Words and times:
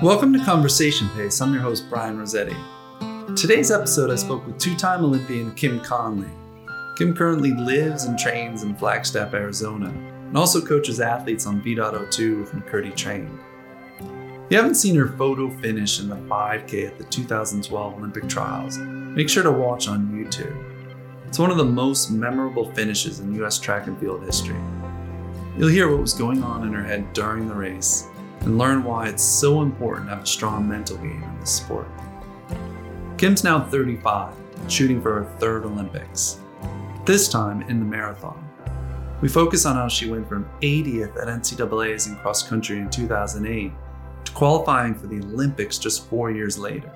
Welcome 0.00 0.32
to 0.34 0.44
Conversation 0.44 1.08
Pace. 1.16 1.40
I'm 1.40 1.52
your 1.52 1.60
host, 1.60 1.90
Brian 1.90 2.20
Rossetti. 2.20 2.54
Today's 3.34 3.72
episode, 3.72 4.12
I 4.12 4.14
spoke 4.14 4.46
with 4.46 4.56
two 4.56 4.76
time 4.76 5.04
Olympian 5.04 5.52
Kim 5.56 5.80
Conley. 5.80 6.28
Kim 6.96 7.16
currently 7.16 7.52
lives 7.52 8.04
and 8.04 8.16
trains 8.16 8.62
in 8.62 8.76
Flagstaff, 8.76 9.34
Arizona, 9.34 9.88
and 9.88 10.38
also 10.38 10.60
coaches 10.60 11.00
athletes 11.00 11.46
on 11.46 11.60
V.02 11.62 12.38
with 12.38 12.52
McKirdy 12.52 12.94
Train. 12.94 13.40
If 13.98 14.52
you 14.52 14.56
haven't 14.56 14.76
seen 14.76 14.94
her 14.94 15.08
photo 15.08 15.50
finish 15.58 15.98
in 15.98 16.08
the 16.08 16.14
5K 16.14 16.86
at 16.86 16.96
the 16.96 17.04
2012 17.04 17.94
Olympic 17.94 18.28
trials, 18.28 18.78
make 18.78 19.28
sure 19.28 19.42
to 19.42 19.50
watch 19.50 19.88
on 19.88 20.12
YouTube. 20.12 20.56
It's 21.26 21.40
one 21.40 21.50
of 21.50 21.56
the 21.56 21.64
most 21.64 22.12
memorable 22.12 22.70
finishes 22.72 23.18
in 23.18 23.34
US 23.42 23.58
track 23.58 23.88
and 23.88 23.98
field 23.98 24.22
history. 24.22 24.60
You'll 25.58 25.66
hear 25.70 25.90
what 25.90 26.00
was 26.00 26.14
going 26.14 26.44
on 26.44 26.64
in 26.64 26.72
her 26.72 26.84
head 26.84 27.12
during 27.14 27.48
the 27.48 27.54
race 27.54 28.06
and 28.40 28.58
learn 28.58 28.84
why 28.84 29.08
it's 29.08 29.22
so 29.22 29.62
important 29.62 30.08
to 30.08 30.14
have 30.14 30.24
a 30.24 30.26
strong 30.26 30.68
mental 30.68 30.96
game 30.98 31.22
in 31.22 31.40
this 31.40 31.54
sport. 31.56 31.88
Kim's 33.16 33.44
now 33.44 33.60
35, 33.60 34.34
shooting 34.68 35.02
for 35.02 35.22
her 35.22 35.38
third 35.38 35.64
Olympics, 35.64 36.38
this 37.04 37.28
time 37.28 37.62
in 37.62 37.80
the 37.80 37.84
marathon. 37.84 38.44
We 39.20 39.28
focus 39.28 39.66
on 39.66 39.74
how 39.74 39.88
she 39.88 40.08
went 40.08 40.28
from 40.28 40.48
80th 40.60 41.20
at 41.20 41.26
NCAA's 41.26 42.06
in 42.06 42.16
cross 42.16 42.48
country 42.48 42.78
in 42.78 42.88
2008 42.88 43.72
to 44.24 44.32
qualifying 44.32 44.94
for 44.94 45.08
the 45.08 45.16
Olympics 45.16 45.78
just 45.78 46.08
four 46.08 46.30
years 46.30 46.58
later. 46.58 46.92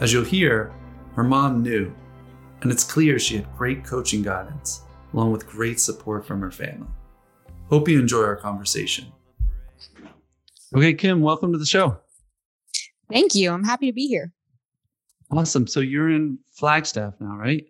As 0.00 0.12
you'll 0.12 0.24
hear, 0.24 0.72
her 1.14 1.24
mom 1.24 1.62
knew, 1.62 1.92
and 2.62 2.72
it's 2.72 2.84
clear 2.84 3.18
she 3.18 3.36
had 3.36 3.56
great 3.56 3.84
coaching 3.84 4.22
guidance, 4.22 4.82
along 5.12 5.32
with 5.32 5.46
great 5.46 5.80
support 5.80 6.26
from 6.26 6.40
her 6.40 6.50
family. 6.50 6.88
Hope 7.68 7.88
you 7.88 8.00
enjoy 8.00 8.22
our 8.22 8.36
conversation. 8.36 9.12
Okay, 10.74 10.92
Kim, 10.92 11.22
welcome 11.22 11.52
to 11.52 11.58
the 11.58 11.64
show. 11.66 11.96
Thank 13.10 13.34
you. 13.34 13.50
I'm 13.52 13.64
happy 13.64 13.86
to 13.86 13.92
be 13.92 14.06
here. 14.06 14.32
Awesome. 15.30 15.66
So 15.66 15.80
you're 15.80 16.10
in 16.10 16.38
Flagstaff 16.52 17.14
now, 17.20 17.36
right? 17.36 17.64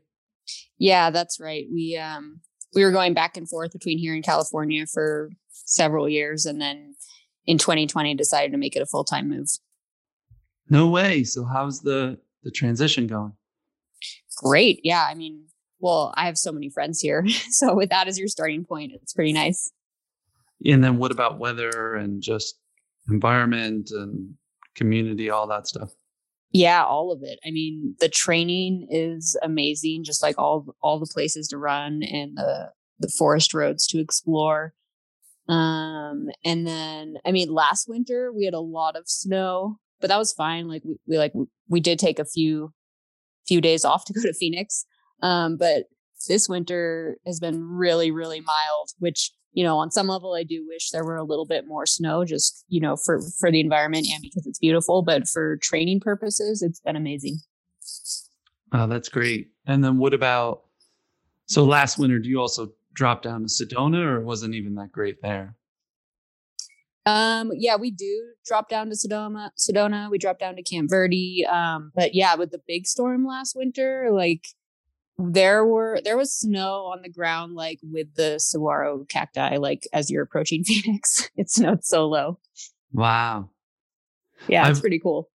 Yeah, 0.79 1.11
that's 1.11 1.39
right. 1.39 1.67
We 1.73 1.97
um 1.97 2.41
we 2.75 2.85
were 2.85 2.91
going 2.91 3.15
back 3.15 3.37
and 3.37 3.49
forth 3.49 3.73
between 3.73 3.99
here 3.99 4.15
and 4.15 4.25
California 4.25 4.87
for 4.87 5.31
several 5.51 6.09
years 6.09 6.45
and 6.45 6.61
then 6.61 6.95
in 7.47 7.59
2020 7.59 8.15
decided 8.15 8.53
to 8.53 8.59
make 8.59 8.77
it 8.77 8.83
a 8.83 8.87
full-time 8.87 9.29
move. 9.29 9.49
No 10.69 10.89
way. 10.89 11.25
So 11.25 11.45
how's 11.45 11.81
the 11.81 12.19
the 12.43 12.51
transition 12.51 13.07
going? 13.07 13.33
Great. 14.37 14.81
Yeah, 14.85 15.07
I 15.09 15.15
mean, 15.15 15.47
well, 15.81 16.13
I 16.17 16.27
have 16.27 16.39
so 16.39 16.53
many 16.53 16.69
friends 16.69 17.01
here. 17.01 17.25
So 17.51 17.75
with 17.75 17.91
that 17.91 18.09
as 18.09 18.19
your 18.19 18.29
starting 18.29 18.65
point, 18.65 18.93
it's 18.95 19.13
pretty 19.13 19.33
nice. 19.33 19.71
And 20.65 20.83
then 20.83 20.99
what 20.99 21.13
about 21.13 21.39
weather 21.39 21.95
and 21.95 22.23
just 22.23 22.57
environment 23.09 23.91
and 23.93 24.35
community, 24.75 25.31
all 25.31 25.47
that 25.49 25.67
stuff? 25.67 25.91
Yeah, 26.51 26.83
all 26.85 27.13
of 27.13 27.21
it. 27.23 27.39
I 27.45 27.51
mean, 27.51 27.95
the 28.01 28.09
training 28.09 28.89
is 28.91 29.37
amazing, 29.43 30.05
just 30.05 30.23
like 30.23 30.39
all 30.39 30.75
all 30.83 30.99
the 30.99 31.11
places 31.13 31.49
to 31.49 31.59
run 31.59 32.03
and 32.03 32.37
the 32.37 32.71
the 32.99 33.13
forest 33.19 33.55
roads 33.55 33.87
to 33.89 34.01
explore. 34.01 34.75
Um, 35.49 36.29
and 36.45 36.67
then 36.67 37.17
I 37.25 37.33
mean, 37.33 37.53
last 37.53 37.89
winter 37.89 38.33
we 38.33 38.45
had 38.45 38.55
a 38.55 38.61
lot 38.61 38.97
of 38.97 39.05
snow, 39.09 39.79
but 40.01 40.09
that 40.09 40.19
was 40.19 40.33
fine. 40.33 40.69
Like 40.69 40.83
we, 40.85 40.97
we 41.07 41.19
like 41.19 41.33
we 41.69 41.81
did 41.81 41.99
take 41.99 42.19
a 42.19 42.25
few 42.25 42.73
few 43.47 43.61
days 43.61 43.85
off 43.85 44.05
to 44.07 44.13
go 44.13 44.23
to 44.23 44.33
Phoenix. 44.33 44.87
Um, 45.23 45.57
but 45.57 45.85
this 46.29 46.49
winter 46.49 47.19
has 47.27 47.41
been 47.41 47.63
really, 47.63 48.11
really 48.11 48.41
mild, 48.41 48.91
which 48.99 49.33
you 49.53 49.65
know, 49.65 49.79
on 49.79 49.91
some 49.91 50.07
level, 50.07 50.35
I 50.35 50.45
do 50.45 50.67
wish 50.69 50.91
there 50.91 51.05
were 51.05 51.17
a 51.17 51.25
little 51.25 51.47
bit 51.47 51.67
more 51.67 51.87
snow, 51.87 52.25
just 52.25 52.65
you 52.69 52.81
know, 52.81 52.97
for 52.97 53.21
for 53.39 53.51
the 53.51 53.61
environment 53.61 54.07
and 54.13 54.23
because 54.23 54.47
it's 54.47 54.59
beautiful. 54.59 55.03
But 55.03 55.29
for 55.29 55.57
training 55.59 56.01
purposes, 56.01 56.63
it's 56.63 56.81
been 56.81 56.97
amazing. 56.97 57.39
Oh, 58.73 58.87
that's 58.87 59.09
great. 59.09 59.51
And 59.67 59.83
then 59.83 59.99
what 59.99 60.15
about? 60.15 60.65
So 61.47 61.65
last 61.65 61.99
winter, 61.99 62.19
do 62.19 62.29
you 62.29 62.41
also 62.41 62.73
drop 62.93 63.23
down 63.23 63.43
to 63.43 63.49
Sedona, 63.49 64.05
or 64.05 64.21
wasn't 64.21 64.55
even 64.55 64.75
that 64.75 64.93
great 64.93 65.23
there? 65.23 65.57
Um, 67.07 67.53
yeah, 67.55 67.77
we 67.77 67.91
do 67.91 68.33
drop 68.45 68.69
down 68.69 68.91
to 68.91 68.95
Sedona. 68.95 69.51
Sedona, 69.59 70.11
we 70.11 70.19
drop 70.19 70.39
down 70.39 70.57
to 70.57 70.63
Camp 70.63 70.91
Verde. 70.91 71.47
Um, 71.51 71.91
but 71.95 72.15
yeah, 72.15 72.35
with 72.35 72.51
the 72.51 72.61
big 72.67 72.87
storm 72.87 73.25
last 73.25 73.57
winter, 73.57 74.11
like 74.13 74.49
there 75.19 75.65
were 75.65 76.01
there 76.05 76.17
was 76.17 76.33
snow 76.33 76.85
on 76.87 77.03
the 77.03 77.09
ground 77.09 77.55
like 77.55 77.81
with 77.83 78.15
the 78.15 78.39
saguaro 78.39 79.05
cacti 79.09 79.57
like 79.57 79.87
as 79.93 80.11
you're 80.11 80.23
approaching 80.23 80.65
phoenix. 80.65 81.29
It 81.37 81.51
snowed 81.51 81.85
so 81.85 82.07
low. 82.07 82.39
Wow. 82.93 83.51
Yeah 84.47 84.69
it's 84.69 84.79
I've, 84.79 84.83
pretty 84.83 85.01
cool. 85.01 85.29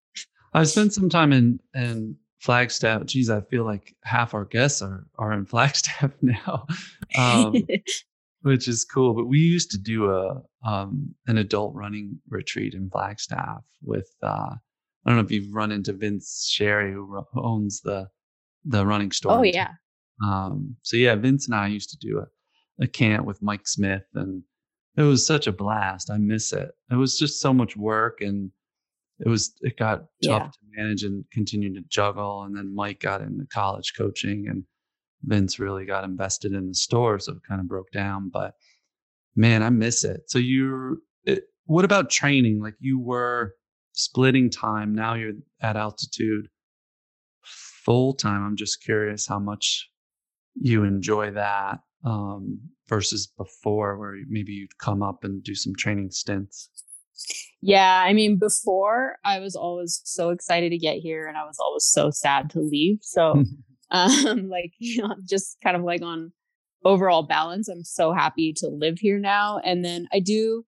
I've 0.53 0.69
spent 0.69 0.93
some 0.93 1.09
time 1.09 1.33
in 1.33 1.59
in 1.75 2.15
flagstaff. 2.39 3.05
Geez 3.05 3.29
i 3.29 3.41
feel 3.41 3.65
like 3.65 3.95
half 4.03 4.33
our 4.33 4.45
guests 4.45 4.81
are 4.81 5.05
are 5.19 5.33
in 5.33 5.45
flagstaff 5.53 6.11
now 6.21 6.65
um, 7.17 7.55
which 8.41 8.67
is 8.67 8.85
cool 8.85 9.13
but 9.13 9.25
we 9.25 9.39
used 9.39 9.71
to 9.71 9.77
do 9.77 10.11
a 10.11 10.41
um, 10.65 11.13
an 11.27 11.37
adult 11.37 11.75
running 11.75 12.19
retreat 12.29 12.73
in 12.73 12.89
flagstaff 12.89 13.63
with 13.81 14.09
uh, 14.21 14.55
i 15.05 15.09
don't 15.09 15.17
know 15.17 15.23
if 15.23 15.31
you've 15.31 15.53
run 15.53 15.71
into 15.71 15.93
vince 15.93 16.49
sherry 16.49 16.93
who 16.93 17.23
owns 17.35 17.81
the 17.81 18.07
the 18.65 18.85
running 18.85 19.11
store. 19.11 19.39
Oh 19.39 19.43
yeah. 19.43 19.69
Um, 20.23 20.75
so 20.81 20.97
yeah, 20.97 21.15
Vince 21.15 21.47
and 21.47 21.55
I 21.55 21.67
used 21.67 21.89
to 21.89 21.97
do 21.97 22.19
a, 22.19 22.83
a 22.83 22.87
camp 22.87 23.25
with 23.25 23.41
Mike 23.41 23.67
Smith, 23.67 24.03
and 24.13 24.43
it 24.95 25.03
was 25.03 25.25
such 25.25 25.47
a 25.47 25.51
blast. 25.51 26.09
I 26.09 26.17
miss 26.17 26.53
it. 26.53 26.71
It 26.91 26.95
was 26.95 27.17
just 27.17 27.41
so 27.41 27.53
much 27.53 27.75
work, 27.75 28.21
and 28.21 28.51
it 29.19 29.27
was 29.27 29.53
it 29.61 29.77
got 29.77 30.05
tough 30.23 30.41
yeah. 30.41 30.47
to 30.47 30.59
manage 30.77 31.03
and 31.03 31.25
continue 31.31 31.73
to 31.73 31.81
juggle. 31.89 32.43
And 32.43 32.55
then 32.55 32.73
Mike 32.73 32.99
got 32.99 33.21
into 33.21 33.45
college 33.51 33.93
coaching, 33.97 34.45
and 34.49 34.63
Vince 35.23 35.59
really 35.59 35.85
got 35.85 36.03
invested 36.03 36.53
in 36.53 36.67
the 36.67 36.75
store, 36.75 37.19
so 37.19 37.33
it 37.33 37.39
kind 37.47 37.61
of 37.61 37.67
broke 37.67 37.91
down. 37.91 38.29
But 38.31 38.53
man, 39.35 39.63
I 39.63 39.69
miss 39.69 40.03
it. 40.03 40.21
So 40.27 40.39
you, 40.39 41.01
what 41.65 41.85
about 41.85 42.09
training? 42.09 42.61
Like 42.61 42.75
you 42.79 42.99
were 42.99 43.55
splitting 43.93 44.49
time. 44.49 44.93
Now 44.93 45.15
you're 45.15 45.33
at 45.61 45.75
altitude 45.75 46.47
full 47.85 48.13
time. 48.13 48.45
I'm 48.45 48.55
just 48.55 48.83
curious 48.83 49.27
how 49.27 49.39
much 49.39 49.89
you 50.55 50.83
enjoy 50.83 51.31
that 51.31 51.79
um, 52.05 52.59
versus 52.87 53.27
before, 53.37 53.97
where 53.97 54.15
maybe 54.27 54.53
you'd 54.53 54.77
come 54.77 55.01
up 55.01 55.23
and 55.23 55.43
do 55.43 55.55
some 55.55 55.73
training 55.75 56.11
stints. 56.11 56.69
Yeah, 57.61 58.03
I 58.05 58.13
mean, 58.13 58.37
before 58.37 59.17
I 59.23 59.39
was 59.39 59.55
always 59.55 60.01
so 60.03 60.29
excited 60.29 60.71
to 60.71 60.77
get 60.77 60.97
here, 60.97 61.27
and 61.27 61.37
I 61.37 61.43
was 61.45 61.57
always 61.59 61.85
so 61.85 62.09
sad 62.09 62.49
to 62.51 62.59
leave. 62.59 62.99
So, 63.01 63.43
um, 63.91 64.49
like 64.49 64.73
you 64.79 65.03
know, 65.03 65.15
just 65.27 65.57
kind 65.63 65.77
of 65.77 65.83
like 65.83 66.01
on 66.01 66.31
overall 66.83 67.23
balance, 67.23 67.67
I'm 67.67 67.83
so 67.83 68.13
happy 68.13 68.53
to 68.57 68.67
live 68.67 68.99
here 68.99 69.19
now. 69.19 69.59
And 69.63 69.83
then 69.83 70.07
I 70.11 70.19
do 70.19 70.65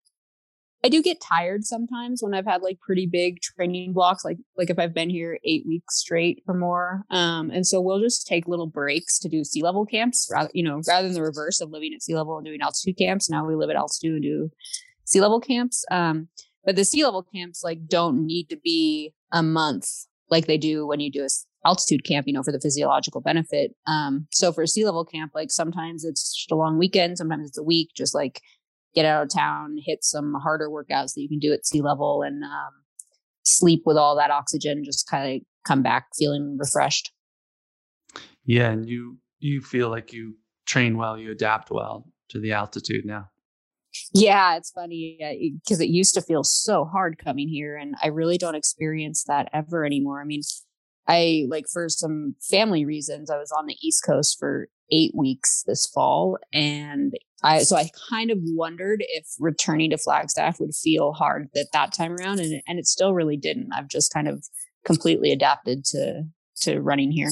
I 0.85 0.91
do 0.91 1.03
get 1.03 1.19
tired 1.19 1.65
sometimes 1.65 2.23
when 2.23 2.35
I've 2.35 2.45
had 2.45 2.61
like 2.61 2.79
pretty 2.79 3.07
big 3.07 3.41
training 3.41 3.95
blocks, 3.95 4.23
like 4.23 4.37
like 4.59 4.69
if 4.69 4.79
I've 4.79 4.93
been 4.93 5.09
here 5.09 5.39
eight 5.43 5.65
weeks 5.67 5.97
straight 5.97 6.43
or 6.47 6.55
more. 6.55 7.05
Um, 7.11 7.51
and 7.51 7.67
so 7.67 7.81
we'll 7.81 8.01
just 8.01 8.27
take 8.27 8.47
little 8.47 8.67
breaks 8.67 9.19
to 9.21 9.29
do 9.31 9.45
sea 9.45 9.63
level 9.63 9.87
camps, 9.87 10.29
rather 10.31 10.51
you 10.53 10.63
know, 10.63 10.83
rather 10.87 11.09
than 11.09 11.15
the 11.15 11.23
reverse 11.23 11.63
of 11.63 11.71
living 11.71 11.95
at 11.95 12.03
sea 12.03 12.15
level 12.15 12.37
and 12.37 12.45
doing 12.45 12.61
altitude 12.61 12.99
camps. 12.99 13.31
Now 13.31 13.47
we 13.47 13.55
live 13.55 13.71
at 13.71 13.77
altitude 13.77 14.13
and 14.13 14.23
do 14.23 14.51
sea 15.07 15.23
level 15.23 15.41
camps. 15.41 15.87
Um, 15.91 16.29
but 16.67 16.77
the 16.77 16.85
sea 16.85 17.03
level 17.03 17.23
camps 17.23 17.65
like 17.65 17.87
don't 17.87 18.27
need 18.27 18.51
to 18.51 18.57
be 18.57 19.15
a 19.33 19.43
month 19.43 19.89
like 20.31 20.47
they 20.47 20.59
do 20.59 20.87
when 20.87 21.01
you 21.01 21.11
do 21.11 21.25
a 21.25 21.29
altitude 21.65 22.05
camp, 22.05 22.27
you 22.27 22.33
know, 22.33 22.43
for 22.43 22.53
the 22.53 22.61
physiological 22.61 23.21
benefit. 23.21 23.75
Um, 23.87 24.27
so 24.31 24.53
for 24.53 24.63
a 24.63 24.69
sea 24.69 24.85
level 24.85 25.05
camp, 25.05 25.33
like 25.35 25.51
sometimes 25.51 26.05
it's 26.05 26.35
just 26.35 26.53
a 26.53 26.57
long 26.57 26.79
weekend, 26.79 27.19
sometimes 27.19 27.49
it's 27.49 27.59
a 27.59 27.63
week, 27.63 27.91
just 27.97 28.15
like 28.15 28.41
get 28.95 29.05
out 29.05 29.23
of 29.23 29.29
town, 29.33 29.77
hit 29.85 30.05
some 30.05 30.35
harder 30.35 30.69
workouts 30.69 31.15
that 31.15 31.23
you 31.23 31.29
can 31.29 31.39
do 31.39 31.53
at 31.53 31.67
sea 31.67 31.83
level 31.83 32.23
and 32.23 32.45
um, 32.45 32.73
sleep 33.43 33.83
with 33.85 33.97
all 33.97 34.17
that 34.17 34.31
oxygen, 34.31 34.85
just 34.85 35.09
kind 35.09 35.37
of 35.37 35.43
come 35.67 35.83
back 35.83 36.07
feeling 36.17 36.57
refreshed. 36.59 37.13
Yeah. 38.45 38.71
And 38.71 38.89
you, 38.89 39.19
you 39.39 39.61
feel 39.61 39.89
like 39.91 40.13
you 40.13 40.35
train 40.67 40.97
well, 40.97 41.19
you 41.19 41.31
adapt 41.31 41.71
well 41.71 42.07
to 42.31 42.41
the 42.41 42.53
altitude 42.53 43.05
now. 43.05 43.29
Yeah, 44.13 44.57
it's 44.57 44.71
funny 44.71 45.19
because 45.63 45.81
it 45.81 45.89
used 45.89 46.15
to 46.15 46.21
feel 46.21 46.43
so 46.43 46.85
hard 46.85 47.17
coming 47.17 47.49
here, 47.49 47.77
and 47.77 47.95
I 48.03 48.09
really 48.09 48.39
don't 48.39 48.57
experience 48.57 49.23
that 49.29 49.49
ever 49.53 49.85
anymore. 49.85 50.21
I 50.21 50.25
mean, 50.25 50.41
I 51.07 51.47
like 51.49 51.67
for 51.73 51.89
some 51.89 52.35
family 52.51 52.85
reasons, 52.85 53.31
I 53.31 53.39
was 53.39 53.53
on 53.53 53.67
the 53.67 53.77
East 53.83 54.03
Coast 54.05 54.37
for 54.39 54.69
eight 54.91 55.13
weeks 55.15 55.65
this 55.67 55.87
fall, 55.87 56.39
and 56.53 57.13
I 57.43 57.61
so 57.61 57.77
I 57.77 57.91
kind 58.11 58.31
of 58.31 58.39
wondered 58.43 59.05
if 59.09 59.27
returning 59.39 59.91
to 59.91 59.99
Flagstaff 59.99 60.61
would 60.61 60.75
feel 60.75 61.13
hard 61.13 61.49
at 61.57 61.73
that 61.73 61.93
time 61.93 62.15
around, 62.15 62.41
and 62.41 62.63
and 62.67 62.79
it 62.79 62.87
still 62.87 63.15
really 63.15 63.37
didn't. 63.37 63.73
I've 63.73 63.89
just 63.89 64.13
kind 64.13 64.29
of 64.29 64.45
completely 64.85 65.33
adapted 65.33 65.85
to 65.87 66.25
to 66.63 66.81
running 66.81 67.13
here. 67.13 67.31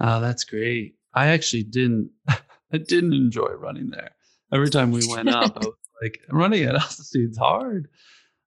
Oh, 0.00 0.20
that's 0.20 0.44
great. 0.44 0.94
I 1.14 1.28
actually 1.28 1.64
didn't 1.64 2.10
I 2.28 2.78
didn't 2.78 3.14
enjoy 3.14 3.48
running 3.58 3.90
there. 3.90 4.12
Every 4.52 4.70
time 4.70 4.92
we 4.92 5.02
went 5.08 5.28
up, 5.28 5.56
I 5.56 5.58
was 5.66 5.74
like, 6.02 6.20
running 6.30 6.64
at 6.64 6.76
altitude's 6.76 7.38
hard. 7.38 7.88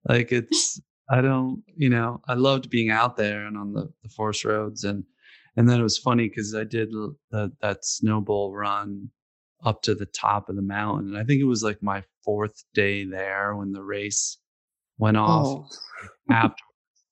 Like 0.08 0.32
it's 0.32 0.80
I 1.10 1.22
don't, 1.22 1.64
you 1.76 1.90
know, 1.90 2.22
I 2.28 2.36
loved 2.36 2.70
being 2.70 2.92
out 2.92 3.18
there 3.18 3.48
and 3.48 3.58
on 3.58 3.74
the, 3.74 3.92
the 4.04 4.10
forest 4.10 4.46
roads. 4.46 4.84
And, 4.84 5.04
and 5.60 5.68
then 5.68 5.78
it 5.78 5.84
was 5.84 5.98
funny 5.98 6.30
because 6.30 6.56
I 6.56 6.64
did 6.64 6.90
the, 7.32 7.52
that 7.62 7.84
snowball 7.84 8.54
run 8.54 9.10
up 9.66 9.82
to 9.82 9.94
the 9.94 10.06
top 10.06 10.48
of 10.48 10.56
the 10.56 10.62
mountain. 10.62 11.10
And 11.10 11.18
I 11.18 11.26
think 11.26 11.42
it 11.42 11.48
was 11.48 11.64
like 11.64 11.84
my 11.84 12.02
fourth 12.24 12.64
day 12.74 13.04
there 13.04 13.54
when 13.58 13.74
the 13.74 13.84
race 13.84 14.38
went 15.00 15.18
off. 15.18 15.46
Oh. 15.46 15.68
After 16.32 16.64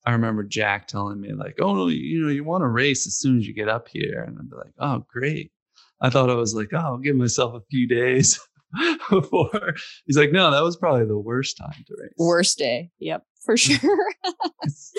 I 0.05 0.13
remember 0.13 0.43
Jack 0.43 0.87
telling 0.87 1.19
me 1.19 1.33
like, 1.33 1.57
"Oh 1.59 1.75
no, 1.75 1.87
you 1.89 2.21
know, 2.21 2.29
you 2.29 2.45
want 2.45 2.61
to 2.61 2.69
race 2.69 3.05
as 3.05 3.17
soon 3.17 3.37
as 3.37 3.45
you 3.45 3.53
get 3.53 3.67
up 3.67 3.89
here," 3.89 4.23
and 4.25 4.37
I'd 4.39 4.49
be 4.49 4.55
like, 4.55 4.73
"Oh, 4.79 5.03
great." 5.11 5.51
I 5.99 6.09
thought 6.09 6.29
I 6.29 6.35
was 6.35 6.55
like, 6.55 6.69
"Oh, 6.71 6.77
I'll 6.77 6.97
give 6.97 7.17
myself 7.17 7.53
a 7.53 7.65
few 7.69 7.85
days 7.85 8.39
before." 9.09 9.73
He's 10.05 10.17
like, 10.17 10.31
"No, 10.31 10.51
that 10.51 10.63
was 10.63 10.77
probably 10.77 11.05
the 11.05 11.19
worst 11.19 11.57
time 11.57 11.83
to 11.85 11.95
race." 11.99 12.13
Worst 12.17 12.57
day. 12.57 12.91
Yep, 12.99 13.25
for 13.47 13.55
mm. 13.55 13.79
sure. 13.79 14.13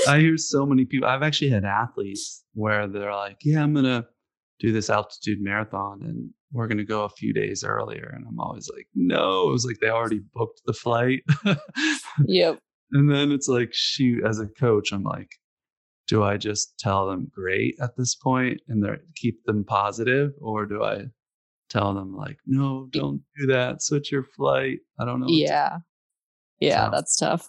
I 0.08 0.18
hear 0.18 0.36
so 0.36 0.66
many 0.66 0.86
people. 0.86 1.08
I've 1.08 1.22
actually 1.22 1.50
had 1.50 1.64
athletes 1.64 2.44
where 2.54 2.88
they're 2.88 3.14
like, 3.14 3.36
"Yeah, 3.44 3.62
I'm 3.62 3.74
gonna 3.74 4.06
do 4.58 4.72
this 4.72 4.90
altitude 4.90 5.38
marathon, 5.40 6.00
and 6.02 6.30
we're 6.50 6.66
gonna 6.66 6.84
go 6.84 7.04
a 7.04 7.10
few 7.10 7.32
days 7.32 7.62
earlier," 7.62 8.12
and 8.16 8.26
I'm 8.26 8.40
always 8.40 8.68
like, 8.74 8.88
"No." 8.94 9.48
It 9.48 9.52
was 9.52 9.66
like 9.66 9.78
they 9.80 9.90
already 9.90 10.20
booked 10.34 10.62
the 10.66 10.72
flight. 10.72 11.22
yep. 12.26 12.58
And 12.92 13.12
then 13.12 13.32
it's 13.32 13.48
like, 13.48 13.68
shoot, 13.72 14.24
as 14.24 14.40
a 14.40 14.46
coach, 14.46 14.92
I'm 14.92 15.02
like, 15.02 15.28
do 16.06 16.22
I 16.22 16.38
just 16.38 16.78
tell 16.78 17.06
them 17.06 17.30
great 17.30 17.76
at 17.82 17.98
this 17.98 18.14
point 18.14 18.62
and 18.66 18.82
keep 19.14 19.44
them 19.44 19.62
positive, 19.62 20.32
or 20.40 20.64
do 20.64 20.82
I 20.82 21.04
tell 21.68 21.92
them 21.92 22.16
like, 22.16 22.38
no, 22.46 22.88
don't 22.90 23.20
do 23.38 23.48
that, 23.48 23.82
switch 23.82 24.10
your 24.10 24.24
flight? 24.24 24.78
I 24.98 25.04
don't 25.04 25.20
know. 25.20 25.26
Yeah, 25.28 25.80
yeah, 26.60 26.86
so, 26.86 26.90
that's 26.90 27.16
tough. 27.16 27.46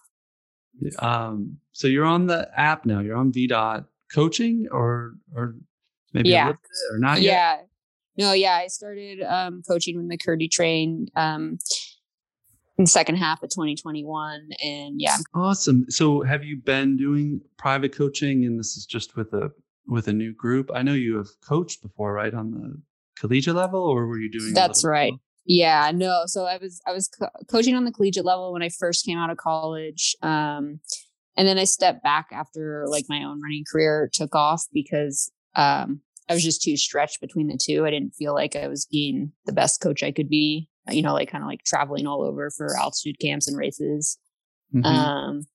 Um, 0.99 1.57
so 1.71 1.87
you're 1.87 2.05
on 2.05 2.27
the 2.27 2.49
app 2.55 2.85
now. 2.85 2.99
You're 2.99 3.17
on 3.17 3.31
VDOT 3.31 3.85
coaching, 4.13 4.67
or 4.71 5.13
or 5.35 5.55
maybe 6.13 6.29
yeah, 6.29 6.53
or 6.91 6.99
not 6.99 7.21
yet. 7.21 7.31
Yeah, 8.17 8.25
no, 8.25 8.33
yeah. 8.33 8.55
I 8.55 8.67
started 8.67 9.21
um, 9.21 9.61
coaching 9.67 9.97
with 9.97 10.09
McKirdy 10.09 10.49
Train. 10.49 11.07
Um, 11.15 11.57
in 12.77 12.85
the 12.85 12.89
second 12.89 13.17
half 13.17 13.43
of 13.43 13.49
2021 13.49 14.49
and 14.63 14.95
yeah 15.01 15.17
awesome 15.35 15.85
so 15.89 16.21
have 16.21 16.45
you 16.45 16.55
been 16.55 16.95
doing 16.95 17.41
private 17.57 17.93
coaching 17.93 18.45
and 18.45 18.57
this 18.57 18.77
is 18.77 18.85
just 18.85 19.17
with 19.17 19.33
a 19.33 19.51
with 19.85 20.07
a 20.07 20.13
new 20.13 20.33
group 20.33 20.71
i 20.73 20.81
know 20.81 20.93
you 20.93 21.17
have 21.17 21.27
coached 21.45 21.81
before 21.81 22.13
right 22.13 22.33
on 22.33 22.51
the 22.51 22.81
collegiate 23.19 23.53
level 23.53 23.81
or 23.81 24.07
were 24.07 24.17
you 24.17 24.31
doing 24.31 24.53
that's 24.53 24.85
right 24.85 25.13
yeah 25.49 25.91
no 25.93 26.23
so 26.25 26.45
i 26.45 26.57
was 26.57 26.79
i 26.87 26.93
was 26.93 27.09
co- 27.09 27.27
coaching 27.49 27.75
on 27.75 27.83
the 27.83 27.91
collegiate 27.91 28.23
level 28.23 28.53
when 28.53 28.63
i 28.63 28.69
first 28.69 29.05
came 29.05 29.17
out 29.17 29.29
of 29.29 29.37
college 29.37 30.15
um, 30.21 30.79
and 31.35 31.45
then 31.47 31.57
i 31.57 31.65
stepped 31.65 32.01
back 32.01 32.27
after 32.31 32.85
like 32.87 33.03
my 33.09 33.23
own 33.23 33.41
running 33.41 33.65
career 33.69 34.09
took 34.13 34.33
off 34.33 34.63
because 34.71 35.29
um, 35.55 35.99
i 36.29 36.33
was 36.33 36.43
just 36.43 36.61
too 36.61 36.77
stretched 36.77 37.19
between 37.19 37.47
the 37.47 37.57
two 37.57 37.85
i 37.85 37.89
didn't 37.89 38.15
feel 38.15 38.33
like 38.33 38.55
i 38.55 38.69
was 38.69 38.85
being 38.85 39.33
the 39.45 39.53
best 39.53 39.81
coach 39.81 40.03
i 40.03 40.11
could 40.11 40.29
be 40.29 40.69
you 40.91 41.01
know, 41.01 41.13
like 41.13 41.31
kind 41.31 41.43
of 41.43 41.47
like 41.47 41.63
traveling 41.63 42.07
all 42.07 42.21
over 42.21 42.49
for 42.51 42.77
altitude 42.77 43.19
camps 43.19 43.47
and 43.47 43.57
races. 43.57 44.17
Mm-hmm. 44.73 44.85
Um, 44.85 45.47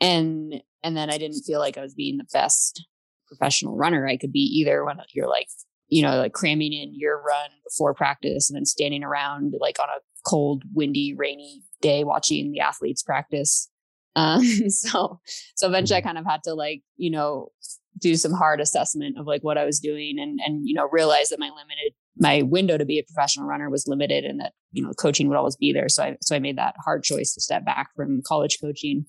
and 0.00 0.62
and 0.82 0.96
then 0.96 1.10
I 1.10 1.18
didn't 1.18 1.42
feel 1.42 1.60
like 1.60 1.78
I 1.78 1.82
was 1.82 1.94
being 1.94 2.18
the 2.18 2.26
best 2.32 2.86
professional 3.28 3.76
runner 3.76 4.06
I 4.06 4.16
could 4.16 4.32
be 4.32 4.40
either 4.40 4.84
when 4.84 4.98
you're 5.12 5.28
like, 5.28 5.48
you 5.92 6.00
know, 6.00 6.16
like 6.16 6.32
cramming 6.32 6.72
in 6.72 6.94
your 6.94 7.18
run 7.18 7.50
before 7.64 7.92
practice 7.92 8.48
and 8.48 8.56
then 8.56 8.64
standing 8.64 9.04
around 9.04 9.54
like 9.60 9.76
on 9.78 9.90
a 9.90 10.00
cold, 10.26 10.62
windy, 10.72 11.12
rainy 11.14 11.62
day 11.82 12.02
watching 12.02 12.50
the 12.50 12.60
athletes 12.60 13.02
practice. 13.02 13.68
Um, 14.16 14.42
so 14.68 15.20
so 15.54 15.68
eventually 15.68 15.98
I 15.98 16.00
mm-hmm. 16.00 16.08
kind 16.08 16.18
of 16.18 16.24
had 16.24 16.42
to 16.44 16.54
like, 16.54 16.80
you 16.96 17.10
know, 17.10 17.50
do 17.98 18.16
some 18.16 18.32
hard 18.32 18.58
assessment 18.58 19.18
of 19.18 19.26
like 19.26 19.44
what 19.44 19.58
I 19.58 19.66
was 19.66 19.78
doing 19.80 20.18
and 20.18 20.40
and 20.46 20.66
you 20.66 20.74
know 20.74 20.88
realize 20.90 21.28
that 21.28 21.38
my 21.38 21.50
limited 21.50 21.92
my 22.18 22.40
window 22.40 22.78
to 22.78 22.86
be 22.86 22.98
a 22.98 23.04
professional 23.04 23.46
runner 23.46 23.68
was 23.68 23.86
limited 23.86 24.24
and 24.24 24.40
that 24.40 24.52
you 24.72 24.82
know 24.82 24.92
coaching 24.94 25.28
would 25.28 25.36
always 25.36 25.56
be 25.56 25.72
there 25.72 25.88
so 25.88 26.02
i 26.02 26.16
so 26.20 26.36
i 26.36 26.38
made 26.38 26.58
that 26.58 26.74
hard 26.84 27.02
choice 27.02 27.32
to 27.32 27.40
step 27.40 27.64
back 27.64 27.88
from 27.96 28.20
college 28.26 28.58
coaching 28.60 29.06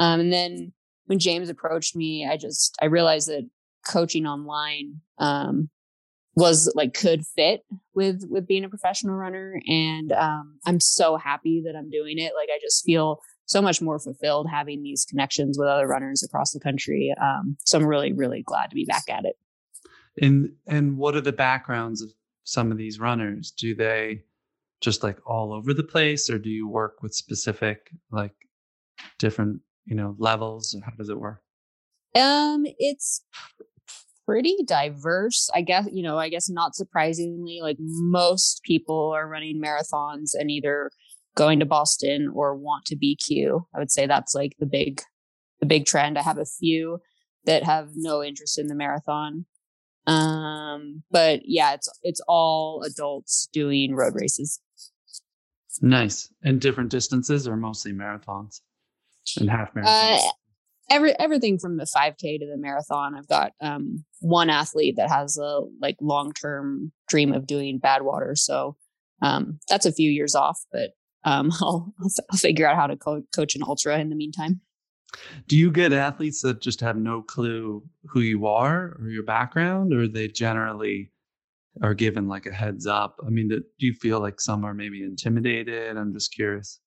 um, 0.00 0.18
and 0.18 0.32
then 0.32 0.72
when 1.06 1.20
james 1.20 1.48
approached 1.48 1.94
me 1.94 2.26
i 2.28 2.36
just 2.36 2.76
i 2.82 2.86
realized 2.86 3.28
that 3.28 3.48
coaching 3.86 4.26
online 4.26 5.00
um, 5.18 5.70
was 6.36 6.72
like 6.74 6.94
could 6.94 7.24
fit 7.24 7.62
with 7.94 8.22
with 8.28 8.46
being 8.46 8.64
a 8.64 8.68
professional 8.68 9.14
runner 9.14 9.60
and 9.66 10.12
um, 10.12 10.58
i'm 10.66 10.80
so 10.80 11.16
happy 11.16 11.62
that 11.64 11.76
i'm 11.76 11.90
doing 11.90 12.18
it 12.18 12.32
like 12.34 12.48
i 12.52 12.58
just 12.60 12.84
feel 12.84 13.20
so 13.46 13.60
much 13.60 13.82
more 13.82 13.98
fulfilled 13.98 14.46
having 14.50 14.82
these 14.82 15.04
connections 15.04 15.56
with 15.58 15.68
other 15.68 15.86
runners 15.86 16.22
across 16.22 16.52
the 16.52 16.60
country 16.60 17.14
um, 17.20 17.56
so 17.64 17.78
i'm 17.78 17.86
really 17.86 18.12
really 18.12 18.42
glad 18.42 18.68
to 18.68 18.74
be 18.74 18.84
back 18.84 19.04
at 19.08 19.24
it 19.24 19.36
and 20.20 20.50
and 20.66 20.96
what 20.96 21.16
are 21.16 21.20
the 21.20 21.32
backgrounds 21.32 22.02
of 22.02 22.10
some 22.44 22.70
of 22.70 22.78
these 22.78 23.00
runners? 23.00 23.50
Do 23.50 23.74
they 23.74 24.22
just 24.80 25.02
like 25.02 25.18
all 25.26 25.52
over 25.52 25.74
the 25.74 25.82
place 25.82 26.30
or 26.30 26.38
do 26.38 26.50
you 26.50 26.68
work 26.68 27.02
with 27.02 27.14
specific 27.14 27.90
like 28.10 28.34
different, 29.18 29.60
you 29.86 29.96
know, 29.96 30.14
levels? 30.18 30.74
And 30.74 30.84
how 30.84 30.92
does 30.96 31.08
it 31.08 31.18
work? 31.18 31.42
Um, 32.14 32.64
it's 32.78 33.24
pretty 34.26 34.56
diverse. 34.66 35.50
I 35.54 35.62
guess, 35.62 35.88
you 35.92 36.02
know, 36.02 36.18
I 36.18 36.28
guess 36.28 36.48
not 36.48 36.74
surprisingly, 36.74 37.60
like 37.62 37.76
most 37.78 38.62
people 38.64 39.12
are 39.14 39.28
running 39.28 39.60
marathons 39.62 40.30
and 40.34 40.50
either 40.50 40.90
going 41.34 41.60
to 41.60 41.66
Boston 41.66 42.30
or 42.34 42.54
want 42.54 42.84
to 42.86 42.96
BQ. 42.96 43.64
I 43.74 43.78
would 43.78 43.90
say 43.90 44.06
that's 44.06 44.34
like 44.34 44.52
the 44.58 44.66
big 44.66 45.02
the 45.60 45.66
big 45.66 45.86
trend. 45.86 46.18
I 46.18 46.22
have 46.22 46.38
a 46.38 46.44
few 46.44 47.00
that 47.44 47.64
have 47.64 47.90
no 47.94 48.22
interest 48.22 48.58
in 48.58 48.66
the 48.66 48.74
marathon. 48.74 49.46
Um, 50.06 51.02
but 51.10 51.40
yeah, 51.44 51.74
it's 51.74 51.88
it's 52.02 52.20
all 52.28 52.82
adults 52.84 53.48
doing 53.52 53.94
road 53.94 54.14
races. 54.14 54.60
Nice. 55.80 56.28
And 56.42 56.60
different 56.60 56.90
distances 56.90 57.48
or 57.48 57.56
mostly 57.56 57.92
marathons 57.92 58.60
and 59.38 59.50
half 59.50 59.74
marathons? 59.74 60.18
Uh, 60.18 60.30
every 60.90 61.18
everything 61.18 61.58
from 61.58 61.76
the 61.76 61.84
5k 61.84 62.38
to 62.38 62.46
the 62.46 62.56
marathon. 62.56 63.14
I've 63.14 63.28
got 63.28 63.52
um 63.60 64.04
one 64.20 64.50
athlete 64.50 64.96
that 64.96 65.10
has 65.10 65.36
a 65.36 65.60
like 65.80 65.96
long-term 66.00 66.92
dream 67.08 67.32
of 67.32 67.46
doing 67.46 67.80
Badwater 67.80 68.36
so 68.36 68.76
um 69.22 69.58
that's 69.68 69.86
a 69.86 69.92
few 69.92 70.10
years 70.10 70.34
off, 70.34 70.60
but 70.72 70.90
um 71.24 71.50
I'll 71.60 71.92
I'll 72.30 72.38
figure 72.38 72.66
out 72.66 72.76
how 72.76 72.86
to 72.86 72.96
co- 72.96 73.24
coach 73.34 73.54
an 73.54 73.62
ultra 73.66 73.98
in 73.98 74.08
the 74.10 74.16
meantime. 74.16 74.60
Do 75.46 75.56
you 75.56 75.70
get 75.70 75.92
athletes 75.92 76.42
that 76.42 76.60
just 76.60 76.80
have 76.80 76.96
no 76.96 77.22
clue 77.22 77.82
who 78.06 78.20
you 78.20 78.46
are 78.46 78.96
or 79.00 79.08
your 79.08 79.22
background, 79.22 79.92
or 79.92 80.08
they 80.08 80.28
generally 80.28 81.12
are 81.82 81.94
given 81.94 82.28
like 82.28 82.46
a 82.46 82.52
heads 82.52 82.86
up? 82.86 83.20
I 83.24 83.30
mean, 83.30 83.48
do 83.48 83.62
you 83.78 83.94
feel 83.94 84.20
like 84.20 84.40
some 84.40 84.64
are 84.64 84.74
maybe 84.74 85.02
intimidated? 85.02 85.96
I'm 85.96 86.12
just 86.12 86.34
curious. 86.34 86.80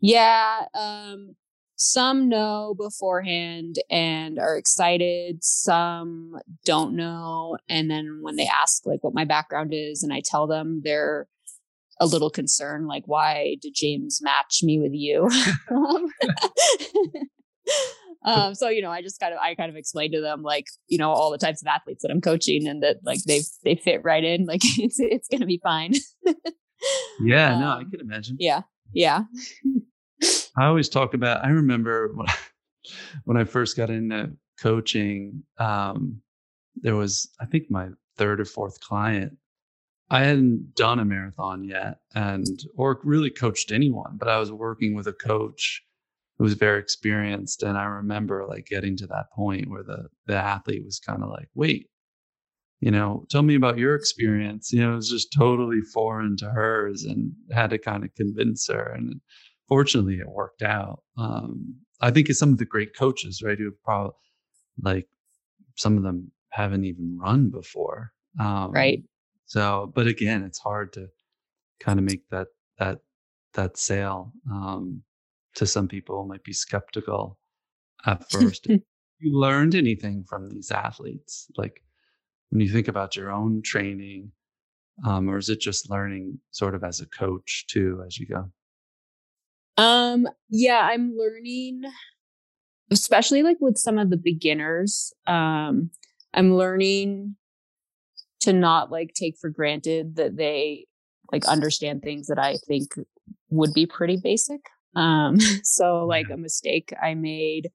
Yeah. 0.00 0.64
Um, 0.74 1.36
some 1.80 2.28
know 2.28 2.74
beforehand 2.76 3.76
and 3.88 4.38
are 4.38 4.58
excited. 4.58 5.42
Some 5.42 6.36
don't 6.66 6.94
know. 6.94 7.56
And 7.70 7.90
then 7.90 8.18
when 8.20 8.36
they 8.36 8.46
ask 8.46 8.84
like 8.84 9.02
what 9.02 9.14
my 9.14 9.24
background 9.24 9.72
is 9.72 10.02
and 10.02 10.12
I 10.12 10.20
tell 10.22 10.46
them, 10.46 10.82
they're 10.84 11.26
a 11.98 12.04
little 12.04 12.28
concerned, 12.28 12.86
like, 12.86 13.04
why 13.06 13.56
did 13.62 13.72
James 13.74 14.20
match 14.22 14.60
me 14.62 14.78
with 14.78 14.92
you? 14.92 15.30
um, 18.26 18.54
so 18.54 18.68
you 18.68 18.82
know, 18.82 18.90
I 18.90 19.00
just 19.00 19.18
kind 19.18 19.32
of 19.32 19.40
I 19.40 19.54
kind 19.54 19.70
of 19.70 19.76
explained 19.76 20.12
to 20.12 20.20
them 20.20 20.42
like 20.42 20.66
you 20.86 20.98
know 20.98 21.10
all 21.10 21.30
the 21.30 21.38
types 21.38 21.62
of 21.62 21.66
athletes 21.66 22.02
that 22.02 22.10
I'm 22.10 22.20
coaching 22.20 22.68
and 22.68 22.82
that 22.82 22.98
like 23.04 23.22
they 23.24 23.40
they 23.64 23.74
fit 23.74 24.02
right 24.04 24.22
in. 24.22 24.44
Like 24.44 24.60
it's 24.64 25.00
it's 25.00 25.28
gonna 25.28 25.46
be 25.46 25.60
fine. 25.62 25.94
yeah, 27.20 27.54
um, 27.54 27.60
no, 27.60 27.68
I 27.68 27.76
um, 27.76 27.90
can 27.90 28.00
imagine. 28.00 28.36
Yeah, 28.38 28.62
yeah. 28.92 29.22
I 30.56 30.66
always 30.66 30.88
talk 30.88 31.14
about. 31.14 31.44
I 31.44 31.50
remember 31.50 32.12
when 32.14 32.28
I, 32.28 32.34
when 33.24 33.36
I 33.36 33.44
first 33.44 33.76
got 33.76 33.90
into 33.90 34.32
coaching. 34.60 35.42
Um, 35.58 36.20
there 36.76 36.96
was 36.96 37.28
I 37.40 37.46
think 37.46 37.70
my 37.70 37.88
third 38.16 38.40
or 38.40 38.44
fourth 38.44 38.80
client. 38.80 39.36
I 40.12 40.20
hadn't 40.24 40.74
done 40.74 40.98
a 40.98 41.04
marathon 41.04 41.64
yet, 41.64 41.98
and 42.14 42.46
or 42.76 43.00
really 43.04 43.30
coached 43.30 43.70
anyone, 43.70 44.16
but 44.18 44.28
I 44.28 44.38
was 44.38 44.50
working 44.50 44.94
with 44.94 45.06
a 45.06 45.12
coach 45.12 45.82
who 46.38 46.44
was 46.44 46.54
very 46.54 46.80
experienced. 46.80 47.62
And 47.62 47.78
I 47.78 47.84
remember 47.84 48.46
like 48.46 48.66
getting 48.66 48.96
to 48.96 49.06
that 49.08 49.30
point 49.34 49.70
where 49.70 49.84
the 49.84 50.08
the 50.26 50.36
athlete 50.36 50.84
was 50.84 50.98
kind 50.98 51.22
of 51.22 51.30
like, 51.30 51.48
wait, 51.54 51.88
you 52.80 52.90
know, 52.90 53.26
tell 53.30 53.42
me 53.42 53.54
about 53.54 53.78
your 53.78 53.94
experience. 53.94 54.72
You 54.72 54.80
know, 54.80 54.92
it 54.94 54.96
was 54.96 55.10
just 55.10 55.32
totally 55.32 55.80
foreign 55.92 56.36
to 56.38 56.50
hers 56.50 57.04
and 57.04 57.32
had 57.52 57.70
to 57.70 57.78
kind 57.78 58.04
of 58.04 58.14
convince 58.14 58.66
her. 58.68 58.92
And 58.96 59.20
fortunately 59.70 60.16
it 60.16 60.28
worked 60.28 60.62
out. 60.62 61.02
Um, 61.16 61.76
I 62.02 62.10
think 62.10 62.28
it's 62.28 62.38
some 62.38 62.52
of 62.52 62.58
the 62.58 62.66
great 62.66 62.94
coaches, 62.94 63.40
right, 63.42 63.56
who 63.56 63.66
have 63.66 63.82
probably 63.82 64.12
like 64.82 65.08
some 65.76 65.96
of 65.96 66.02
them 66.02 66.32
haven't 66.50 66.84
even 66.84 67.16
run 67.18 67.48
before. 67.48 68.12
Um, 68.38 68.72
right. 68.72 69.02
So, 69.46 69.90
but 69.94 70.06
again, 70.06 70.42
it's 70.42 70.58
hard 70.58 70.92
to 70.94 71.06
kind 71.78 71.98
of 71.98 72.04
make 72.04 72.28
that 72.30 72.48
that 72.78 72.98
that 73.54 73.78
sale. 73.78 74.32
Um, 74.50 75.02
to 75.56 75.66
some 75.66 75.88
people 75.88 76.26
might 76.26 76.44
be 76.44 76.52
skeptical. 76.52 77.38
at 78.06 78.28
first. 78.30 78.66
you 79.20 79.38
learned 79.38 79.74
anything 79.74 80.24
from 80.24 80.48
these 80.48 80.70
athletes? 80.70 81.48
Like 81.56 81.82
when 82.50 82.60
you 82.60 82.68
think 82.72 82.88
about 82.88 83.16
your 83.16 83.30
own 83.30 83.62
training, 83.62 84.32
um, 85.04 85.28
or 85.28 85.38
is 85.38 85.48
it 85.48 85.60
just 85.60 85.90
learning 85.90 86.38
sort 86.50 86.74
of 86.74 86.84
as 86.84 87.00
a 87.00 87.06
coach 87.06 87.66
too 87.68 88.02
as 88.06 88.18
you 88.18 88.26
go? 88.26 88.50
Um, 89.80 90.28
yeah, 90.50 90.80
I'm 90.82 91.16
learning, 91.16 91.84
especially 92.90 93.42
like 93.42 93.56
with 93.60 93.78
some 93.78 93.98
of 93.98 94.10
the 94.10 94.18
beginners. 94.18 95.14
Um, 95.26 95.90
I'm 96.34 96.54
learning 96.54 97.36
to 98.40 98.52
not 98.52 98.90
like 98.90 99.14
take 99.14 99.36
for 99.40 99.48
granted 99.48 100.16
that 100.16 100.36
they 100.36 100.86
like 101.32 101.46
understand 101.46 102.02
things 102.02 102.26
that 102.26 102.38
I 102.38 102.56
think 102.68 102.88
would 103.48 103.72
be 103.72 103.86
pretty 103.86 104.18
basic. 104.22 104.60
Um, 104.96 105.40
so 105.62 106.04
like 106.04 106.26
a 106.30 106.36
mistake 106.36 106.92
I 107.02 107.14
made 107.14 107.70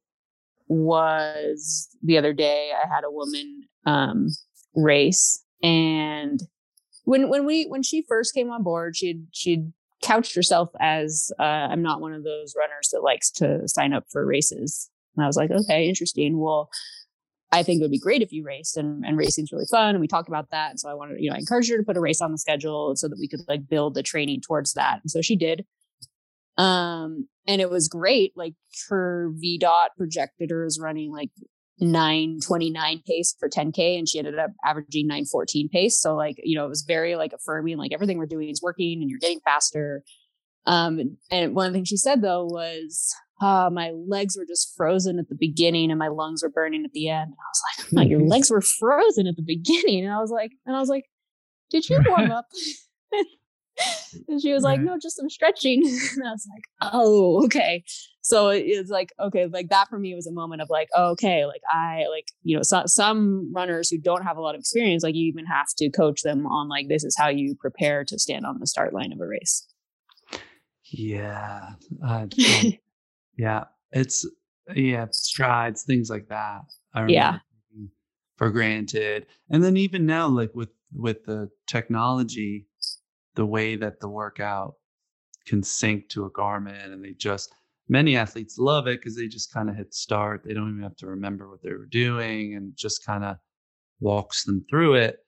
was 0.67 1.89
the 2.03 2.19
other 2.19 2.33
day 2.33 2.71
I 2.71 2.87
had 2.87 3.03
a 3.03 3.11
woman 3.11 3.61
um 3.85 4.29
race 4.75 5.43
and 5.61 6.39
when 7.03 7.29
when 7.29 7.45
we 7.45 7.65
when 7.65 7.83
she 7.83 8.03
first 8.07 8.33
came 8.33 8.49
on 8.49 8.63
board 8.63 8.95
she'd 8.95 9.27
she'd 9.31 9.71
couched 10.05 10.35
herself 10.35 10.69
as 10.79 11.31
uh, 11.39 11.43
I'm 11.43 11.81
not 11.81 12.01
one 12.01 12.13
of 12.13 12.23
those 12.23 12.53
runners 12.57 12.89
that 12.91 13.01
likes 13.01 13.31
to 13.31 13.67
sign 13.67 13.93
up 13.93 14.05
for 14.11 14.25
races. 14.25 14.89
And 15.15 15.23
I 15.23 15.27
was 15.27 15.37
like, 15.37 15.51
okay, 15.51 15.87
interesting. 15.87 16.39
Well, 16.39 16.69
I 17.51 17.63
think 17.63 17.79
it 17.79 17.83
would 17.83 17.91
be 17.91 17.99
great 17.99 18.21
if 18.21 18.31
you 18.31 18.43
raced 18.43 18.75
and, 18.77 19.05
and 19.05 19.17
racing's 19.17 19.51
really 19.51 19.67
fun. 19.69 19.95
And 19.95 20.01
we 20.01 20.07
talked 20.07 20.27
about 20.27 20.49
that. 20.51 20.71
And 20.71 20.79
so 20.79 20.89
I 20.89 20.93
wanted, 20.93 21.21
you 21.21 21.29
know, 21.29 21.35
I 21.35 21.39
encouraged 21.39 21.71
her 21.71 21.77
to 21.77 21.83
put 21.83 21.97
a 21.97 22.01
race 22.01 22.21
on 22.21 22.31
the 22.31 22.37
schedule 22.37 22.95
so 22.95 23.07
that 23.07 23.17
we 23.19 23.27
could 23.27 23.41
like 23.47 23.67
build 23.67 23.93
the 23.93 24.03
training 24.03 24.41
towards 24.41 24.73
that. 24.73 24.99
And 25.01 25.09
so 25.09 25.21
she 25.21 25.35
did. 25.35 25.65
Um, 26.57 27.27
and 27.47 27.61
it 27.61 27.69
was 27.69 27.87
great. 27.87 28.33
Like 28.35 28.55
her 28.89 29.31
V 29.35 29.57
dot 29.57 29.91
projected 29.97 30.49
her 30.49 30.65
as 30.65 30.79
running 30.79 31.11
like 31.11 31.29
929 31.79 33.01
pace 33.05 33.35
for 33.37 33.49
10k 33.49 33.97
and 33.97 34.07
she 34.07 34.17
ended 34.17 34.39
up 34.39 34.51
averaging 34.63 35.07
914 35.07 35.69
pace. 35.69 35.99
So 35.99 36.15
like 36.15 36.37
you 36.43 36.57
know 36.57 36.65
it 36.65 36.69
was 36.69 36.83
very 36.87 37.15
like 37.15 37.33
affirming 37.33 37.77
like 37.77 37.91
everything 37.93 38.17
we're 38.17 38.25
doing 38.25 38.49
is 38.49 38.61
working 38.61 39.01
and 39.01 39.09
you're 39.09 39.19
getting 39.19 39.41
faster. 39.41 40.03
Um 40.65 41.17
and 41.29 41.55
one 41.55 41.73
thing 41.73 41.83
she 41.83 41.97
said 41.97 42.21
though 42.21 42.45
was 42.45 43.13
uh, 43.41 43.69
my 43.69 43.91
legs 43.91 44.37
were 44.37 44.45
just 44.45 44.73
frozen 44.77 45.19
at 45.19 45.27
the 45.27 45.35
beginning 45.35 45.91
and 45.91 45.99
my 45.99 46.07
lungs 46.07 46.41
were 46.41 46.49
burning 46.49 46.85
at 46.85 46.93
the 46.93 47.09
end. 47.09 47.25
And 47.25 47.33
i 47.33 47.49
was 47.49 47.61
like 47.67 47.93
like 47.93 48.09
your 48.09 48.21
legs 48.27 48.49
were 48.49 48.61
frozen 48.61 49.27
at 49.27 49.35
the 49.35 49.43
beginning. 49.43 50.05
And 50.05 50.13
i 50.13 50.19
was 50.19 50.31
like 50.31 50.51
and 50.65 50.75
i 50.75 50.79
was 50.79 50.89
like 50.89 51.05
did 51.71 51.89
you 51.89 51.99
warm 52.07 52.31
up 52.31 52.45
and 54.27 54.41
she 54.41 54.53
was 54.53 54.63
like, 54.63 54.79
no, 54.81 54.97
just 55.01 55.17
some 55.17 55.29
stretching. 55.29 55.83
and 56.15 56.27
I 56.27 56.31
was 56.31 56.47
like, 56.53 56.91
oh, 56.93 57.43
okay. 57.45 57.83
So 58.21 58.49
it's 58.49 58.89
like, 58.89 59.13
okay, 59.19 59.45
like 59.45 59.69
that 59.69 59.87
for 59.87 59.99
me 59.99 60.15
was 60.15 60.25
a 60.25 60.31
moment 60.31 60.61
of 60.61 60.69
like, 60.69 60.89
oh, 60.95 61.11
okay, 61.11 61.45
like 61.45 61.61
I 61.71 62.05
like, 62.09 62.25
you 62.43 62.55
know, 62.55 62.63
so, 62.63 62.83
some 62.87 63.51
runners 63.53 63.89
who 63.89 63.97
don't 63.99 64.23
have 64.23 64.37
a 64.37 64.41
lot 64.41 64.55
of 64.55 64.59
experience, 64.59 65.03
like 65.03 65.15
you 65.15 65.27
even 65.27 65.45
have 65.45 65.67
to 65.77 65.89
coach 65.91 66.23
them 66.23 66.47
on 66.47 66.67
like, 66.67 66.87
this 66.87 67.03
is 67.03 67.15
how 67.17 67.27
you 67.27 67.55
prepare 67.59 68.03
to 68.05 68.17
stand 68.17 68.45
on 68.45 68.59
the 68.59 68.67
start 68.67 68.93
line 68.93 69.11
of 69.11 69.19
a 69.19 69.27
race. 69.27 69.67
Yeah. 70.85 71.73
Uh, 72.03 72.27
yeah. 73.37 73.65
It's, 73.91 74.27
yeah, 74.73 75.05
strides, 75.11 75.83
things 75.83 76.09
like 76.09 76.27
that. 76.29 76.61
yeah. 77.07 77.39
For 78.37 78.49
granted. 78.49 79.27
And 79.49 79.63
then 79.63 79.77
even 79.77 80.05
now, 80.05 80.27
like 80.27 80.51
with, 80.53 80.69
with 80.93 81.25
the 81.25 81.49
technology, 81.67 82.65
the 83.35 83.45
way 83.45 83.75
that 83.75 83.99
the 83.99 84.09
workout 84.09 84.75
can 85.45 85.61
sync 85.61 86.09
to 86.09 86.25
a 86.25 86.31
Garmin 86.31 86.91
and 86.91 87.03
they 87.03 87.13
just 87.13 87.53
many 87.87 88.17
athletes 88.17 88.57
love 88.57 88.87
it 88.87 88.99
because 88.99 89.15
they 89.15 89.27
just 89.27 89.53
kind 89.53 89.69
of 89.69 89.75
hit 89.75 89.93
start. 89.93 90.43
They 90.43 90.53
don't 90.53 90.69
even 90.69 90.83
have 90.83 90.95
to 90.97 91.07
remember 91.07 91.49
what 91.49 91.61
they 91.61 91.71
were 91.71 91.85
doing 91.85 92.55
and 92.55 92.75
just 92.75 93.05
kind 93.05 93.23
of 93.23 93.37
walks 93.99 94.43
them 94.43 94.65
through 94.69 94.95
it. 94.95 95.19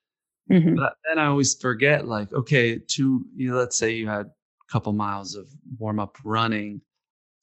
Mm-hmm. 0.51 0.75
But 0.75 0.93
then 1.07 1.19
I 1.19 1.27
always 1.27 1.55
forget, 1.55 2.07
like, 2.07 2.31
okay, 2.33 2.79
to 2.79 3.25
you 3.35 3.51
know, 3.51 3.57
let's 3.57 3.75
say 3.75 3.91
you 3.91 4.07
had 4.07 4.27
a 4.27 4.71
couple 4.71 4.93
miles 4.93 5.35
of 5.35 5.47
warm 5.77 5.99
up 5.99 6.17
running, 6.23 6.81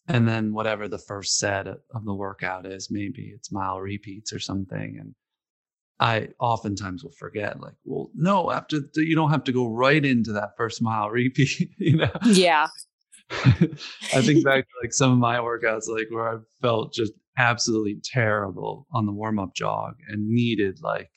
and 0.08 0.26
then 0.26 0.54
whatever 0.54 0.88
the 0.88 0.98
first 0.98 1.38
set 1.38 1.66
of 1.66 2.04
the 2.04 2.14
workout 2.14 2.64
is, 2.66 2.90
maybe 2.90 3.32
it's 3.34 3.52
mile 3.52 3.78
repeats 3.80 4.32
or 4.32 4.38
something, 4.38 4.96
and 4.98 5.14
I 6.00 6.28
oftentimes 6.40 7.04
will 7.04 7.12
forget, 7.12 7.60
like, 7.60 7.74
well, 7.84 8.10
no, 8.14 8.50
after 8.50 8.80
the, 8.80 9.04
you 9.04 9.14
don't 9.14 9.30
have 9.30 9.44
to 9.44 9.52
go 9.52 9.68
right 9.68 10.04
into 10.04 10.32
that 10.32 10.56
first 10.56 10.82
mile 10.82 11.10
repeat, 11.10 11.70
you 11.78 11.96
know? 11.96 12.10
Yeah. 12.24 12.66
I 13.30 14.20
think 14.20 14.44
back 14.44 14.64
to 14.68 14.74
like 14.82 14.92
some 14.92 15.12
of 15.12 15.18
my 15.18 15.38
workouts, 15.38 15.88
like 15.88 16.08
where 16.10 16.28
I 16.28 16.38
felt 16.60 16.92
just 16.92 17.12
absolutely 17.38 17.98
terrible 18.04 18.86
on 18.92 19.06
the 19.06 19.12
warm 19.12 19.38
up 19.38 19.54
jog 19.54 19.94
and 20.08 20.28
needed 20.28 20.78
like 20.82 21.10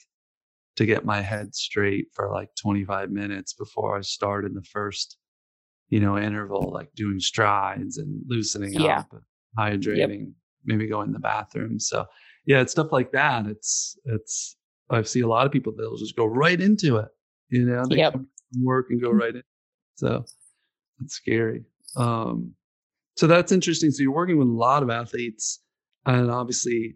to 0.77 0.85
get 0.85 1.05
my 1.05 1.21
head 1.21 1.53
straight 1.53 2.07
for 2.13 2.31
like 2.31 2.49
25 2.61 3.11
minutes 3.11 3.53
before 3.53 3.97
I 3.97 4.01
started 4.01 4.53
the 4.53 4.63
first, 4.63 5.17
you 5.89 5.99
know, 5.99 6.17
interval, 6.17 6.71
like 6.71 6.93
doing 6.95 7.19
strides 7.19 7.97
and 7.97 8.21
loosening 8.27 8.73
yeah. 8.73 8.99
up, 8.99 9.15
hydrating, 9.57 10.19
yep. 10.19 10.29
maybe 10.65 10.87
going 10.87 11.07
to 11.07 11.13
the 11.13 11.19
bathroom. 11.19 11.79
So 11.79 12.05
yeah, 12.45 12.61
it's 12.61 12.71
stuff 12.71 12.91
like 12.91 13.11
that. 13.11 13.47
It's, 13.47 13.97
it's, 14.05 14.56
I 14.89 15.01
see 15.03 15.21
a 15.21 15.27
lot 15.27 15.45
of 15.45 15.51
people 15.51 15.73
that'll 15.75 15.97
just 15.97 16.15
go 16.15 16.25
right 16.25 16.59
into 16.59 16.97
it. 16.97 17.09
You 17.49 17.65
know, 17.65 17.83
they 17.89 17.97
yep. 17.97 18.15
work 18.61 18.87
and 18.89 19.01
go 19.01 19.09
mm-hmm. 19.09 19.19
right 19.19 19.35
in. 19.35 19.43
So 19.95 20.25
it's 21.01 21.15
scary. 21.15 21.63
Um, 21.95 22.53
so 23.15 23.27
that's 23.27 23.51
interesting. 23.51 23.91
So 23.91 24.03
you're 24.03 24.11
working 24.11 24.37
with 24.37 24.47
a 24.47 24.51
lot 24.51 24.83
of 24.83 24.89
athletes, 24.89 25.59
and 26.05 26.29
obviously 26.31 26.95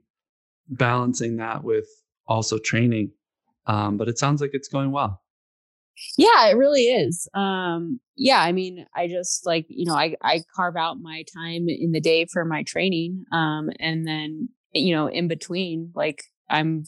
balancing 0.70 1.38
that 1.38 1.64
with 1.64 1.88
also 2.28 2.58
training. 2.58 3.12
Um, 3.68 3.98
but 3.98 4.08
it 4.08 4.18
sounds 4.18 4.42
like 4.42 4.52
it's 4.54 4.68
going 4.68 4.92
well. 4.92 5.22
Yeah, 6.18 6.48
it 6.50 6.58
really 6.58 6.84
is. 6.84 7.28
Um, 7.34 8.00
yeah, 8.16 8.40
I 8.40 8.52
mean, 8.52 8.86
I 8.96 9.08
just 9.08 9.46
like 9.46 9.66
you 9.68 9.86
know, 9.86 9.96
I 9.96 10.16
I 10.22 10.44
carve 10.56 10.76
out 10.76 11.00
my 11.00 11.24
time 11.36 11.68
in 11.68 11.92
the 11.92 12.00
day 12.00 12.26
for 12.32 12.46
my 12.46 12.64
training, 12.64 13.26
um, 13.32 13.70
and 13.80 14.08
then 14.08 14.50
you 14.74 14.96
know, 14.96 15.08
in 15.08 15.28
between, 15.28 15.92
like 15.96 16.24
I'm 16.50 16.86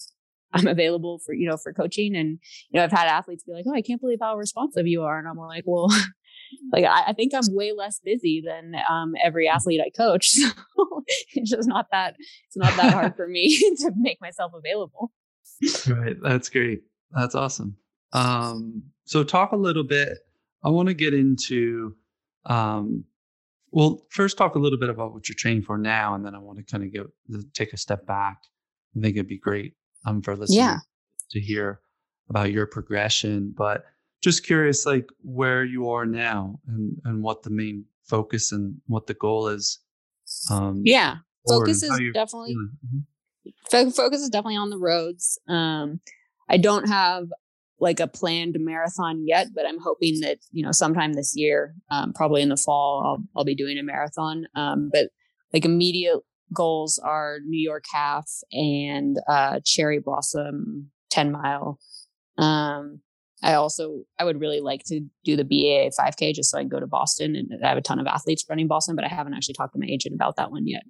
I'm 0.53 0.67
available 0.67 1.19
for, 1.19 1.33
you 1.33 1.47
know, 1.47 1.57
for 1.57 1.73
coaching. 1.73 2.15
And, 2.15 2.39
you 2.69 2.79
know, 2.79 2.83
I've 2.83 2.91
had 2.91 3.07
athletes 3.07 3.43
be 3.43 3.53
like, 3.53 3.65
oh, 3.67 3.73
I 3.73 3.81
can't 3.81 3.99
believe 3.99 4.19
how 4.21 4.37
responsive 4.37 4.87
you 4.87 5.01
are. 5.01 5.17
And 5.17 5.27
I'm 5.27 5.37
like, 5.37 5.63
well, 5.65 5.87
like, 6.71 6.85
I, 6.85 7.05
I, 7.07 7.13
think 7.13 7.33
I'm 7.33 7.53
way 7.53 7.71
less 7.71 7.99
busy 7.99 8.43
than 8.45 8.75
um, 8.89 9.13
every 9.23 9.47
athlete 9.47 9.81
I 9.85 9.89
coach. 9.89 10.35
So 10.75 11.03
it's 11.33 11.49
just 11.49 11.67
not 11.67 11.87
that, 11.91 12.15
it's 12.47 12.55
not 12.55 12.75
that 12.77 12.93
hard 12.93 13.15
for 13.15 13.27
me 13.27 13.57
to 13.79 13.91
make 13.97 14.21
myself 14.21 14.53
available. 14.55 15.11
Right. 15.87 16.15
That's 16.21 16.49
great. 16.49 16.81
That's 17.11 17.35
awesome. 17.35 17.75
Um, 18.13 18.83
so 19.05 19.23
talk 19.23 19.51
a 19.51 19.57
little 19.57 19.83
bit. 19.83 20.17
I 20.63 20.69
want 20.69 20.87
to 20.87 20.93
get 20.93 21.13
into, 21.13 21.95
um, 22.45 23.03
well, 23.71 24.05
first 24.09 24.37
talk 24.37 24.55
a 24.55 24.59
little 24.59 24.79
bit 24.79 24.89
about 24.89 25.13
what 25.13 25.27
you're 25.27 25.35
training 25.35 25.63
for 25.63 25.77
now, 25.77 26.15
and 26.15 26.25
then 26.25 26.35
I 26.35 26.39
want 26.39 26.59
to 26.59 26.63
kind 26.63 26.83
of 26.83 26.93
get 26.93 27.05
take 27.53 27.73
a 27.73 27.77
step 27.77 28.05
back. 28.05 28.37
I 28.95 29.01
think 29.01 29.15
it'd 29.15 29.27
be 29.27 29.39
great 29.39 29.73
um, 30.05 30.21
for 30.21 30.35
listeners 30.35 30.57
yeah. 30.57 30.77
to 31.31 31.39
hear 31.39 31.79
about 32.29 32.51
your 32.51 32.65
progression. 32.65 33.53
But 33.55 33.85
just 34.21 34.45
curious, 34.45 34.85
like 34.85 35.09
where 35.21 35.63
you 35.63 35.89
are 35.89 36.05
now 36.05 36.59
and, 36.67 36.99
and 37.05 37.23
what 37.23 37.43
the 37.43 37.49
main 37.49 37.85
focus 38.03 38.51
and 38.51 38.75
what 38.87 39.07
the 39.07 39.13
goal 39.13 39.47
is. 39.47 39.79
Um, 40.49 40.81
yeah, 40.85 41.17
focus 41.47 41.83
is 41.83 41.89
definitely 42.13 42.55
mm-hmm. 42.55 43.89
focus 43.89 44.21
is 44.21 44.29
definitely 44.29 44.55
on 44.55 44.69
the 44.69 44.77
roads. 44.77 45.39
Um, 45.47 45.99
I 46.49 46.57
don't 46.57 46.87
have 46.87 47.27
like 47.79 47.99
a 47.99 48.07
planned 48.07 48.55
marathon 48.59 49.27
yet, 49.27 49.47
but 49.53 49.65
I'm 49.67 49.79
hoping 49.79 50.21
that 50.21 50.39
you 50.51 50.63
know 50.63 50.71
sometime 50.71 51.13
this 51.13 51.33
year, 51.35 51.75
um, 51.91 52.13
probably 52.13 52.41
in 52.41 52.49
the 52.49 52.57
fall, 52.57 53.03
I'll 53.05 53.23
I'll 53.35 53.45
be 53.45 53.55
doing 53.55 53.77
a 53.77 53.83
marathon. 53.83 54.47
Um, 54.55 54.89
but 54.91 55.09
like 55.51 55.65
immediate 55.65 56.19
goals 56.53 56.99
are 56.99 57.39
New 57.45 57.59
York 57.59 57.85
Half 57.91 58.29
and 58.51 59.17
uh, 59.27 59.59
Cherry 59.65 59.99
Blossom 59.99 60.91
10 61.11 61.31
mile. 61.31 61.79
Um, 62.37 63.01
I 63.43 63.55
also 63.55 64.03
I 64.17 64.23
would 64.23 64.39
really 64.39 64.61
like 64.61 64.83
to 64.85 65.01
do 65.25 65.35
the 65.35 65.43
BAA 65.43 65.89
5K 66.01 66.33
just 66.33 66.49
so 66.49 66.57
I 66.57 66.61
can 66.61 66.69
go 66.69 66.79
to 66.79 66.87
Boston 66.87 67.35
and 67.35 67.51
I 67.63 67.67
have 67.67 67.77
a 67.77 67.81
ton 67.81 67.99
of 67.99 68.07
athletes 68.07 68.45
running 68.49 68.67
Boston, 68.67 68.95
but 68.95 69.03
I 69.03 69.09
haven't 69.09 69.33
actually 69.33 69.55
talked 69.55 69.73
to 69.73 69.79
my 69.79 69.87
agent 69.87 70.15
about 70.15 70.37
that 70.37 70.51
one 70.51 70.65
yet. 70.65 70.83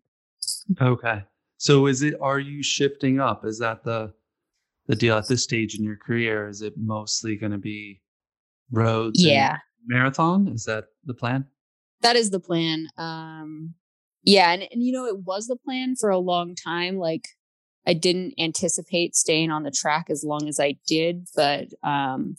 Okay. 0.79 1.23
So 1.57 1.87
is 1.87 2.03
it 2.03 2.13
are 2.21 2.39
you 2.39 2.61
shifting 2.61 3.19
up? 3.19 3.43
Is 3.45 3.59
that 3.59 3.83
the 3.83 4.13
the 4.87 4.95
deal 4.95 5.17
at 5.17 5.27
this 5.27 5.43
stage 5.43 5.75
in 5.75 5.83
your 5.83 5.97
career? 5.97 6.47
Is 6.47 6.61
it 6.61 6.73
mostly 6.77 7.35
going 7.35 7.53
to 7.53 7.57
be 7.57 8.01
roads? 8.71 9.23
Yeah. 9.23 9.57
Marathon? 9.87 10.47
Is 10.49 10.65
that 10.65 10.85
the 11.05 11.13
plan? 11.13 11.45
That 12.01 12.15
is 12.15 12.29
the 12.29 12.39
plan. 12.39 12.87
Um, 12.97 13.73
yeah 14.23 14.51
and, 14.51 14.63
and 14.71 14.83
you 14.83 14.91
know 14.91 15.05
it 15.05 15.19
was 15.19 15.47
the 15.47 15.55
plan 15.55 15.95
for 15.95 16.09
a 16.09 16.17
long 16.17 16.55
time 16.55 16.97
like 16.97 17.27
i 17.87 17.93
didn't 17.93 18.33
anticipate 18.37 19.15
staying 19.15 19.51
on 19.51 19.63
the 19.63 19.71
track 19.71 20.07
as 20.09 20.23
long 20.23 20.47
as 20.47 20.59
i 20.59 20.75
did 20.87 21.27
but 21.35 21.67
um 21.83 22.35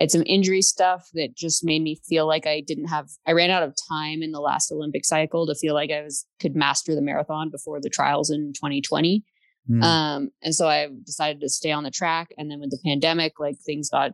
had 0.00 0.10
some 0.10 0.22
injury 0.26 0.62
stuff 0.62 1.08
that 1.14 1.34
just 1.34 1.64
made 1.64 1.82
me 1.82 1.98
feel 2.06 2.26
like 2.26 2.46
I 2.46 2.60
didn't 2.60 2.88
have 2.88 3.08
I 3.26 3.32
ran 3.32 3.50
out 3.50 3.62
of 3.62 3.74
time 3.88 4.22
in 4.22 4.32
the 4.32 4.40
last 4.40 4.70
Olympic 4.70 5.04
cycle 5.04 5.46
to 5.46 5.54
feel 5.54 5.74
like 5.74 5.90
I 5.90 6.02
was 6.02 6.26
could 6.40 6.54
master 6.54 6.94
the 6.94 7.00
marathon 7.00 7.50
before 7.50 7.80
the 7.80 7.90
trials 7.90 8.30
in 8.30 8.52
2020. 8.52 9.24
Mm. 9.70 9.82
Um, 9.82 10.30
and 10.42 10.54
so 10.54 10.68
I 10.68 10.88
decided 11.04 11.40
to 11.40 11.48
stay 11.48 11.72
on 11.72 11.82
the 11.82 11.90
track. 11.90 12.28
And 12.36 12.50
then 12.50 12.60
with 12.60 12.70
the 12.70 12.78
pandemic, 12.84 13.40
like 13.40 13.56
things 13.64 13.88
got 13.88 14.12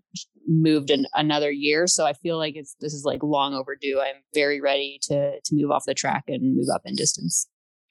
moved 0.60 0.90
in 0.90 1.06
another 1.14 1.50
year. 1.50 1.86
So 1.86 2.06
I 2.06 2.12
feel 2.12 2.38
like 2.38 2.56
it's 2.56 2.76
this 2.80 2.92
is 2.92 3.04
like 3.04 3.22
long 3.22 3.54
overdue. 3.54 4.00
I'm 4.00 4.22
very 4.34 4.60
ready 4.60 4.98
to 5.04 5.40
to 5.40 5.54
move 5.54 5.70
off 5.70 5.84
the 5.86 5.94
track 5.94 6.24
and 6.28 6.56
move 6.56 6.68
up 6.72 6.82
in 6.84 6.94
distance. 6.94 7.48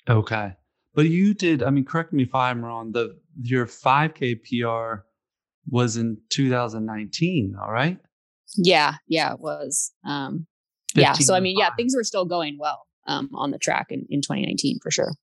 Okay. 0.09 0.53
But 0.93 1.09
you 1.09 1.33
did, 1.33 1.63
I 1.63 1.69
mean, 1.69 1.85
correct 1.85 2.11
me 2.11 2.23
if 2.23 2.35
I'm 2.35 2.65
wrong, 2.65 2.91
the 2.91 3.17
your 3.41 3.65
5K 3.65 4.41
PR 4.43 5.03
was 5.67 5.95
in 5.95 6.17
2019, 6.29 7.55
all 7.61 7.71
right? 7.71 7.97
Yeah, 8.57 8.95
yeah, 9.07 9.33
it 9.33 9.39
was. 9.39 9.91
Um 10.05 10.47
yeah. 10.93 11.13
So 11.13 11.33
I 11.33 11.39
mean, 11.39 11.57
yeah, 11.57 11.69
things 11.75 11.95
were 11.95 12.03
still 12.03 12.25
going 12.25 12.57
well 12.59 12.85
um 13.07 13.29
on 13.33 13.51
the 13.51 13.57
track 13.57 13.87
in, 13.89 14.05
in 14.09 14.21
2019 14.21 14.79
for 14.81 14.91
sure. 14.91 15.13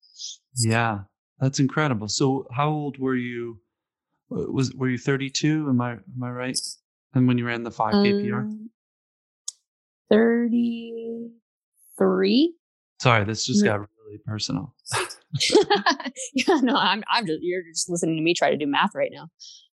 Yeah. 0.57 1.01
That's 1.41 1.61
incredible. 1.61 2.09
So 2.09 2.47
how 2.53 2.69
old 2.71 2.99
were 2.99 3.15
you? 3.15 3.61
Was 4.31 4.75
were 4.75 4.89
you 4.89 4.99
32? 4.99 5.69
Am 5.69 5.81
I 5.81 5.93
am 5.93 6.23
I 6.23 6.31
right? 6.31 6.59
And 7.15 7.27
when 7.27 7.39
you 7.39 7.47
ran 7.47 7.63
the 7.63 7.71
5K 7.71 7.95
um, 7.95 8.69
PR? 10.11 10.15
33. 10.15 12.55
Sorry, 13.01 13.25
this 13.25 13.47
just 13.47 13.65
got 13.65 13.79
really 13.79 14.19
personal. 14.25 14.75
yeah, 16.35 16.61
no, 16.63 16.75
I'm 16.75 17.05
I'm 17.11 17.27
just 17.27 17.41
you're 17.43 17.63
just 17.63 17.91
listening 17.91 18.17
to 18.17 18.23
me 18.23 18.35
try 18.35 18.51
to 18.51 18.57
do 18.57 18.67
math 18.67 18.95
right 18.95 19.11
now. 19.13 19.29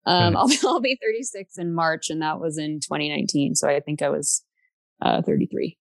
Um, 0.06 0.36
I'll 0.36 0.48
be 0.48 0.58
I'll 0.64 0.80
be 0.80 0.98
36 1.02 1.58
in 1.58 1.74
March, 1.74 2.10
and 2.10 2.22
that 2.22 2.40
was 2.40 2.58
in 2.58 2.80
2019. 2.80 3.54
So 3.54 3.68
I 3.68 3.80
think 3.80 4.02
I 4.02 4.08
was 4.08 4.42
uh, 5.02 5.22
33. 5.22 5.76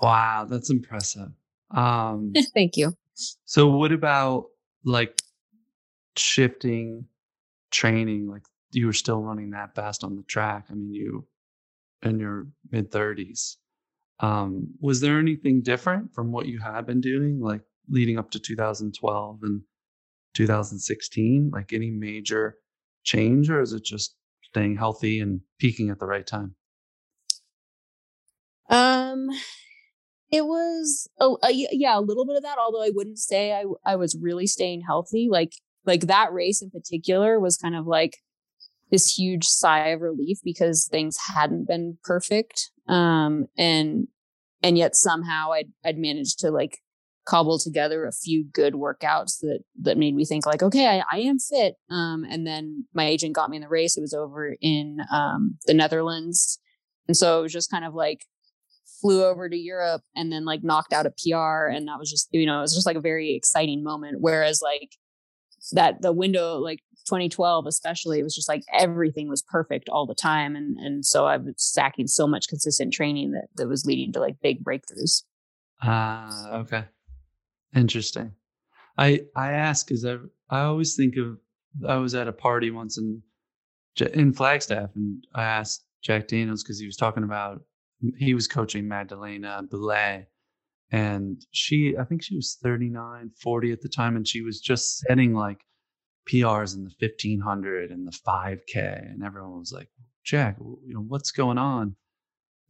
Wow, 0.00 0.46
that's 0.48 0.70
impressive. 0.70 1.28
Um, 1.70 2.32
Thank 2.54 2.76
you. 2.76 2.96
So, 3.44 3.68
what 3.68 3.92
about 3.92 4.46
like 4.84 5.20
shifting 6.16 7.06
training? 7.70 8.28
Like 8.28 8.42
you 8.72 8.86
were 8.86 8.92
still 8.92 9.22
running 9.22 9.50
that 9.50 9.74
fast 9.74 10.04
on 10.04 10.16
the 10.16 10.22
track. 10.22 10.66
I 10.70 10.74
mean, 10.74 10.92
you 10.92 11.26
in 12.02 12.18
your 12.18 12.46
mid 12.70 12.90
30s. 12.90 13.56
Um, 14.20 14.68
was 14.80 15.00
there 15.00 15.18
anything 15.18 15.62
different 15.62 16.12
from 16.14 16.32
what 16.32 16.46
you 16.46 16.60
had 16.60 16.86
been 16.86 17.00
doing, 17.00 17.40
like 17.40 17.62
leading 17.88 18.18
up 18.18 18.30
to 18.32 18.38
2012 18.38 19.38
and 19.42 19.62
2016? 20.34 21.50
Like 21.52 21.72
any 21.72 21.90
major 21.90 22.56
change, 23.04 23.50
or 23.50 23.60
is 23.60 23.72
it 23.72 23.84
just 23.84 24.14
staying 24.42 24.76
healthy 24.76 25.20
and 25.20 25.40
peaking 25.58 25.90
at 25.90 25.98
the 25.98 26.06
right 26.06 26.26
time? 26.26 26.54
Um, 28.68 29.28
it 30.30 30.46
was 30.46 31.08
a, 31.18 31.26
a, 31.42 31.50
yeah, 31.50 31.98
a 31.98 32.00
little 32.00 32.24
bit 32.24 32.36
of 32.36 32.42
that. 32.42 32.58
Although 32.58 32.82
I 32.82 32.90
wouldn't 32.94 33.18
say 33.18 33.52
I 33.52 33.64
I 33.84 33.96
was 33.96 34.16
really 34.20 34.46
staying 34.46 34.82
healthy. 34.82 35.28
Like 35.30 35.52
like 35.84 36.02
that 36.02 36.32
race 36.32 36.62
in 36.62 36.70
particular 36.70 37.40
was 37.40 37.56
kind 37.56 37.74
of 37.74 37.86
like 37.86 38.18
this 38.92 39.18
huge 39.18 39.46
sigh 39.46 39.88
of 39.88 40.02
relief 40.02 40.38
because 40.44 40.86
things 40.86 41.16
hadn't 41.34 41.66
been 41.66 41.98
perfect. 42.04 42.70
Um, 42.86 43.46
and 43.56 44.06
and 44.62 44.78
yet 44.78 44.94
somehow 44.94 45.50
I'd 45.52 45.72
I'd 45.84 45.98
managed 45.98 46.38
to 46.40 46.50
like 46.50 46.78
cobble 47.24 47.58
together 47.58 48.04
a 48.04 48.12
few 48.12 48.44
good 48.52 48.74
workouts 48.74 49.38
that 49.40 49.60
that 49.80 49.96
made 49.96 50.14
me 50.14 50.24
think 50.24 50.44
like 50.44 50.62
okay 50.62 50.86
I, 51.00 51.02
I 51.10 51.20
am 51.20 51.38
fit. 51.38 51.74
Um, 51.90 52.24
and 52.28 52.46
then 52.46 52.84
my 52.92 53.06
agent 53.06 53.34
got 53.34 53.50
me 53.50 53.56
in 53.56 53.62
the 53.62 53.68
race. 53.68 53.96
It 53.96 54.02
was 54.02 54.14
over 54.14 54.54
in 54.60 54.98
um, 55.10 55.56
the 55.66 55.74
netherlands. 55.74 56.60
And 57.08 57.16
so 57.16 57.38
it 57.38 57.42
was 57.42 57.52
just 57.52 57.70
kind 57.70 57.84
of 57.84 57.94
like 57.94 58.20
flew 59.00 59.24
over 59.24 59.48
to 59.48 59.56
europe 59.56 60.02
and 60.14 60.30
then 60.30 60.44
like 60.44 60.62
knocked 60.62 60.92
out 60.92 61.06
a 61.06 61.10
pr 61.10 61.66
and 61.66 61.88
that 61.88 61.98
was 61.98 62.08
just 62.08 62.28
you 62.30 62.46
know 62.46 62.58
it 62.58 62.62
was 62.62 62.74
just 62.74 62.86
like 62.86 62.96
a 62.96 63.00
very 63.00 63.34
exciting 63.34 63.82
moment. 63.82 64.18
Whereas 64.20 64.60
like 64.62 64.90
that 65.70 66.02
the 66.02 66.12
window 66.12 66.58
like 66.58 66.80
2012 67.06 67.66
especially 67.66 68.18
it 68.18 68.22
was 68.22 68.34
just 68.34 68.48
like 68.48 68.62
everything 68.72 69.28
was 69.28 69.42
perfect 69.42 69.88
all 69.88 70.06
the 70.06 70.14
time 70.14 70.54
and 70.54 70.76
and 70.78 71.04
so 71.04 71.26
i 71.26 71.36
was 71.36 71.54
stacking 71.56 72.06
so 72.06 72.26
much 72.26 72.48
consistent 72.48 72.92
training 72.92 73.32
that 73.32 73.48
that 73.56 73.68
was 73.68 73.84
leading 73.84 74.12
to 74.12 74.20
like 74.20 74.36
big 74.42 74.62
breakthroughs 74.62 75.22
ah 75.82 76.52
uh, 76.52 76.58
okay 76.58 76.84
Interesting. 77.74 78.32
I 78.98 79.22
I 79.34 79.52
ask 79.52 79.86
because 79.86 80.04
I 80.04 80.16
I 80.50 80.62
always 80.62 80.94
think 80.94 81.16
of 81.16 81.38
I 81.86 81.96
was 81.96 82.14
at 82.14 82.28
a 82.28 82.32
party 82.32 82.70
once 82.70 82.98
in 82.98 83.22
in 84.12 84.32
Flagstaff 84.32 84.90
and 84.94 85.26
I 85.34 85.44
asked 85.44 85.84
Jack 86.02 86.28
Daniels 86.28 86.62
because 86.62 86.78
he 86.78 86.86
was 86.86 86.96
talking 86.96 87.24
about 87.24 87.62
he 88.16 88.34
was 88.34 88.46
coaching 88.46 88.86
Magdalena 88.86 89.62
Boulet 89.70 90.26
and 90.92 91.44
she 91.50 91.96
I 91.98 92.04
think 92.04 92.22
she 92.22 92.36
was 92.36 92.58
39 92.62 93.30
40 93.42 93.72
at 93.72 93.80
the 93.80 93.88
time 93.88 94.16
and 94.16 94.26
she 94.26 94.42
was 94.42 94.60
just 94.60 94.98
setting 95.00 95.34
like 95.34 95.58
PRs 96.30 96.76
in 96.76 96.84
the 96.84 96.92
1500 97.00 97.90
and 97.90 98.06
the 98.06 98.16
5k 98.26 98.76
and 98.76 99.24
everyone 99.24 99.58
was 99.58 99.72
like 99.72 99.88
Jack 100.24 100.56
you 100.60 100.94
know 100.94 101.00
what's 101.00 101.32
going 101.32 101.58
on 101.58 101.96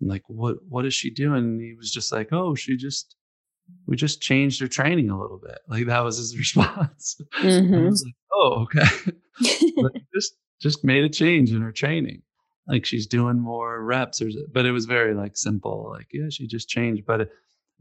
like 0.00 0.22
what 0.28 0.56
what 0.68 0.86
is 0.86 0.94
she 0.94 1.10
doing 1.10 1.36
and 1.36 1.60
he 1.60 1.74
was 1.74 1.90
just 1.90 2.10
like 2.10 2.32
oh 2.32 2.54
she 2.54 2.76
just 2.76 3.14
we 3.86 3.96
just 3.96 4.20
changed 4.20 4.60
her 4.60 4.68
training 4.68 5.10
a 5.10 5.20
little 5.20 5.38
bit. 5.38 5.58
Like 5.68 5.86
that 5.86 6.04
was 6.04 6.18
his 6.18 6.36
response. 6.38 7.20
Mm-hmm. 7.38 7.74
I 7.74 7.82
was 7.82 8.04
like, 8.04 8.14
oh, 8.32 8.62
okay. 8.62 9.12
just 10.14 10.34
just 10.60 10.84
made 10.84 11.04
a 11.04 11.08
change 11.08 11.52
in 11.52 11.62
her 11.62 11.72
training. 11.72 12.22
Like 12.68 12.86
she's 12.86 13.06
doing 13.06 13.40
more 13.40 13.82
reps 13.82 14.22
or 14.22 14.30
but 14.52 14.66
it 14.66 14.72
was 14.72 14.84
very 14.84 15.14
like 15.14 15.36
simple. 15.36 15.90
Like, 15.90 16.08
yeah, 16.12 16.28
she 16.30 16.46
just 16.46 16.68
changed. 16.68 17.04
But 17.06 17.22
it, 17.22 17.30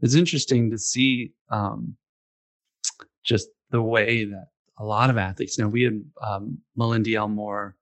it's 0.02 0.14
interesting 0.14 0.70
to 0.70 0.78
see 0.78 1.32
um 1.50 1.96
just 3.24 3.48
the 3.70 3.82
way 3.82 4.24
that 4.24 4.46
a 4.78 4.84
lot 4.84 5.10
of 5.10 5.16
athletes 5.16 5.58
now 5.58 5.68
we 5.68 5.82
had 5.82 6.02
um 6.22 6.58
Malindi 6.78 7.14
Elmore 7.14 7.76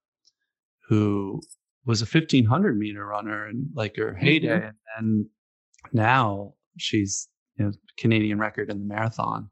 who 0.89 1.41
was 1.87 2.03
a 2.03 2.05
1500 2.05 2.79
meter 2.79 3.05
runner 3.07 3.47
and 3.47 3.67
like 3.75 3.97
her 3.97 4.15
heyday 4.15 4.49
mm-hmm. 4.49 4.99
and 4.99 5.27
now 5.93 6.55
she's 6.79 7.29
you 7.61 7.67
know, 7.67 7.73
Canadian 7.99 8.39
record 8.39 8.71
in 8.71 8.79
the 8.79 8.87
marathon 8.87 9.51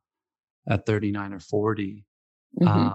at 0.68 0.86
39 0.86 1.34
or 1.34 1.40
40. 1.40 2.04
Mm-hmm. 2.60 2.88
Uh, 2.88 2.92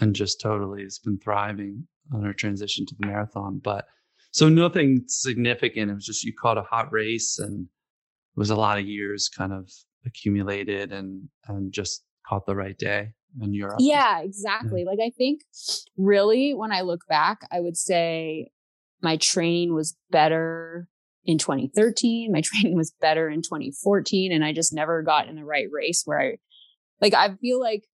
and 0.00 0.14
just 0.14 0.40
totally 0.40 0.82
has 0.84 0.98
been 0.98 1.18
thriving 1.18 1.86
on 2.14 2.22
her 2.22 2.32
transition 2.32 2.86
to 2.86 2.94
the 2.98 3.06
marathon. 3.06 3.60
But 3.62 3.86
so 4.30 4.48
nothing 4.48 5.02
significant. 5.08 5.90
It 5.90 5.94
was 5.94 6.06
just 6.06 6.24
you 6.24 6.32
caught 6.40 6.56
a 6.56 6.62
hot 6.62 6.90
race 6.92 7.38
and 7.38 7.66
it 8.34 8.38
was 8.38 8.50
a 8.50 8.56
lot 8.56 8.78
of 8.78 8.86
years 8.86 9.28
kind 9.28 9.52
of 9.52 9.70
accumulated 10.06 10.92
and 10.92 11.28
and 11.46 11.72
just 11.72 12.04
caught 12.26 12.46
the 12.46 12.56
right 12.56 12.78
day 12.78 13.12
in 13.40 13.54
Europe. 13.54 13.76
Yeah, 13.80 14.20
exactly. 14.20 14.82
Yeah. 14.82 14.90
Like 14.90 14.98
I 15.02 15.10
think 15.16 15.42
really 15.96 16.54
when 16.54 16.72
I 16.72 16.82
look 16.82 17.00
back, 17.08 17.46
I 17.50 17.60
would 17.60 17.76
say 17.76 18.50
my 19.02 19.16
training 19.16 19.74
was 19.74 19.96
better 20.10 20.88
in 21.24 21.38
2013. 21.38 22.32
My 22.32 22.40
training 22.44 22.76
was 22.76 22.92
better 23.00 23.28
in 23.28 23.42
2014. 23.42 24.32
And 24.32 24.44
I 24.44 24.52
just 24.52 24.72
never 24.72 25.02
got 25.02 25.28
in 25.28 25.36
the 25.36 25.44
right 25.44 25.66
race 25.70 26.02
where 26.04 26.20
I, 26.20 26.36
like, 27.00 27.14
I 27.14 27.34
feel 27.40 27.60
like 27.60 27.84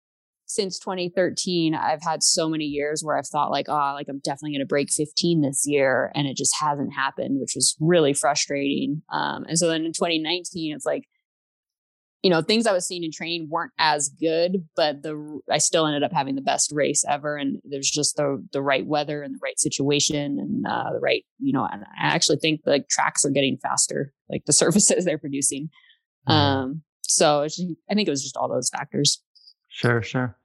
since 0.49 0.79
2013, 0.79 1.75
I've 1.75 2.03
had 2.03 2.23
so 2.23 2.49
many 2.49 2.65
years 2.65 3.03
where 3.05 3.19
I've 3.19 3.27
thought, 3.27 3.51
like, 3.51 3.67
oh, 3.69 3.93
like 3.95 4.09
I'm 4.09 4.21
definitely 4.21 4.53
going 4.53 4.61
to 4.61 4.67
break 4.67 4.91
15 4.91 5.43
this 5.43 5.65
year. 5.67 6.11
And 6.15 6.27
it 6.27 6.39
just 6.39 6.55
hasn't 6.59 6.95
happened, 6.95 7.39
which 7.39 7.53
was 7.55 7.77
really 7.81 8.15
frustrating. 8.15 9.03
Um, 9.13 9.45
and 9.45 9.59
so 9.59 9.69
then 9.69 9.85
in 9.85 9.93
2019, 9.93 10.75
it's 10.75 10.87
like, 10.87 11.05
you 12.23 12.31
know, 12.31 12.41
things 12.41 12.67
I 12.67 12.73
was 12.73 12.87
seeing 12.87 13.05
in 13.05 13.13
training 13.13 13.49
weren't 13.51 13.73
as 13.79 14.09
good, 14.09 14.67
but 14.75 15.03
the 15.03 15.39
I 15.51 15.59
still 15.59 15.87
ended 15.87 16.03
up 16.03 16.13
having 16.13 16.35
the 16.35 16.41
best 16.41 16.73
race 16.73 17.05
ever. 17.07 17.37
And 17.37 17.61
there's 17.63 17.91
just 17.91 18.17
the 18.17 18.45
the 18.51 18.63
right 18.63 18.85
weather 18.85 19.23
and 19.23 19.35
the 19.35 19.41
right 19.43 19.59
situation 19.61 20.39
and 20.41 20.67
uh, 20.67 20.95
the 20.95 20.99
right, 20.99 21.25
you 21.39 21.53
know, 21.53 21.69
and 21.71 21.85
I 21.85 22.07
actually 22.07 22.39
think 22.39 22.63
like 22.67 22.89
tracks 22.89 23.25
are 23.25 23.31
getting 23.31 23.59
faster, 23.59 24.13
like 24.29 24.47
the 24.47 24.53
surfaces 24.55 25.05
they're 25.05 25.19
producing. 25.19 25.69
Mm-hmm. 26.27 26.33
Um, 26.33 26.83
so 27.03 27.45
just, 27.45 27.63
I 27.89 27.95
think 27.95 28.09
it 28.09 28.11
was 28.11 28.23
just 28.23 28.37
all 28.37 28.49
those 28.49 28.71
factors. 28.71 29.23
Sure, 29.69 30.03
sure. 30.03 30.38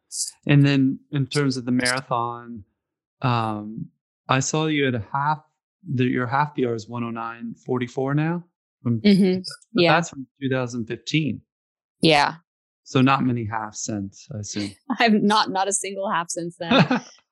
And 0.48 0.66
then 0.66 1.00
in 1.12 1.28
terms 1.28 1.58
of 1.58 1.66
the 1.66 1.72
marathon, 1.72 2.64
um, 3.22 3.88
I 4.30 4.40
saw 4.40 4.68
you 4.68 4.88
at 4.88 4.96
a 4.96 5.04
half. 5.12 5.40
The, 5.86 6.06
your 6.06 6.28
half 6.28 6.56
PR 6.56 6.74
is 6.74 6.88
109.44 6.88 8.16
now. 8.16 8.44
From, 8.82 9.02
mm-hmm. 9.02 9.42
Yeah, 9.74 9.94
that's 9.94 10.10
from 10.10 10.28
2015. 10.42 11.42
Yeah. 12.02 12.36
So 12.84 13.02
not 13.02 13.24
many 13.24 13.46
half 13.46 13.76
cents, 13.76 14.28
I 14.34 14.40
assume. 14.40 14.72
I've 15.00 15.14
not 15.14 15.50
not 15.50 15.68
a 15.68 15.74
single 15.74 16.10
half 16.12 16.30
since 16.30 16.58
then. 16.58 16.72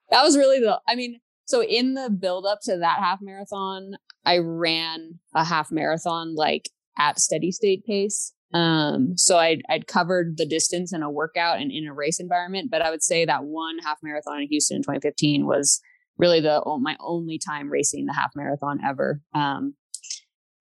that 0.09 0.23
was 0.23 0.37
really 0.37 0.59
the 0.59 0.79
I 0.87 0.95
mean, 0.95 1.19
so 1.45 1.61
in 1.61 1.93
the 1.93 2.09
build 2.09 2.45
up 2.45 2.59
to 2.63 2.77
that 2.77 2.99
half 2.99 3.19
marathon, 3.21 3.95
I 4.25 4.37
ran 4.37 5.19
a 5.35 5.43
half 5.43 5.71
marathon 5.71 6.35
like 6.35 6.69
at 6.97 7.19
steady 7.19 7.51
state 7.51 7.85
pace. 7.85 8.33
Um, 8.53 9.17
so 9.17 9.37
I'd 9.37 9.61
I'd 9.69 9.87
covered 9.87 10.37
the 10.37 10.45
distance 10.45 10.93
in 10.93 11.03
a 11.03 11.09
workout 11.09 11.59
and 11.59 11.71
in 11.71 11.87
a 11.87 11.93
race 11.93 12.19
environment, 12.19 12.69
but 12.69 12.81
I 12.81 12.89
would 12.89 13.03
say 13.03 13.25
that 13.25 13.45
one 13.45 13.77
half 13.79 13.99
marathon 14.03 14.41
in 14.41 14.47
Houston 14.47 14.77
in 14.77 14.83
2015 14.83 15.45
was 15.45 15.79
really 16.17 16.41
the 16.41 16.61
my 16.81 16.97
only 16.99 17.39
time 17.39 17.69
racing 17.69 18.05
the 18.05 18.13
half 18.13 18.31
marathon 18.35 18.79
ever. 18.85 19.21
Um, 19.33 19.75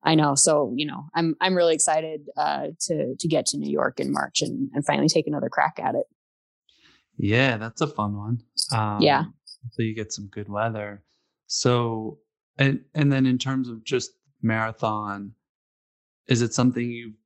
I 0.02 0.14
know. 0.14 0.34
So, 0.34 0.72
you 0.76 0.86
know, 0.86 1.04
I'm 1.14 1.34
I'm 1.40 1.54
really 1.54 1.74
excited 1.74 2.22
uh, 2.36 2.68
to 2.86 3.16
to 3.18 3.28
get 3.28 3.46
to 3.46 3.58
New 3.58 3.70
York 3.70 4.00
in 4.00 4.12
March 4.12 4.40
and, 4.40 4.70
and 4.72 4.84
finally 4.84 5.08
take 5.08 5.26
another 5.26 5.48
crack 5.48 5.78
at 5.78 5.94
it. 5.94 6.06
Yeah, 7.18 7.58
that's 7.58 7.82
a 7.82 7.86
fun 7.86 8.16
one. 8.16 8.38
Um, 8.72 9.02
yeah. 9.02 9.24
So 9.72 9.82
you 9.82 9.94
get 9.94 10.12
some 10.12 10.28
good 10.28 10.48
weather. 10.48 11.02
So 11.46 12.18
and 12.56 12.80
and 12.94 13.12
then 13.12 13.26
in 13.26 13.36
terms 13.36 13.68
of 13.68 13.84
just 13.84 14.12
marathon, 14.40 15.32
is 16.28 16.40
it 16.40 16.54
something 16.54 16.90
you've 16.90 17.19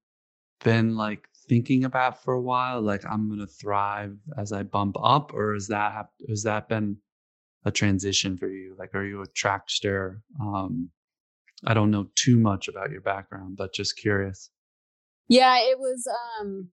been 0.64 0.96
like 0.96 1.28
thinking 1.48 1.84
about 1.84 2.24
for 2.24 2.34
a 2.34 2.40
while? 2.40 2.82
Like 2.82 3.04
I'm 3.06 3.28
gonna 3.28 3.46
thrive 3.46 4.16
as 4.36 4.52
I 4.52 4.64
bump 4.64 4.96
up, 5.00 5.32
or 5.32 5.54
is 5.54 5.68
that 5.68 5.92
have, 5.92 6.08
has 6.28 6.42
that 6.42 6.68
been 6.68 6.96
a 7.64 7.70
transition 7.70 8.36
for 8.36 8.48
you? 8.48 8.74
Like, 8.78 8.94
are 8.94 9.04
you 9.04 9.22
a 9.22 9.28
trackster? 9.28 10.20
Um, 10.40 10.90
I 11.64 11.74
don't 11.74 11.90
know 11.90 12.08
too 12.14 12.38
much 12.38 12.68
about 12.68 12.90
your 12.90 13.00
background, 13.00 13.56
but 13.56 13.72
just 13.72 13.96
curious. 13.96 14.50
Yeah, 15.28 15.56
it 15.60 15.78
was 15.78 16.06
um 16.40 16.68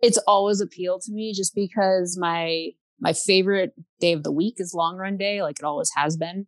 it's 0.00 0.18
always 0.26 0.60
appealed 0.60 1.02
to 1.02 1.12
me 1.12 1.32
just 1.34 1.54
because 1.54 2.16
my 2.18 2.70
my 3.00 3.12
favorite 3.12 3.74
day 4.00 4.12
of 4.12 4.22
the 4.22 4.32
week 4.32 4.54
is 4.58 4.74
long 4.74 4.96
run 4.96 5.16
day, 5.16 5.42
like 5.42 5.58
it 5.58 5.64
always 5.64 5.90
has 5.96 6.16
been. 6.16 6.46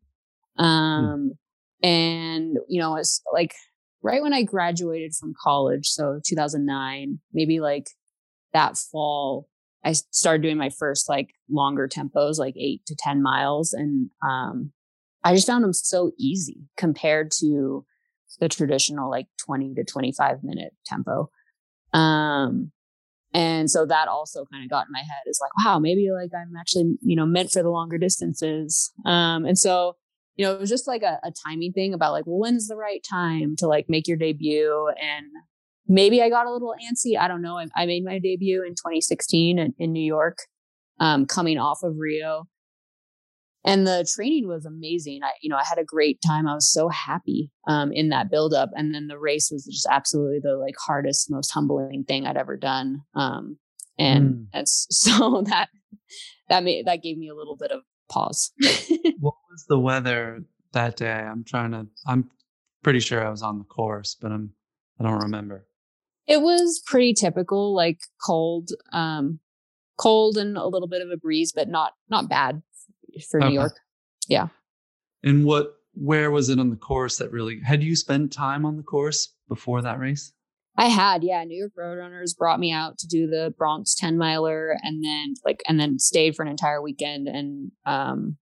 Hmm. 0.57 0.64
Um 0.64 1.33
hmm. 1.83 1.87
and 1.87 2.59
you 2.68 2.81
know, 2.81 2.96
it's 2.96 3.20
like 3.33 3.54
right 4.03 4.23
when 4.23 4.33
I 4.33 4.43
graduated 4.43 5.15
from 5.15 5.35
college, 5.43 5.89
so 5.89 6.21
2009, 6.25 7.19
maybe 7.33 7.61
like 7.61 7.89
that 8.53 8.77
fall, 8.77 9.49
I 9.85 9.93
started 9.93 10.43
doing 10.43 10.59
my 10.59 10.71
first 10.71 11.09
like 11.09 11.31
longer 11.51 11.89
tempos, 11.89 12.39
like 12.39 12.55
eight 12.57 12.85
to 12.87 12.97
10 12.99 13.23
miles. 13.23 13.73
And 13.73 14.11
um, 14.23 14.73
I 15.25 15.35
just 15.35 15.47
found 15.47 15.65
them 15.65 15.73
so 15.73 16.13
easy 16.19 16.63
compared 16.77 17.31
to 17.41 17.85
the 18.41 18.49
traditional 18.49 19.11
like 19.11 19.27
20 19.45 19.75
to 19.75 19.85
25 19.85 20.39
minute 20.43 20.75
tempo. 20.87 21.31
Um, 21.93 22.73
and 23.35 23.71
so 23.71 23.85
that 23.85 24.09
also 24.09 24.47
kind 24.51 24.65
of 24.65 24.71
got 24.71 24.87
in 24.87 24.93
my 24.93 25.01
head 25.01 25.23
is 25.27 25.41
like, 25.43 25.53
wow, 25.65 25.79
maybe 25.79 26.09
like 26.11 26.31
I'm 26.35 26.57
actually, 26.59 26.97
you 27.03 27.15
know, 27.15 27.27
meant 27.27 27.51
for 27.51 27.63
the 27.63 27.71
longer 27.71 27.99
distances. 27.99 28.91
Um, 29.05 29.45
and 29.45 29.59
so, 29.59 29.97
you 30.38 30.46
know, 30.46 30.55
it 30.55 30.61
was 30.61 30.70
just 30.70 30.88
like 30.88 31.03
a, 31.03 31.18
a 31.22 31.31
timing 31.46 31.72
thing 31.72 31.92
about 31.92 32.12
like, 32.12 32.27
well, 32.27 32.38
when's 32.38 32.68
the 32.68 32.77
right 32.77 33.05
time 33.09 33.57
to 33.57 33.66
like 33.66 33.90
make 33.90 34.09
your 34.09 34.16
debut? 34.16 34.90
And 35.01 35.27
maybe 35.87 36.22
I 36.22 36.31
got 36.31 36.46
a 36.46 36.53
little 36.53 36.74
antsy. 36.83 37.18
I 37.18 37.29
don't 37.29 37.42
know. 37.42 37.59
I, 37.59 37.66
I 37.77 37.85
made 37.85 38.05
my 38.05 38.18
debut 38.18 38.62
in 38.62 38.70
2016 38.70 39.59
in, 39.59 39.74
in 39.79 39.92
New 39.92 40.01
York, 40.01 40.38
um, 40.98 41.27
coming 41.27 41.59
off 41.59 41.83
of 41.83 41.96
Rio 41.98 42.46
and 43.64 43.87
the 43.87 44.09
training 44.14 44.48
was 44.48 44.64
amazing. 44.64 45.20
I, 45.22 45.33
you 45.42 45.51
know, 45.51 45.57
I 45.57 45.64
had 45.68 45.79
a 45.79 45.85
great 45.85 46.20
time. 46.27 46.48
I 46.48 46.55
was 46.55 46.70
so 46.70 46.88
happy 46.88 47.51
um, 47.66 47.92
in 47.92 48.09
that 48.11 48.31
buildup, 48.31 48.70
and 48.74 48.94
then 48.94 49.09
the 49.09 49.18
race 49.18 49.51
was 49.51 49.64
just 49.66 49.87
absolutely 49.90 50.38
the 50.42 50.57
like 50.57 50.74
hardest, 50.79 51.31
most 51.31 51.51
humbling 51.51 52.05
thing 52.05 52.27
I'd 52.27 52.37
ever 52.37 52.57
done. 52.57 53.03
Um, 53.14 53.59
and 53.98 54.35
mm. 54.35 54.46
that's 54.53 54.87
so 54.90 55.42
that 55.48 55.68
that 56.48 56.64
made 56.64 56.87
that 56.87 57.03
gave 57.03 57.18
me 57.18 57.29
a 57.29 57.35
little 57.35 57.57
bit 57.57 57.70
of 57.70 57.83
pause. 58.09 58.53
what 59.21 59.35
was 59.51 59.64
the 59.68 59.79
weather 59.79 60.42
that 60.73 60.97
day? 60.97 61.11
I'm 61.11 61.44
trying 61.44 61.73
to. 61.73 61.87
I'm 62.07 62.31
pretty 62.83 63.01
sure 63.01 63.25
I 63.25 63.31
was 63.31 63.42
on 63.42 63.59
the 63.59 63.64
course, 63.64 64.16
but 64.21 64.33
I'm. 64.33 64.53
I 65.01 65.05
don't 65.05 65.23
remember. 65.23 65.64
It 66.27 66.42
was 66.42 66.83
pretty 66.85 67.14
typical, 67.14 67.75
like 67.75 68.01
cold, 68.25 68.71
um, 68.92 69.38
cold 69.97 70.37
and 70.37 70.59
a 70.59 70.66
little 70.66 70.88
bit 70.88 71.03
of 71.03 71.11
a 71.11 71.16
breeze, 71.16 71.53
but 71.53 71.68
not 71.68 71.92
not 72.11 72.29
bad 72.29 72.62
for 73.31 73.40
okay. 73.40 73.49
New 73.49 73.55
York. 73.55 73.79
Yeah. 74.29 74.49
And 75.23 75.44
what, 75.44 75.75
where 75.94 76.31
was 76.31 76.49
it 76.49 76.61
on 76.61 76.71
the 76.71 76.77
course 76.77 77.18
that 77.18 77.33
really, 77.33 77.61
had 77.61 77.83
you 77.83 77.97
spent 77.97 78.33
time 78.33 78.64
on 78.64 78.77
the 78.77 78.83
course 78.83 79.35
before 79.49 79.83
that 79.83 79.99
race? 79.99 80.33
I 80.79 80.87
had, 80.87 81.25
yeah. 81.25 81.43
New 81.43 81.59
York 81.59 81.73
Roadrunners 81.77 82.37
brought 82.37 82.61
me 82.61 82.71
out 82.71 82.99
to 82.99 83.09
do 83.09 83.27
the 83.27 83.53
Bronx 83.59 83.97
10 83.97 84.17
miler 84.17 84.77
and 84.81 85.05
then 85.05 85.35
like, 85.45 85.61
and 85.67 85.79
then 85.81 85.99
stayed 85.99 86.37
for 86.37 86.45
an 86.45 86.49
entire 86.49 86.81
weekend. 86.81 87.27
And 87.27 87.73
um, 87.85 88.37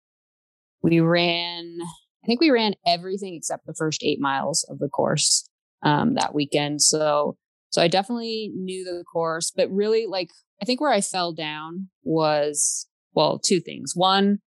we 0.81 0.99
ran, 0.99 1.77
I 2.23 2.25
think 2.25 2.41
we 2.41 2.49
ran 2.49 2.73
everything 2.87 3.35
except 3.35 3.67
the 3.67 3.75
first 3.77 4.03
eight 4.03 4.19
miles 4.19 4.65
of 4.67 4.79
the 4.79 4.89
course 4.89 5.47
um, 5.83 6.15
that 6.15 6.33
weekend. 6.33 6.81
So, 6.81 7.37
so 7.69 7.83
I 7.83 7.87
definitely 7.87 8.51
knew 8.55 8.83
the 8.83 9.03
course, 9.03 9.51
but 9.55 9.69
really 9.69 10.07
like, 10.07 10.29
I 10.59 10.65
think 10.65 10.81
where 10.81 10.91
I 10.91 11.01
fell 11.01 11.33
down 11.33 11.89
was, 12.03 12.87
well, 13.13 13.37
two 13.37 13.59
things. 13.59 13.91
One, 13.95 14.39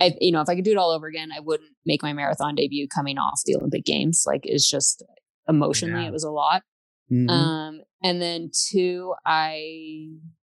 I, 0.00 0.14
you 0.20 0.30
know, 0.30 0.40
if 0.40 0.48
I 0.48 0.54
could 0.54 0.64
do 0.64 0.70
it 0.70 0.78
all 0.78 0.92
over 0.92 1.08
again, 1.08 1.30
I 1.36 1.40
wouldn't 1.40 1.70
make 1.84 2.02
my 2.04 2.12
marathon 2.12 2.54
debut 2.54 2.86
coming 2.86 3.18
off 3.18 3.40
the 3.44 3.56
Olympic 3.56 3.84
Games. 3.84 4.22
Like, 4.24 4.42
it's 4.44 4.70
just 4.70 5.02
emotionally, 5.48 6.02
yeah. 6.02 6.08
it 6.08 6.12
was 6.12 6.24
a 6.24 6.30
lot. 6.30 6.62
Mm-hmm. 7.12 7.28
Um, 7.28 7.80
and 8.02 8.20
then 8.20 8.50
two, 8.52 9.14
I 9.24 10.08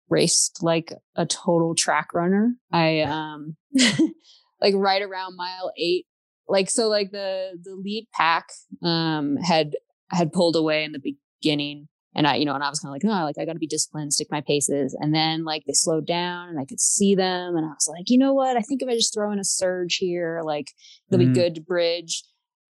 raced 0.10 0.64
like 0.64 0.94
a 1.16 1.26
total 1.26 1.76
track 1.76 2.14
runner. 2.14 2.54
I, 2.72 3.02
um, 3.02 3.56
like 4.62 4.74
right 4.76 5.02
around 5.02 5.36
mile 5.38 5.72
eight, 5.78 6.06
like, 6.48 6.70
so 6.70 6.88
like 6.88 7.12
the, 7.12 7.52
the 7.64 7.76
lead 7.76 8.08
pack, 8.14 8.50
um, 8.84 9.38
had, 9.38 9.76
had 10.10 10.34
pulled 10.34 10.56
away 10.56 10.84
in 10.84 10.92
the 10.92 11.16
beginning 11.42 11.88
and 12.16 12.28
I, 12.28 12.36
you 12.36 12.46
know, 12.46 12.56
and 12.56 12.64
I 12.64 12.70
was 12.70 12.80
kind 12.80 12.90
of 12.90 12.94
like, 12.94 13.06
oh, 13.06 13.24
like 13.24 13.38
I 13.38 13.46
got 13.46 13.54
to 13.54 13.60
be 13.60 13.68
disciplined, 13.68 14.14
stick 14.14 14.28
my 14.32 14.42
paces. 14.42 14.98
And 15.00 15.14
then 15.14 15.46
like 15.46 15.64
they 15.66 15.74
slowed 15.74 16.08
down 16.08 16.50
and 16.50 16.60
I 16.60 16.66
could 16.66 16.80
see 16.80 17.16
them. 17.16 17.56
And 17.56 17.66
I 17.66 17.70
was 17.70 17.88
like, 17.88 18.10
you 18.10 18.18
know 18.18 18.34
what? 18.34 18.58
I 18.58 18.62
think 18.62 18.82
if 18.82 18.90
I 18.90 18.96
just 18.96 19.14
throw 19.14 19.32
in 19.32 19.40
a 19.40 19.44
surge 19.44 19.96
here, 19.96 20.42
like 20.44 20.72
it'll 21.10 21.24
mm. 21.24 21.34
be 21.34 21.40
good 21.40 21.56
to 21.56 21.62
bridge. 21.62 22.24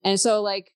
And 0.03 0.19
so 0.19 0.41
like 0.41 0.71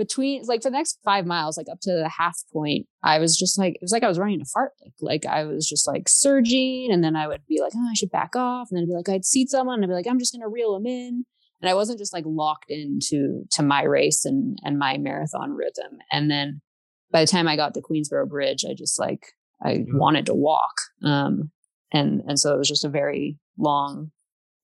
between 0.00 0.42
like 0.46 0.62
for 0.62 0.70
the 0.70 0.76
next 0.78 0.98
five 1.04 1.26
miles, 1.26 1.58
like 1.58 1.66
up 1.70 1.78
to 1.82 1.92
the 1.92 2.08
half 2.08 2.38
point, 2.50 2.86
I 3.02 3.18
was 3.18 3.38
just 3.38 3.58
like, 3.58 3.74
it 3.74 3.82
was 3.82 3.92
like 3.92 4.02
I 4.02 4.08
was 4.08 4.18
running 4.18 4.40
a 4.40 4.46
fart. 4.46 4.72
Like, 4.82 4.94
like 5.00 5.26
I 5.26 5.44
was 5.44 5.68
just 5.68 5.86
like 5.86 6.08
surging. 6.08 6.90
And 6.90 7.04
then 7.04 7.16
I 7.16 7.28
would 7.28 7.42
be 7.46 7.60
like, 7.60 7.72
oh, 7.76 7.86
I 7.90 7.92
should 7.92 8.10
back 8.10 8.34
off. 8.34 8.68
And 8.70 8.78
then 8.78 8.84
I'd 8.84 8.88
be 8.88 8.94
like, 8.94 9.10
I'd 9.10 9.26
seat 9.26 9.50
someone 9.50 9.74
and 9.74 9.84
I'd 9.84 9.88
be 9.88 9.94
like, 9.94 10.06
I'm 10.08 10.18
just 10.18 10.32
going 10.32 10.40
to 10.40 10.48
reel 10.48 10.72
them 10.72 10.86
in. 10.86 11.26
And 11.60 11.68
I 11.68 11.74
wasn't 11.74 11.98
just 11.98 12.14
like 12.14 12.24
locked 12.26 12.70
into 12.70 13.44
to 13.52 13.62
my 13.62 13.82
race 13.82 14.24
and 14.24 14.58
and 14.64 14.78
my 14.78 14.96
marathon 14.96 15.52
rhythm. 15.52 15.98
And 16.10 16.30
then 16.30 16.62
by 17.10 17.20
the 17.20 17.30
time 17.30 17.46
I 17.46 17.56
got 17.56 17.74
to 17.74 17.82
Queensboro 17.82 18.26
Bridge, 18.26 18.64
I 18.64 18.72
just 18.72 18.98
like 18.98 19.34
I 19.62 19.74
mm-hmm. 19.74 19.98
wanted 19.98 20.24
to 20.26 20.34
walk. 20.34 20.80
Um, 21.04 21.50
and 21.92 22.22
and 22.26 22.40
so 22.40 22.54
it 22.54 22.58
was 22.58 22.68
just 22.68 22.86
a 22.86 22.88
very 22.88 23.38
long, 23.58 24.12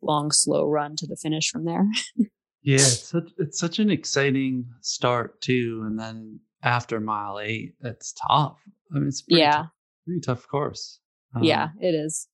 long, 0.01 0.31
slow 0.31 0.67
run 0.67 0.97
to 0.97 1.07
the 1.07 1.17
finish 1.17 1.51
from 1.51 1.67
there. 1.67 1.87
yeah, 2.67 2.75
it's 2.77 3.09
such 3.09 3.31
it's 3.39 3.59
such 3.59 3.79
an 3.79 3.91
exciting 3.91 4.67
start 4.81 5.41
too, 5.41 5.85
and 5.87 5.99
then 5.99 6.41
after 6.65 6.99
mile 6.99 7.39
eight, 7.39 7.75
it's 7.83 8.13
tough. 8.29 8.59
I 8.93 8.99
mean, 8.99 9.07
it's 9.07 9.23
pretty 9.23 9.41
yeah, 9.41 9.53
tough, 9.53 9.71
pretty 10.05 10.21
tough 10.21 10.49
course. 10.49 10.99
Um, 11.35 11.45
yeah, 11.45 11.69
it 11.81 11.95
is. 11.95 12.27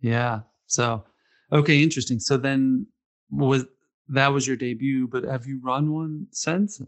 Yeah. 0.00 0.40
So, 0.66 1.04
okay, 1.52 1.82
interesting. 1.82 2.20
So 2.20 2.36
then, 2.36 2.86
was 3.30 3.64
that 4.08 4.28
was 4.28 4.46
your 4.46 4.56
debut? 4.56 5.08
But 5.08 5.24
have 5.24 5.46
you 5.46 5.60
run 5.62 5.92
one 5.92 6.28
since? 6.30 6.80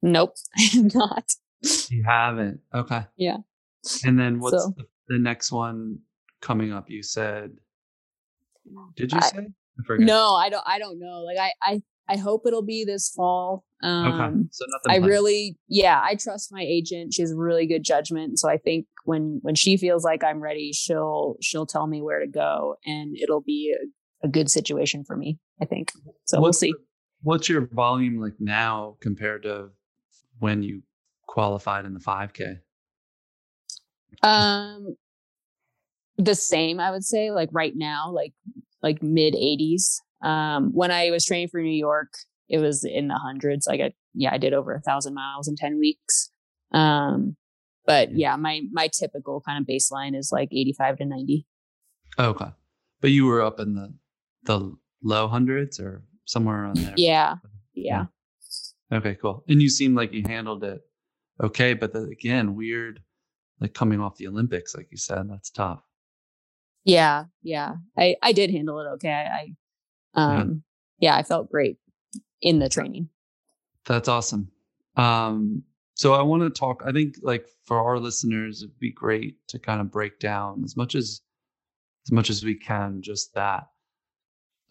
Nope, 0.00 0.36
I 0.56 0.62
have 0.62 0.94
not. 0.94 1.32
You 1.90 2.04
haven't. 2.06 2.60
Okay. 2.72 3.04
Yeah. 3.16 3.38
And 4.04 4.18
then 4.18 4.38
what's 4.38 4.62
so, 4.62 4.72
the, 4.76 4.84
the, 5.08 5.18
next 5.18 5.50
one 5.50 5.98
coming 6.40 6.72
up? 6.72 6.88
You 6.88 7.02
said. 7.02 7.50
Did 8.96 9.12
you 9.12 9.18
I, 9.20 9.26
say? 9.26 9.38
I 9.90 9.96
no, 9.98 10.34
I 10.34 10.48
don't. 10.48 10.64
I 10.64 10.78
don't 10.78 11.00
know. 11.00 11.20
Like 11.20 11.38
I, 11.38 11.52
I, 11.62 11.82
I 12.08 12.16
hope 12.16 12.42
it'll 12.46 12.62
be 12.62 12.84
this 12.84 13.08
fall. 13.08 13.64
Um, 13.82 14.06
okay. 14.06 14.34
So 14.50 14.64
nothing. 14.68 14.90
I 14.90 14.98
planned. 14.98 15.06
really, 15.06 15.56
yeah, 15.68 16.00
I 16.02 16.16
trust 16.16 16.52
my 16.52 16.62
agent. 16.62 17.14
She 17.14 17.22
has 17.22 17.32
really 17.34 17.66
good 17.66 17.82
judgment. 17.82 18.38
So 18.38 18.48
I 18.48 18.58
think 18.58 18.86
when 19.04 19.40
when 19.42 19.54
she 19.54 19.76
feels 19.76 20.04
like 20.04 20.22
I'm 20.22 20.40
ready, 20.40 20.72
she'll 20.72 21.36
she'll 21.40 21.66
tell 21.66 21.86
me 21.86 22.02
where 22.02 22.20
to 22.20 22.26
go, 22.26 22.76
and 22.84 23.16
it'll 23.16 23.40
be 23.40 23.74
a, 24.22 24.26
a 24.26 24.28
good 24.28 24.50
situation 24.50 25.04
for 25.04 25.16
me. 25.16 25.38
I 25.60 25.64
think. 25.64 25.92
So 26.24 26.40
what's 26.40 26.62
we'll 26.62 26.70
see. 26.70 26.74
what's 27.22 27.48
your 27.48 27.68
volume 27.72 28.20
like 28.20 28.34
now 28.38 28.96
compared 29.00 29.44
to 29.44 29.70
when 30.38 30.62
you 30.62 30.82
qualified 31.26 31.84
in 31.84 31.94
the 31.94 32.00
5K? 32.00 32.58
Um, 34.22 34.96
the 36.16 36.34
same, 36.34 36.80
I 36.80 36.90
would 36.90 37.04
say. 37.04 37.30
Like 37.30 37.48
right 37.52 37.74
now, 37.74 38.10
like 38.10 38.32
like 38.82 39.02
mid 39.02 39.34
80s. 39.34 40.00
Um, 40.24 40.70
when 40.72 40.90
I 40.90 41.10
was 41.10 41.24
training 41.24 41.48
for 41.48 41.60
New 41.60 41.70
York, 41.70 42.12
it 42.48 42.58
was 42.58 42.84
in 42.84 43.08
the 43.08 43.14
hundreds. 43.14 43.66
Like, 43.66 43.80
I, 43.80 43.92
yeah, 44.14 44.32
I 44.32 44.38
did 44.38 44.54
over 44.54 44.74
a 44.74 44.80
thousand 44.80 45.14
miles 45.14 45.48
in 45.48 45.56
10 45.56 45.78
weeks. 45.78 46.30
Um, 46.72 47.36
but 47.86 48.16
yeah, 48.16 48.36
my 48.36 48.62
my 48.72 48.88
typical 48.88 49.40
kind 49.40 49.60
of 49.62 49.68
baseline 49.68 50.16
is 50.16 50.30
like 50.32 50.48
85 50.50 50.98
to 50.98 51.04
90. 51.04 51.46
Okay, 52.18 52.50
but 53.00 53.10
you 53.10 53.26
were 53.26 53.42
up 53.42 53.60
in 53.60 53.74
the 53.74 53.94
the 54.44 54.74
low 55.02 55.28
hundreds 55.28 55.78
or 55.78 56.02
somewhere 56.24 56.64
around 56.64 56.78
there. 56.78 56.94
Yeah, 56.96 57.36
yeah. 57.74 58.06
Okay, 58.92 59.16
cool. 59.20 59.44
And 59.48 59.60
you 59.60 59.68
seem 59.68 59.94
like 59.94 60.12
you 60.12 60.22
handled 60.26 60.64
it 60.64 60.80
okay. 61.42 61.74
But 61.74 61.92
the, 61.92 62.04
again, 62.04 62.54
weird, 62.54 63.00
like 63.60 63.74
coming 63.74 64.00
off 64.00 64.16
the 64.16 64.28
Olympics, 64.28 64.74
like 64.74 64.88
you 64.90 64.96
said, 64.96 65.28
that's 65.28 65.50
tough. 65.50 65.80
Yeah, 66.84 67.24
yeah. 67.42 67.74
I 67.98 68.16
I 68.22 68.32
did 68.32 68.50
handle 68.50 68.80
it 68.80 68.86
okay. 68.94 69.10
I, 69.10 69.22
I 69.22 69.54
um 70.14 70.62
yeah, 70.98 71.16
I 71.16 71.22
felt 71.22 71.50
great 71.50 71.78
in 72.40 72.58
the 72.58 72.68
training. 72.68 73.08
That's 73.86 74.08
awesome. 74.08 74.48
Um, 74.96 75.62
so 75.94 76.14
I 76.14 76.22
want 76.22 76.42
to 76.42 76.50
talk. 76.50 76.82
I 76.86 76.92
think 76.92 77.16
like 77.22 77.46
for 77.64 77.78
our 77.78 77.98
listeners, 77.98 78.62
it'd 78.62 78.78
be 78.78 78.92
great 78.92 79.36
to 79.48 79.58
kind 79.58 79.80
of 79.80 79.90
break 79.90 80.18
down 80.18 80.62
as 80.64 80.76
much 80.76 80.94
as 80.94 81.20
as 82.06 82.12
much 82.12 82.30
as 82.30 82.44
we 82.44 82.54
can 82.54 83.00
just 83.02 83.34
that 83.34 83.64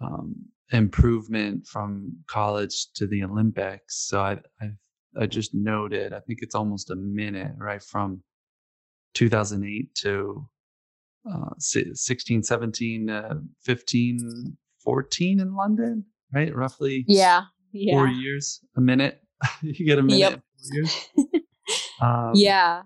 um, 0.02 0.36
improvement 0.72 1.66
from 1.66 2.18
college 2.28 2.88
to 2.96 3.08
the 3.08 3.24
Olympics. 3.24 4.08
So 4.08 4.22
I 4.22 4.40
I 4.62 4.70
I 5.18 5.26
just 5.28 5.54
noted. 5.54 6.14
I 6.14 6.20
think 6.22 6.40
it's 6.42 6.56
almost 6.56 6.90
a 6.90 6.96
minute 6.96 7.52
right 7.58 7.82
from 7.82 8.24
2008 9.14 9.94
to 9.96 10.50
uh, 11.32 11.50
16, 11.58 12.44
17, 12.44 13.10
uh, 13.10 13.36
15, 13.62 14.58
14 14.84 15.40
in 15.40 15.56
London, 15.56 16.06
right? 16.34 16.56
Roughly. 16.56 17.06
Yeah. 17.08 17.44
Yeah. 17.72 17.96
Four 17.96 18.08
years, 18.08 18.60
a 18.78 18.82
minute. 18.82 19.22
you 19.62 19.86
get 19.86 20.00
a 20.00 20.04
minute. 20.04 20.42
Yep. 20.72 20.90
um, 22.02 22.32
yeah. 22.36 22.84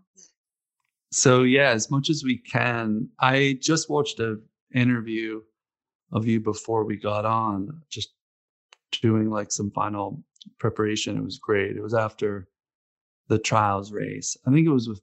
So 1.12 1.44
yeah, 1.44 1.72
as 1.72 1.90
much 1.92 2.10
as 2.10 2.24
we 2.24 2.38
can. 2.38 3.10
I 3.20 3.60
just 3.62 3.90
watched 3.90 4.20
an 4.20 4.42
interview 4.74 5.42
of 6.12 6.26
you 6.26 6.40
before 6.40 6.86
we 6.86 6.96
got 6.98 7.26
on, 7.26 7.82
just 7.90 8.10
doing 9.02 9.30
like 9.30 9.52
some 9.52 9.72
final 9.72 10.24
preparation. 10.60 11.18
It 11.18 11.24
was 11.24 11.38
great. 11.38 11.76
It 11.76 11.84
was 11.84 11.94
after 11.94 12.48
the 13.28 13.40
trials 13.40 13.92
race. 13.92 14.38
I 14.48 14.52
think 14.52 14.68
it 14.68 14.72
was 14.72 14.88
with 14.88 15.02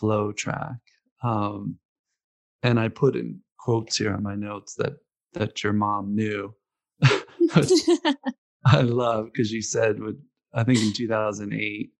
FloTrack. 0.00 0.78
Um, 1.22 1.78
and 2.62 2.78
I 2.80 2.88
put 2.88 3.16
in 3.16 3.40
quotes 3.58 3.96
here 3.96 4.12
on 4.12 4.22
my 4.22 4.34
notes 4.34 4.74
that 4.76 4.94
that 5.34 5.62
your 5.62 5.72
mom 5.72 6.14
knew. 6.14 6.54
I 8.64 8.82
love 8.82 9.26
because 9.32 9.50
you 9.50 9.62
said 9.62 10.00
with 10.00 10.20
I 10.52 10.64
think 10.64 10.78
in 10.80 10.92
2008. 10.92 11.90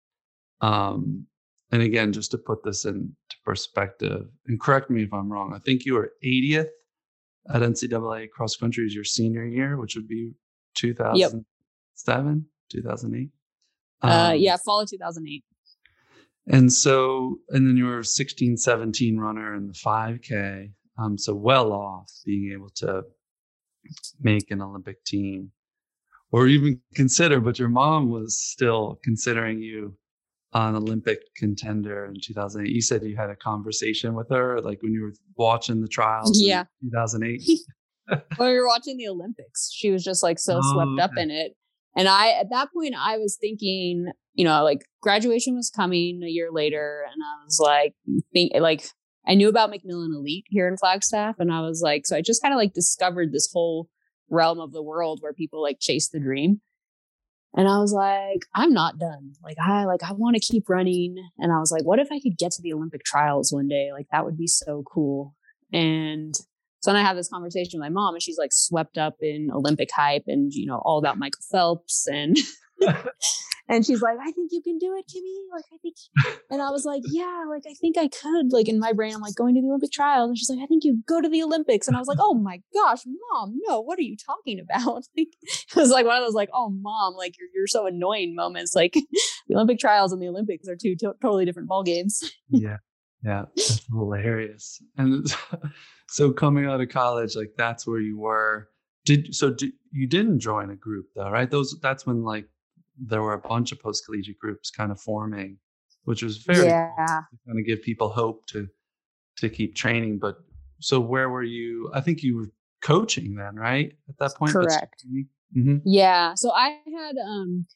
Um, 0.60 1.26
and 1.72 1.82
again, 1.82 2.12
just 2.12 2.32
to 2.32 2.38
put 2.38 2.64
this 2.64 2.84
into 2.84 3.12
perspective, 3.44 4.26
and 4.46 4.60
correct 4.60 4.90
me 4.90 5.04
if 5.04 5.12
I'm 5.12 5.32
wrong. 5.32 5.52
I 5.54 5.60
think 5.60 5.84
you 5.84 5.94
were 5.94 6.12
80th 6.24 6.66
at 7.48 7.62
NCAA 7.62 8.30
cross 8.30 8.56
country 8.56 8.84
as 8.84 8.94
your 8.94 9.04
senior 9.04 9.44
year, 9.44 9.78
which 9.78 9.94
would 9.94 10.08
be 10.08 10.32
2007, 10.74 11.16
yep. 11.16 12.42
2008. 12.72 13.30
Um, 14.02 14.10
uh, 14.10 14.32
yeah, 14.32 14.56
fall 14.56 14.80
of 14.80 14.90
2008. 14.90 15.44
And 16.48 16.72
so, 16.72 17.38
and 17.50 17.66
then 17.66 17.76
you 17.76 17.86
were 17.86 18.02
16, 18.02 18.56
17 18.56 19.18
runner 19.18 19.54
in 19.54 19.68
the 19.68 19.74
5K. 19.74 20.72
Um, 20.98 21.16
so 21.16 21.34
well 21.34 21.72
off 21.72 22.10
being 22.26 22.52
able 22.52 22.70
to 22.76 23.02
make 24.20 24.50
an 24.50 24.62
Olympic 24.62 25.04
team 25.04 25.52
or 26.32 26.46
even 26.46 26.80
consider, 26.94 27.40
but 27.40 27.58
your 27.58 27.68
mom 27.68 28.10
was 28.10 28.40
still 28.40 28.98
considering 29.02 29.60
you 29.60 29.96
an 30.52 30.74
Olympic 30.74 31.20
contender 31.36 32.06
in 32.06 32.14
2008. 32.20 32.72
You 32.72 32.82
said 32.82 33.02
you 33.04 33.16
had 33.16 33.30
a 33.30 33.36
conversation 33.36 34.14
with 34.14 34.28
her, 34.30 34.60
like 34.60 34.82
when 34.82 34.92
you 34.92 35.02
were 35.02 35.14
watching 35.36 35.80
the 35.80 35.88
trials. 35.88 36.40
Yeah. 36.40 36.64
2008. 36.82 37.42
when 38.36 38.50
we 38.50 38.58
were 38.58 38.66
watching 38.66 38.96
the 38.96 39.08
Olympics, 39.08 39.70
she 39.72 39.90
was 39.90 40.02
just 40.02 40.22
like 40.22 40.38
so 40.38 40.58
oh, 40.62 40.72
swept 40.72 40.90
okay. 40.94 41.02
up 41.02 41.10
in 41.16 41.30
it. 41.30 41.52
And 41.96 42.08
I, 42.08 42.30
at 42.30 42.50
that 42.50 42.68
point, 42.72 42.94
I 42.98 43.18
was 43.18 43.36
thinking, 43.40 44.06
you 44.34 44.44
know, 44.44 44.62
like 44.62 44.84
graduation 45.02 45.56
was 45.56 45.70
coming 45.70 46.22
a 46.22 46.28
year 46.28 46.50
later, 46.52 47.04
and 47.12 47.20
I 47.22 47.44
was 47.44 47.58
like, 47.60 47.94
think 48.32 48.52
like 48.60 48.88
I 49.26 49.34
knew 49.34 49.48
about 49.48 49.70
McMillan 49.70 50.14
Elite 50.14 50.46
here 50.48 50.66
in 50.66 50.76
Flagstaff, 50.76 51.36
and 51.38 51.52
I 51.52 51.60
was 51.60 51.82
like, 51.82 52.06
so 52.06 52.16
I 52.16 52.22
just 52.22 52.42
kind 52.42 52.54
of 52.54 52.58
like 52.58 52.72
discovered 52.72 53.32
this 53.32 53.50
whole 53.52 53.88
realm 54.28 54.60
of 54.60 54.72
the 54.72 54.82
world 54.82 55.18
where 55.20 55.32
people 55.32 55.62
like 55.62 55.78
chase 55.80 56.08
the 56.08 56.20
dream. 56.20 56.60
And 57.54 57.68
I 57.68 57.78
was 57.78 57.92
like, 57.92 58.42
I'm 58.54 58.72
not 58.72 58.98
done. 58.98 59.32
Like 59.42 59.58
I 59.58 59.84
like 59.84 60.02
I 60.04 60.12
want 60.12 60.36
to 60.36 60.40
keep 60.40 60.68
running. 60.68 61.16
And 61.38 61.52
I 61.52 61.58
was 61.58 61.72
like, 61.72 61.84
what 61.84 61.98
if 61.98 62.08
I 62.12 62.20
could 62.20 62.38
get 62.38 62.52
to 62.52 62.62
the 62.62 62.72
Olympic 62.72 63.04
trials 63.04 63.52
one 63.52 63.66
day? 63.66 63.90
Like 63.92 64.06
that 64.12 64.24
would 64.24 64.38
be 64.38 64.46
so 64.46 64.84
cool. 64.86 65.34
And 65.72 66.34
so 66.80 66.92
then 66.92 66.96
I 66.96 67.02
have 67.02 67.16
this 67.16 67.28
conversation 67.28 67.78
with 67.78 67.86
my 67.86 67.92
mom, 67.92 68.14
and 68.14 68.22
she's 68.22 68.38
like 68.38 68.52
swept 68.52 68.96
up 68.96 69.16
in 69.20 69.50
Olympic 69.52 69.90
hype 69.94 70.24
and 70.26 70.52
you 70.52 70.66
know 70.66 70.80
all 70.84 70.98
about 70.98 71.18
Michael 71.18 71.42
Phelps 71.50 72.06
and 72.06 72.36
and 73.70 73.86
she's 73.86 74.02
like, 74.02 74.18
I 74.20 74.32
think 74.32 74.50
you 74.50 74.60
can 74.60 74.78
do 74.78 74.96
it, 74.96 75.06
Kimmy. 75.06 75.36
Like 75.54 75.64
I 75.72 75.76
think, 75.78 75.94
and 76.50 76.60
I 76.60 76.70
was 76.70 76.84
like, 76.84 77.02
yeah, 77.06 77.44
like 77.48 77.62
I 77.68 77.74
think 77.74 77.96
I 77.96 78.08
could. 78.08 78.50
Like 78.52 78.68
in 78.68 78.80
my 78.80 78.92
brain, 78.92 79.14
I'm 79.14 79.20
like 79.20 79.36
going 79.36 79.54
to 79.54 79.60
the 79.60 79.68
Olympic 79.68 79.92
trials, 79.92 80.28
and 80.28 80.36
she's 80.36 80.50
like, 80.50 80.58
I 80.60 80.66
think 80.66 80.82
you 80.82 81.02
go 81.06 81.20
to 81.20 81.28
the 81.28 81.42
Olympics, 81.42 81.86
and 81.86 81.96
I 81.96 82.00
was 82.00 82.08
like, 82.08 82.18
oh 82.20 82.34
my 82.34 82.60
gosh, 82.74 83.02
mom, 83.06 83.54
no, 83.68 83.80
what 83.80 83.98
are 83.98 84.02
you 84.02 84.16
talking 84.16 84.58
about? 84.58 85.04
Like 85.16 85.28
it 85.42 85.76
was 85.76 85.90
like 85.90 86.06
one 86.06 86.16
of 86.16 86.24
those 86.24 86.34
like, 86.34 86.50
oh 86.52 86.70
mom, 86.70 87.14
like 87.14 87.36
you're 87.38 87.48
you're 87.54 87.66
so 87.66 87.86
annoying 87.86 88.34
moments. 88.34 88.74
Like 88.74 88.94
the 89.48 89.54
Olympic 89.54 89.78
trials 89.78 90.12
and 90.12 90.20
the 90.20 90.28
Olympics 90.28 90.68
are 90.68 90.76
two 90.76 90.96
to- 90.96 91.14
totally 91.22 91.44
different 91.44 91.68
ball 91.68 91.82
games. 91.82 92.22
yeah, 92.48 92.78
yeah, 93.24 93.44
that's 93.54 93.86
hilarious. 93.86 94.82
And 94.96 95.26
so 96.08 96.32
coming 96.32 96.66
out 96.66 96.80
of 96.80 96.88
college, 96.88 97.36
like 97.36 97.52
that's 97.56 97.86
where 97.86 98.00
you 98.00 98.18
were. 98.18 98.68
Did 99.04 99.34
so? 99.34 99.50
Did, 99.50 99.72
you 99.92 100.06
didn't 100.06 100.40
join 100.40 100.70
a 100.70 100.76
group 100.76 101.06
though, 101.14 101.30
right? 101.30 101.50
Those 101.50 101.78
that's 101.80 102.06
when 102.06 102.22
like 102.22 102.46
there 103.04 103.22
were 103.22 103.34
a 103.34 103.38
bunch 103.38 103.72
of 103.72 103.80
post 103.80 104.04
collegiate 104.04 104.38
groups 104.38 104.70
kind 104.70 104.92
of 104.92 105.00
forming, 105.00 105.58
which 106.04 106.22
was 106.22 106.38
very 106.38 106.66
yeah. 106.66 106.90
cool 106.96 107.06
to 107.06 107.38
kind 107.46 107.58
of 107.58 107.66
give 107.66 107.82
people 107.82 108.10
hope 108.10 108.46
to 108.46 108.68
to 109.38 109.48
keep 109.48 109.74
training. 109.74 110.18
But 110.18 110.36
so 110.80 111.00
where 111.00 111.28
were 111.28 111.42
you? 111.42 111.90
I 111.94 112.00
think 112.00 112.22
you 112.22 112.36
were 112.36 112.50
coaching 112.82 113.34
then, 113.34 113.56
right? 113.56 113.92
At 114.08 114.18
that 114.18 114.34
point, 114.36 114.52
correct. 114.52 115.04
Mm-hmm. 115.56 115.78
Yeah. 115.84 116.34
So 116.34 116.52
I 116.52 116.78
had 116.96 117.16
um 117.24 117.66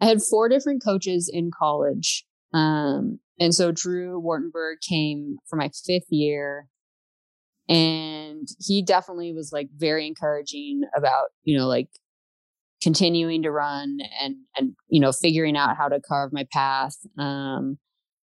I 0.00 0.06
had 0.06 0.22
four 0.22 0.48
different 0.48 0.82
coaches 0.84 1.30
in 1.32 1.50
college. 1.56 2.26
Um, 2.52 3.20
and 3.40 3.54
so 3.54 3.72
Drew 3.72 4.20
Wartenberg 4.20 4.80
came 4.86 5.38
for 5.48 5.56
my 5.56 5.70
fifth 5.86 6.10
year 6.10 6.68
and 7.68 8.48
he 8.60 8.82
definitely 8.82 9.32
was 9.32 9.52
like 9.52 9.68
very 9.76 10.06
encouraging 10.06 10.82
about 10.96 11.28
you 11.44 11.56
know 11.56 11.66
like 11.68 11.88
continuing 12.82 13.42
to 13.42 13.50
run 13.50 13.98
and 14.20 14.36
and 14.56 14.74
you 14.88 15.00
know 15.00 15.12
figuring 15.12 15.56
out 15.56 15.76
how 15.76 15.88
to 15.88 16.00
carve 16.00 16.32
my 16.32 16.44
path 16.52 16.96
um 17.18 17.78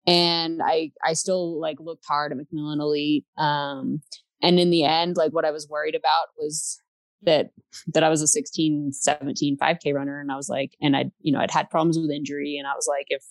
and 0.07 0.61
i 0.65 0.91
i 1.05 1.13
still 1.13 1.61
like 1.61 1.77
looked 1.81 2.05
hard 2.07 2.33
at 2.33 2.39
mcmillan 2.39 2.81
elite 2.81 3.25
um 3.39 4.03
and 4.43 4.59
in 4.59 4.71
the 4.71 4.85
end 4.85 5.17
like 5.17 5.33
what 5.33 5.45
i 5.45 5.51
was 5.51 5.69
worried 5.69 5.95
about 5.95 6.29
was 6.37 6.81
that 7.23 7.51
that 7.87 8.03
i 8.03 8.09
was 8.09 8.21
a 8.21 8.27
16 8.27 8.93
17 8.93 9.57
5k 9.57 9.95
runner 9.95 10.21
and 10.21 10.33
i 10.33 10.37
was 10.37 10.49
like 10.49 10.73
and 10.81 10.97
i 10.97 11.05
you 11.21 11.33
know 11.33 11.39
i'd 11.39 11.51
had 11.51 11.71
problems 11.71 11.99
with 11.99 12.11
injury 12.11 12.57
and 12.59 12.67
i 12.67 12.75
was 12.75 12.89
like 12.89 13.07
if 13.09 13.23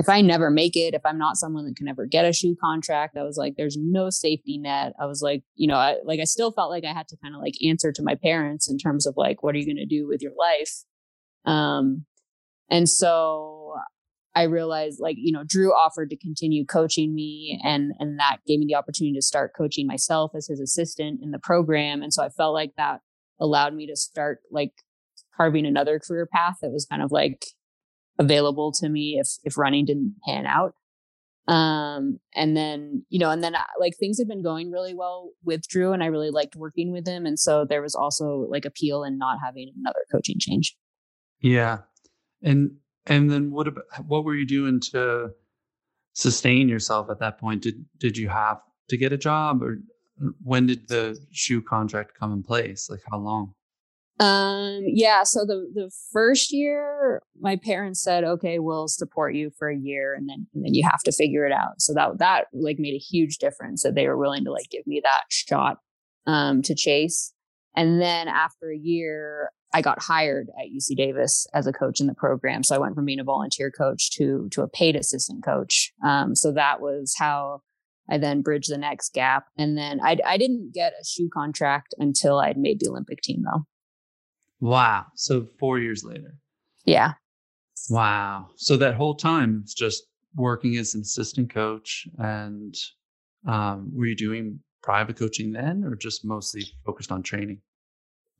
if 0.00 0.08
I 0.08 0.22
never 0.22 0.50
make 0.50 0.76
it, 0.76 0.94
if 0.94 1.02
I'm 1.04 1.18
not 1.18 1.36
someone 1.36 1.66
that 1.66 1.76
can 1.76 1.86
ever 1.86 2.06
get 2.06 2.24
a 2.24 2.32
shoe 2.32 2.56
contract, 2.58 3.18
I 3.18 3.22
was 3.22 3.36
like, 3.36 3.56
there's 3.58 3.76
no 3.78 4.08
safety 4.08 4.56
net. 4.56 4.94
I 4.98 5.04
was 5.04 5.20
like, 5.20 5.42
you 5.56 5.68
know, 5.68 5.76
I 5.76 5.96
like 6.06 6.20
I 6.20 6.24
still 6.24 6.52
felt 6.52 6.70
like 6.70 6.84
I 6.86 6.94
had 6.94 7.06
to 7.08 7.18
kind 7.22 7.34
of 7.34 7.42
like 7.42 7.52
answer 7.62 7.92
to 7.92 8.02
my 8.02 8.14
parents 8.14 8.70
in 8.70 8.78
terms 8.78 9.06
of 9.06 9.12
like, 9.18 9.42
what 9.42 9.54
are 9.54 9.58
you 9.58 9.66
going 9.66 9.76
to 9.76 9.84
do 9.84 10.08
with 10.08 10.22
your 10.22 10.32
life? 10.38 10.72
Um, 11.44 12.06
and 12.70 12.88
so 12.88 13.74
I 14.34 14.44
realized 14.44 15.00
like, 15.00 15.16
you 15.18 15.32
know, 15.32 15.44
Drew 15.46 15.70
offered 15.70 16.08
to 16.10 16.16
continue 16.16 16.64
coaching 16.64 17.14
me 17.14 17.60
and 17.62 17.92
and 17.98 18.18
that 18.18 18.38
gave 18.46 18.58
me 18.58 18.64
the 18.66 18.76
opportunity 18.76 19.14
to 19.16 19.22
start 19.22 19.52
coaching 19.54 19.86
myself 19.86 20.32
as 20.34 20.46
his 20.46 20.60
assistant 20.60 21.20
in 21.22 21.30
the 21.30 21.38
program. 21.38 22.02
And 22.02 22.10
so 22.10 22.24
I 22.24 22.30
felt 22.30 22.54
like 22.54 22.72
that 22.78 23.00
allowed 23.38 23.74
me 23.74 23.86
to 23.86 23.96
start 23.96 24.38
like 24.50 24.72
carving 25.36 25.66
another 25.66 25.98
career 25.98 26.26
path 26.26 26.56
that 26.62 26.70
was 26.70 26.86
kind 26.86 27.02
of 27.02 27.12
like 27.12 27.44
available 28.20 28.70
to 28.70 28.88
me 28.88 29.18
if 29.18 29.28
if 29.42 29.58
running 29.58 29.86
didn't 29.86 30.14
pan 30.24 30.46
out. 30.46 30.74
Um 31.48 32.20
and 32.36 32.56
then 32.56 33.04
you 33.08 33.18
know 33.18 33.30
and 33.30 33.42
then 33.42 33.56
uh, 33.56 33.64
like 33.80 33.94
things 33.98 34.18
had 34.18 34.28
been 34.28 34.42
going 34.42 34.70
really 34.70 34.94
well 34.94 35.30
with 35.42 35.66
drew 35.66 35.92
and 35.92 36.02
i 36.02 36.06
really 36.06 36.30
liked 36.30 36.54
working 36.54 36.92
with 36.92 37.08
him 37.08 37.24
and 37.24 37.38
so 37.38 37.64
there 37.64 37.82
was 37.82 37.94
also 37.94 38.46
like 38.50 38.66
appeal 38.66 39.02
in 39.02 39.18
not 39.18 39.38
having 39.42 39.72
another 39.80 40.04
coaching 40.12 40.36
change. 40.38 40.76
Yeah. 41.40 41.78
And 42.42 42.76
and 43.06 43.30
then 43.30 43.50
what 43.50 43.66
about 43.66 43.84
what 44.06 44.24
were 44.24 44.34
you 44.34 44.46
doing 44.46 44.80
to 44.92 45.30
sustain 46.12 46.68
yourself 46.68 47.08
at 47.10 47.20
that 47.20 47.40
point? 47.40 47.62
Did 47.62 47.84
did 47.98 48.16
you 48.16 48.28
have 48.28 48.60
to 48.90 48.96
get 48.96 49.12
a 49.12 49.18
job 49.18 49.62
or 49.62 49.78
when 50.42 50.66
did 50.66 50.88
the 50.88 51.18
shoe 51.32 51.62
contract 51.62 52.18
come 52.18 52.32
in 52.32 52.42
place? 52.42 52.88
Like 52.90 53.00
how 53.10 53.18
long 53.18 53.54
um, 54.20 54.82
yeah, 54.84 55.22
so 55.22 55.46
the 55.46 55.66
the 55.72 55.90
first 56.12 56.52
year 56.52 57.22
my 57.40 57.56
parents 57.56 58.02
said, 58.02 58.22
"Okay, 58.22 58.58
we'll 58.58 58.86
support 58.86 59.34
you 59.34 59.50
for 59.58 59.70
a 59.70 59.76
year 59.76 60.14
and 60.14 60.28
then 60.28 60.46
and 60.54 60.62
then 60.62 60.74
you 60.74 60.84
have 60.84 61.00
to 61.04 61.12
figure 61.12 61.46
it 61.46 61.52
out." 61.52 61.80
So 61.80 61.94
that 61.94 62.18
that 62.18 62.44
like 62.52 62.78
made 62.78 62.94
a 62.94 62.98
huge 62.98 63.38
difference 63.38 63.82
that 63.82 63.94
they 63.94 64.06
were 64.06 64.18
willing 64.18 64.44
to 64.44 64.52
like 64.52 64.68
give 64.70 64.86
me 64.86 65.00
that 65.02 65.22
shot 65.30 65.78
um 66.26 66.60
to 66.62 66.74
chase. 66.74 67.32
And 67.74 67.98
then 68.00 68.28
after 68.28 68.70
a 68.70 68.76
year, 68.76 69.52
I 69.72 69.80
got 69.80 70.02
hired 70.02 70.48
at 70.60 70.68
UC 70.68 70.96
Davis 70.96 71.46
as 71.54 71.66
a 71.66 71.72
coach 71.72 71.98
in 72.00 72.06
the 72.06 72.14
program. 72.14 72.62
So 72.62 72.74
I 72.74 72.78
went 72.78 72.96
from 72.96 73.06
being 73.06 73.20
a 73.20 73.24
volunteer 73.24 73.70
coach 73.70 74.10
to 74.16 74.48
to 74.52 74.60
a 74.60 74.68
paid 74.68 74.96
assistant 74.96 75.42
coach. 75.42 75.92
Um, 76.04 76.34
so 76.34 76.52
that 76.52 76.82
was 76.82 77.14
how 77.18 77.62
I 78.10 78.18
then 78.18 78.42
bridged 78.42 78.70
the 78.70 78.76
next 78.76 79.14
gap. 79.14 79.46
And 79.56 79.78
then 79.78 79.98
I 80.04 80.18
I 80.26 80.36
didn't 80.36 80.74
get 80.74 80.92
a 81.00 81.04
shoe 81.06 81.30
contract 81.32 81.94
until 81.98 82.38
I'd 82.38 82.58
made 82.58 82.80
the 82.80 82.90
Olympic 82.90 83.22
team 83.22 83.44
though. 83.44 83.64
Wow. 84.60 85.06
So 85.16 85.46
four 85.58 85.78
years 85.78 86.04
later. 86.04 86.34
Yeah. 86.84 87.12
Wow. 87.88 88.48
So 88.56 88.76
that 88.76 88.94
whole 88.94 89.14
time 89.14 89.60
it's 89.62 89.74
just 89.74 90.04
working 90.34 90.76
as 90.76 90.94
an 90.94 91.00
assistant 91.00 91.52
coach 91.52 92.06
and 92.18 92.74
um, 93.46 93.90
were 93.94 94.06
you 94.06 94.16
doing 94.16 94.60
private 94.82 95.18
coaching 95.18 95.52
then 95.52 95.84
or 95.84 95.96
just 95.96 96.24
mostly 96.24 96.64
focused 96.84 97.10
on 97.10 97.22
training? 97.22 97.60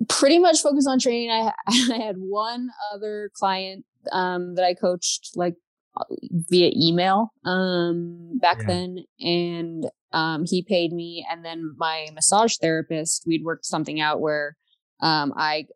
Pretty 0.08 0.38
much 0.38 0.60
focused 0.60 0.88
on 0.88 0.98
training. 0.98 1.30
I, 1.30 1.52
I 1.68 1.96
had 1.96 2.16
one 2.18 2.70
other 2.92 3.30
client 3.34 3.84
um, 4.12 4.54
that 4.54 4.64
I 4.64 4.74
coached 4.74 5.30
like 5.36 5.54
uh, 5.96 6.04
via 6.50 6.70
email 6.74 7.32
um, 7.44 8.38
back 8.40 8.58
yeah. 8.60 8.66
then. 8.66 9.04
And 9.20 9.86
um, 10.12 10.44
he 10.46 10.62
paid 10.62 10.92
me. 10.92 11.26
And 11.30 11.44
then 11.44 11.74
my 11.76 12.08
massage 12.14 12.56
therapist, 12.60 13.24
we'd 13.26 13.44
worked 13.44 13.66
something 13.66 14.00
out 14.00 14.20
where 14.20 14.56
um, 15.00 15.32
I 15.36 15.66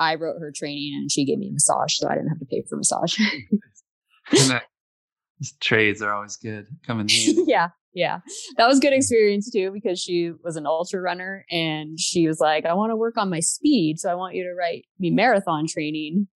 I 0.00 0.14
wrote 0.14 0.40
her 0.40 0.50
training 0.54 0.94
and 0.94 1.12
she 1.12 1.24
gave 1.24 1.38
me 1.38 1.48
a 1.48 1.52
massage, 1.52 1.94
so 1.94 2.08
I 2.08 2.14
didn't 2.14 2.28
have 2.28 2.40
to 2.40 2.46
pay 2.46 2.64
for 2.68 2.76
massage. 2.76 3.16
that, 4.32 4.62
trades 5.60 6.02
are 6.02 6.12
always 6.12 6.36
good 6.36 6.66
coming 6.86 7.08
in. 7.08 7.44
yeah, 7.46 7.68
yeah, 7.92 8.20
that 8.56 8.66
was 8.66 8.80
good 8.80 8.94
experience 8.94 9.50
too 9.50 9.70
because 9.72 10.00
she 10.00 10.32
was 10.42 10.56
an 10.56 10.66
ultra 10.66 11.00
runner 11.00 11.44
and 11.50 12.00
she 12.00 12.26
was 12.26 12.40
like, 12.40 12.64
"I 12.64 12.72
want 12.72 12.90
to 12.90 12.96
work 12.96 13.18
on 13.18 13.30
my 13.30 13.40
speed, 13.40 13.98
so 13.98 14.10
I 14.10 14.14
want 14.14 14.34
you 14.34 14.42
to 14.44 14.54
write 14.54 14.86
me 14.98 15.10
marathon 15.10 15.66
training." 15.68 16.28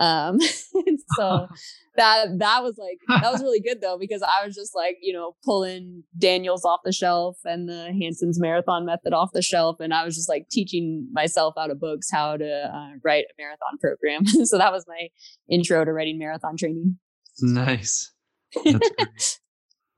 Um, 0.00 0.38
and 0.86 0.98
so 1.16 1.48
that 1.96 2.38
that 2.38 2.62
was 2.62 2.78
like 2.78 3.20
that 3.22 3.32
was 3.32 3.42
really 3.42 3.60
good 3.60 3.80
though 3.80 3.98
because 3.98 4.22
I 4.22 4.44
was 4.46 4.54
just 4.54 4.74
like 4.74 4.96
you 5.00 5.12
know 5.12 5.36
pulling 5.44 6.04
Daniels 6.16 6.64
off 6.64 6.80
the 6.84 6.92
shelf 6.92 7.38
and 7.44 7.68
the 7.68 7.92
Hanson's 8.00 8.40
marathon 8.40 8.86
method 8.86 9.12
off 9.12 9.30
the 9.32 9.42
shelf, 9.42 9.80
and 9.80 9.92
I 9.92 10.04
was 10.04 10.14
just 10.14 10.28
like 10.28 10.48
teaching 10.50 11.08
myself 11.12 11.54
out 11.58 11.70
of 11.70 11.80
books 11.80 12.08
how 12.10 12.36
to 12.36 12.70
uh, 12.74 12.90
write 13.04 13.24
a 13.24 13.34
marathon 13.42 13.78
program. 13.80 14.26
so 14.26 14.58
that 14.58 14.72
was 14.72 14.84
my 14.86 15.08
intro 15.50 15.84
to 15.84 15.92
writing 15.92 16.18
marathon 16.18 16.56
training. 16.56 16.98
Nice. 17.40 18.12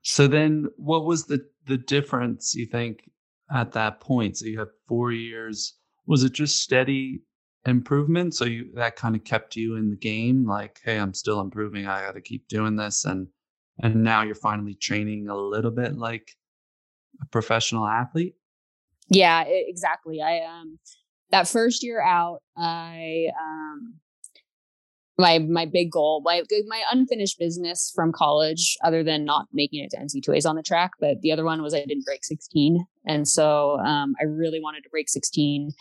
so 0.01 0.27
then, 0.27 0.67
what 0.77 1.05
was 1.05 1.25
the 1.25 1.39
the 1.67 1.77
difference 1.77 2.55
you 2.55 2.65
think 2.65 3.09
at 3.53 3.73
that 3.73 4.01
point? 4.01 4.37
So 4.37 4.45
you 4.45 4.59
had 4.59 4.69
four 4.87 5.11
years. 5.11 5.75
Was 6.07 6.23
it 6.23 6.33
just 6.33 6.61
steady 6.61 7.21
improvement 7.65 8.33
so 8.33 8.45
you 8.45 8.71
that 8.73 8.95
kind 8.95 9.15
of 9.15 9.23
kept 9.23 9.55
you 9.55 9.75
in 9.75 9.91
the 9.91 9.95
game 9.95 10.47
like 10.47 10.79
hey 10.83 10.97
i'm 10.97 11.13
still 11.13 11.39
improving 11.39 11.85
i 11.85 12.01
got 12.01 12.15
to 12.15 12.21
keep 12.21 12.47
doing 12.47 12.75
this 12.75 13.05
and 13.05 13.27
and 13.83 13.95
now 14.03 14.23
you're 14.23 14.35
finally 14.35 14.73
training 14.73 15.27
a 15.27 15.35
little 15.35 15.71
bit 15.71 15.95
like 15.95 16.35
a 17.21 17.25
professional 17.27 17.87
athlete? 17.87 18.35
Yeah 19.09 19.43
exactly 19.45 20.21
i 20.21 20.39
um 20.39 20.79
that 21.29 21.47
first 21.47 21.83
year 21.83 22.01
out 22.01 22.39
i 22.57 23.27
um 23.39 23.95
my 25.19 25.37
my 25.37 25.65
big 25.65 25.91
goal 25.91 26.21
my 26.25 26.41
my 26.67 26.81
unfinished 26.91 27.37
business 27.37 27.91
from 27.93 28.11
college 28.11 28.75
other 28.83 29.03
than 29.03 29.23
not 29.23 29.45
making 29.53 29.83
it 29.83 29.91
to 29.91 29.97
NCAAs 29.97 30.49
on 30.49 30.55
the 30.55 30.63
track 30.63 30.91
but 30.99 31.21
the 31.21 31.31
other 31.31 31.45
one 31.45 31.61
was 31.61 31.75
i 31.75 31.85
didn't 31.85 32.05
break 32.05 32.23
16 32.23 32.83
and 33.05 33.27
so 33.27 33.77
um, 33.81 34.15
i 34.19 34.23
really 34.23 34.59
wanted 34.59 34.81
to 34.81 34.89
break 34.89 35.09
16 35.09 35.71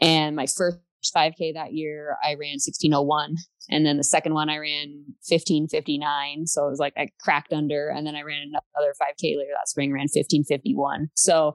and 0.00 0.36
my 0.36 0.46
first 0.46 0.78
5K 1.14 1.54
that 1.54 1.72
year, 1.72 2.16
I 2.24 2.30
ran 2.30 2.58
1601. 2.58 3.36
And 3.68 3.84
then 3.84 3.96
the 3.96 4.04
second 4.04 4.34
one, 4.34 4.48
I 4.48 4.58
ran 4.58 5.04
1559. 5.28 6.46
So 6.46 6.66
it 6.66 6.70
was 6.70 6.78
like 6.78 6.94
I 6.96 7.08
cracked 7.20 7.52
under. 7.52 7.88
And 7.88 8.06
then 8.06 8.14
I 8.14 8.22
ran 8.22 8.42
another 8.48 8.92
5K 8.92 9.36
later 9.36 9.50
that 9.54 9.68
spring, 9.68 9.92
ran 9.92 10.02
1551. 10.02 11.08
So, 11.14 11.54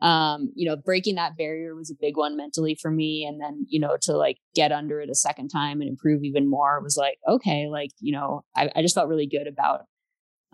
um, 0.00 0.50
you 0.54 0.68
know, 0.68 0.76
breaking 0.76 1.16
that 1.16 1.36
barrier 1.36 1.74
was 1.74 1.90
a 1.90 2.00
big 2.00 2.16
one 2.16 2.36
mentally 2.36 2.74
for 2.80 2.90
me. 2.90 3.26
And 3.28 3.40
then, 3.40 3.66
you 3.68 3.78
know, 3.78 3.98
to 4.02 4.16
like 4.16 4.38
get 4.54 4.72
under 4.72 5.00
it 5.00 5.10
a 5.10 5.14
second 5.14 5.48
time 5.48 5.80
and 5.80 5.90
improve 5.90 6.24
even 6.24 6.48
more 6.48 6.80
was 6.82 6.96
like, 6.96 7.18
okay, 7.28 7.68
like, 7.70 7.90
you 8.00 8.12
know, 8.12 8.42
I, 8.56 8.70
I 8.74 8.82
just 8.82 8.94
felt 8.94 9.08
really 9.08 9.26
good 9.26 9.46
about, 9.46 9.82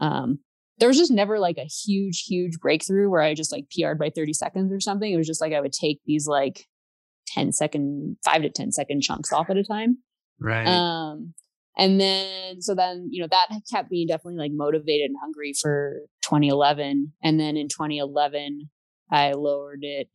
um, 0.01 0.41
there 0.79 0.89
was 0.89 0.99
just 0.99 1.13
never 1.13 1.39
like 1.39 1.59
a 1.59 1.65
huge, 1.65 2.25
huge 2.27 2.59
breakthrough 2.59 3.09
where 3.09 3.23
I 3.23 3.35
just 3.35 3.53
like 3.53 3.67
PR'd 3.71 3.99
by 3.99 4.11
30 4.11 4.33
seconds 4.33 4.73
or 4.73 4.81
something. 4.81 5.11
It 5.11 5.17
was 5.17 5.27
just 5.27 5.41
like 5.41 5.53
I 5.53 5.61
would 5.61 5.73
take 5.73 6.01
these 6.05 6.27
like 6.27 6.67
10 7.37 7.53
second, 7.53 8.17
five 8.25 8.43
to 8.43 8.51
10 8.51 8.73
second 8.73 9.03
chunks 9.03 9.33
off 9.33 9.51
at 9.51 9.57
a 9.57 9.65
time. 9.65 9.99
Right. 10.41 10.67
Um, 10.67 11.35
and 11.79 12.01
then, 12.01 12.63
so 12.63 12.75
then, 12.75 13.09
you 13.11 13.21
know, 13.21 13.29
that 13.31 13.49
kept 13.71 13.91
me 13.91 14.07
definitely 14.07 14.39
like 14.39 14.53
motivated 14.55 15.11
and 15.11 15.17
hungry 15.21 15.53
for 15.61 16.01
2011. 16.23 17.13
And 17.23 17.39
then 17.39 17.57
in 17.57 17.69
2011, 17.69 18.71
I 19.11 19.33
lowered 19.33 19.81
it 19.83 20.09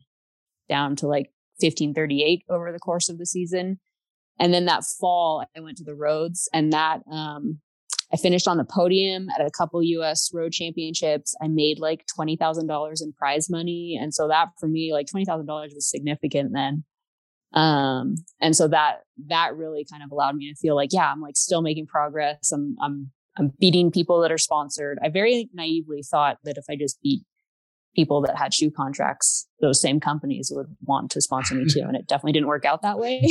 down 0.68 0.96
to 0.98 1.08
like 1.08 1.28
1538 1.60 2.44
over 2.50 2.72
the 2.72 2.80
course 2.80 3.10
of 3.10 3.20
the 3.20 3.26
season. 3.26 3.80
And 4.40 4.54
then 4.54 4.66
that 4.66 4.84
fall, 4.84 5.46
I 5.56 5.60
went 5.60 5.78
to 5.78 5.84
the 5.84 5.96
roads 5.96 6.50
and 6.54 6.74
that, 6.74 7.02
um, 7.12 7.60
I 8.14 8.18
finished 8.18 8.48
on 8.48 8.58
the 8.58 8.66
podium 8.66 9.30
at 9.30 9.46
a 9.46 9.52
couple 9.52 9.82
US 9.82 10.32
road 10.34 10.52
championships. 10.52 11.34
I 11.42 11.48
made 11.48 11.80
like 11.80 12.06
$20,000 12.20 13.02
in 13.02 13.14
prize 13.14 13.50
money. 13.50 13.98
And 14.02 14.14
so 14.14 14.28
that 14.28 14.50
for 14.60 14.68
me, 14.68 14.92
like 14.92 15.08
$20,000 15.08 15.48
was 15.74 15.90
significant 15.90 16.52
then. 16.54 16.84
Um, 17.54 18.16
and 18.40 18.56
so 18.56 18.68
that, 18.70 19.02
that 19.28 19.56
really 19.56 19.86
kind 19.90 20.04
of 20.04 20.12
allowed 20.12 20.36
me 20.36 20.50
to 20.50 20.56
feel 20.56 20.76
like, 20.76 20.90
yeah, 20.94 21.12
I'm 21.12 21.22
like 21.22 21.36
still 21.36 21.62
making 21.62 21.88
progress. 21.88 22.52
I'm, 22.52 22.76
I'm, 22.82 23.12
I'm 23.38 23.52
beating 23.60 23.92
people 23.92 24.22
that 24.22 24.32
are 24.32 24.38
sponsored. 24.38 25.00
I 25.04 25.10
very 25.10 25.50
naively 25.54 26.04
thought 26.04 26.38
that 26.44 26.58
if 26.58 26.66
I 26.70 26.76
just 26.76 27.02
beat 27.02 27.24
people 27.96 28.22
that 28.22 28.38
had 28.38 28.54
shoe 28.54 28.72
contracts, 28.72 29.48
those 29.60 29.82
same 29.82 30.00
companies 30.00 30.52
would 30.54 30.68
want 30.84 31.12
to 31.12 31.22
sponsor 31.22 31.56
me 31.56 31.66
too. 31.70 31.82
And 31.88 31.96
it 31.96 32.08
definitely 32.08 32.34
didn't 32.34 32.48
work 32.48 32.66
out 32.66 32.82
that 32.84 33.00
way. 33.00 33.22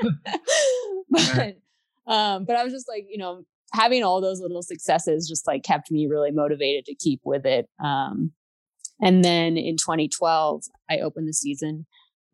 but, 1.10 1.56
um, 2.06 2.44
but 2.44 2.56
I 2.56 2.64
was 2.64 2.72
just 2.72 2.88
like, 2.88 3.06
you 3.08 3.18
know, 3.18 3.44
having 3.72 4.02
all 4.02 4.20
those 4.20 4.40
little 4.40 4.62
successes 4.62 5.28
just 5.28 5.46
like 5.46 5.62
kept 5.62 5.90
me 5.90 6.06
really 6.06 6.30
motivated 6.30 6.84
to 6.86 6.94
keep 6.94 7.20
with 7.24 7.46
it. 7.46 7.68
Um, 7.82 8.32
and 9.00 9.24
then 9.24 9.56
in 9.56 9.76
2012, 9.76 10.64
I 10.90 10.98
opened 10.98 11.28
the 11.28 11.34
season 11.34 11.86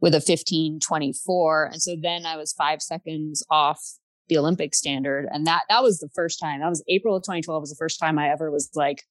with 0.02 0.14
a 0.14 0.16
1524. 0.16 1.66
And 1.72 1.80
so 1.80 1.96
then 1.98 2.26
I 2.26 2.36
was 2.36 2.52
five 2.52 2.82
seconds 2.82 3.46
off 3.48 3.80
the 4.28 4.36
Olympic 4.36 4.74
standard. 4.74 5.28
And 5.30 5.46
that 5.46 5.62
that 5.70 5.82
was 5.82 5.98
the 5.98 6.10
first 6.14 6.38
time. 6.38 6.60
That 6.60 6.68
was 6.68 6.84
April 6.88 7.16
of 7.16 7.22
2012 7.22 7.62
was 7.62 7.70
the 7.70 7.76
first 7.76 7.98
time 7.98 8.18
I 8.18 8.28
ever 8.28 8.50
was 8.50 8.68
like, 8.74 9.04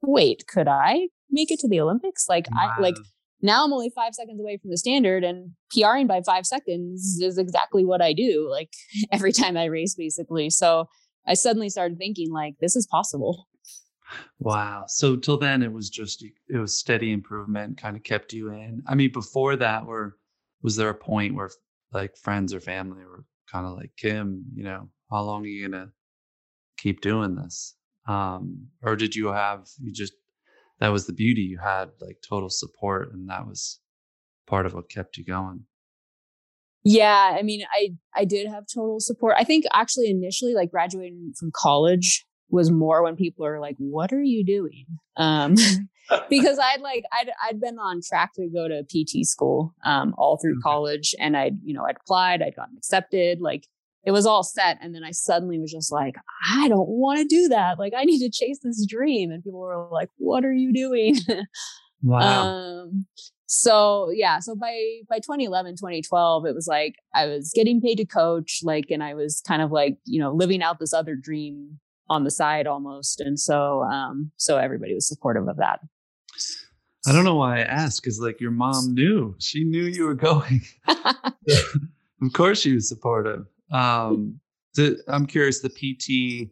wait, 0.00 0.46
could 0.46 0.68
I 0.68 1.08
make 1.30 1.50
it 1.50 1.58
to 1.60 1.68
the 1.68 1.80
Olympics? 1.80 2.26
Like 2.28 2.46
wow. 2.52 2.72
I 2.78 2.80
like 2.80 2.96
now 3.42 3.64
I'm 3.64 3.72
only 3.72 3.90
five 3.90 4.14
seconds 4.14 4.40
away 4.40 4.56
from 4.56 4.70
the 4.70 4.78
standard 4.78 5.24
and 5.24 5.50
PRing 5.74 6.06
by 6.06 6.22
five 6.22 6.46
seconds 6.46 7.18
is 7.20 7.36
exactly 7.36 7.84
what 7.84 8.00
I 8.00 8.12
do, 8.12 8.48
like 8.48 8.70
every 9.12 9.32
time 9.32 9.56
I 9.56 9.64
race, 9.64 9.94
basically. 9.96 10.48
So 10.48 10.88
I 11.26 11.34
suddenly 11.34 11.70
started 11.70 11.98
thinking 11.98 12.30
like 12.30 12.54
this 12.60 12.76
is 12.76 12.86
possible. 12.86 13.48
Wow. 14.38 14.84
So 14.88 15.16
till 15.16 15.38
then 15.38 15.62
it 15.62 15.72
was 15.72 15.90
just 15.90 16.24
it 16.48 16.58
was 16.58 16.78
steady 16.78 17.12
improvement 17.12 17.78
kind 17.78 17.96
of 17.96 18.02
kept 18.02 18.32
you 18.32 18.50
in. 18.50 18.82
I 18.86 18.94
mean 18.94 19.12
before 19.12 19.56
that 19.56 19.86
were 19.86 20.16
was 20.62 20.76
there 20.76 20.90
a 20.90 20.94
point 20.94 21.34
where 21.34 21.50
like 21.92 22.16
friends 22.16 22.54
or 22.54 22.60
family 22.60 23.04
were 23.04 23.24
kind 23.50 23.66
of 23.66 23.76
like 23.76 23.90
kim 23.96 24.44
you 24.54 24.62
know 24.62 24.88
how 25.10 25.22
long 25.22 25.42
are 25.42 25.48
you 25.48 25.68
gonna 25.68 25.90
keep 26.78 27.00
doing 27.00 27.34
this 27.34 27.74
um 28.06 28.66
or 28.82 28.96
did 28.96 29.14
you 29.14 29.28
have 29.28 29.66
you 29.80 29.92
just 29.92 30.12
that 30.78 30.88
was 30.88 31.06
the 31.06 31.12
beauty 31.12 31.42
you 31.42 31.58
had 31.58 31.90
like 32.00 32.18
total 32.26 32.48
support 32.48 33.12
and 33.12 33.28
that 33.28 33.46
was 33.46 33.80
part 34.46 34.66
of 34.66 34.74
what 34.74 34.88
kept 34.88 35.16
you 35.16 35.24
going 35.24 35.64
yeah 36.84 37.36
i 37.38 37.42
mean 37.42 37.62
i 37.74 37.90
i 38.14 38.24
did 38.24 38.48
have 38.48 38.64
total 38.72 39.00
support 39.00 39.34
i 39.36 39.44
think 39.44 39.64
actually 39.72 40.08
initially 40.08 40.54
like 40.54 40.70
graduating 40.70 41.32
from 41.38 41.50
college 41.54 42.24
was 42.50 42.70
more 42.70 43.02
when 43.02 43.16
people 43.16 43.46
are 43.46 43.60
like 43.60 43.76
what 43.78 44.12
are 44.12 44.22
you 44.22 44.44
doing 44.44 44.86
um 45.16 45.54
because 46.30 46.58
I'd 46.58 46.80
like 46.80 47.04
I'd 47.12 47.30
I'd 47.46 47.60
been 47.60 47.78
on 47.78 48.00
track 48.02 48.34
to 48.34 48.48
go 48.48 48.68
to 48.68 48.82
PT 48.84 49.26
school 49.26 49.74
um, 49.84 50.14
all 50.18 50.38
through 50.38 50.54
mm-hmm. 50.54 50.68
college, 50.68 51.14
and 51.18 51.36
I'd 51.36 51.58
you 51.64 51.74
know 51.74 51.84
I'd 51.84 51.96
applied, 51.96 52.42
I'd 52.42 52.56
gotten 52.56 52.76
accepted, 52.76 53.40
like 53.40 53.66
it 54.04 54.12
was 54.12 54.26
all 54.26 54.42
set, 54.42 54.78
and 54.80 54.94
then 54.94 55.04
I 55.04 55.10
suddenly 55.10 55.58
was 55.58 55.72
just 55.72 55.92
like 55.92 56.16
I 56.52 56.68
don't 56.68 56.88
want 56.88 57.18
to 57.18 57.24
do 57.24 57.48
that, 57.48 57.78
like 57.78 57.92
I 57.96 58.04
need 58.04 58.20
to 58.20 58.30
chase 58.30 58.58
this 58.62 58.84
dream, 58.86 59.30
and 59.30 59.42
people 59.42 59.60
were 59.60 59.88
like, 59.90 60.10
"What 60.16 60.44
are 60.44 60.52
you 60.52 60.72
doing?" 60.72 61.16
Wow. 62.02 62.46
um, 62.46 63.04
so 63.44 64.08
yeah, 64.10 64.38
so 64.38 64.56
by 64.56 64.74
by 65.06 65.16
2011, 65.16 65.72
2012, 65.72 66.46
it 66.46 66.54
was 66.54 66.66
like 66.66 66.94
I 67.14 67.26
was 67.26 67.52
getting 67.54 67.82
paid 67.82 67.96
to 67.96 68.06
coach, 68.06 68.60
like, 68.62 68.86
and 68.90 69.02
I 69.02 69.12
was 69.12 69.42
kind 69.46 69.60
of 69.60 69.70
like 69.70 69.98
you 70.06 70.18
know 70.18 70.32
living 70.32 70.62
out 70.62 70.78
this 70.78 70.94
other 70.94 71.14
dream 71.14 71.78
on 72.10 72.24
the 72.24 72.30
side 72.30 72.66
almost 72.66 73.20
and 73.20 73.40
so 73.40 73.82
um 73.84 74.30
so 74.36 74.58
everybody 74.58 74.92
was 74.92 75.08
supportive 75.08 75.48
of 75.48 75.56
that 75.56 75.80
I 77.06 77.12
don't 77.12 77.24
know 77.24 77.36
why 77.36 77.60
I 77.60 77.62
asked 77.62 78.02
because 78.02 78.20
like 78.20 78.40
your 78.40 78.50
mom 78.50 78.94
knew 78.94 79.34
she 79.38 79.64
knew 79.64 79.84
you 79.84 80.04
were 80.04 80.14
going. 80.30 80.60
of 80.86 82.32
course, 82.34 82.60
she 82.60 82.74
was 82.74 82.88
supportive. 82.88 83.46
Um, 83.72 84.40
the, 84.74 85.02
I'm 85.08 85.26
curious. 85.26 85.60
The 85.60 85.70
PT 85.70 86.50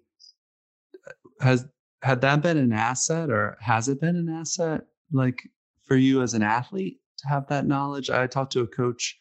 has 1.40 1.66
had 2.02 2.20
that 2.22 2.42
been 2.42 2.56
an 2.56 2.72
asset, 2.72 3.30
or 3.30 3.58
has 3.60 3.88
it 3.88 4.00
been 4.00 4.16
an 4.16 4.28
asset, 4.28 4.82
like 5.12 5.42
for 5.84 5.96
you 5.96 6.22
as 6.22 6.34
an 6.34 6.42
athlete 6.42 6.98
to 7.18 7.28
have 7.28 7.46
that 7.48 7.66
knowledge? 7.66 8.08
I 8.08 8.26
talked 8.26 8.52
to 8.52 8.60
a 8.62 8.66
coach 8.66 9.18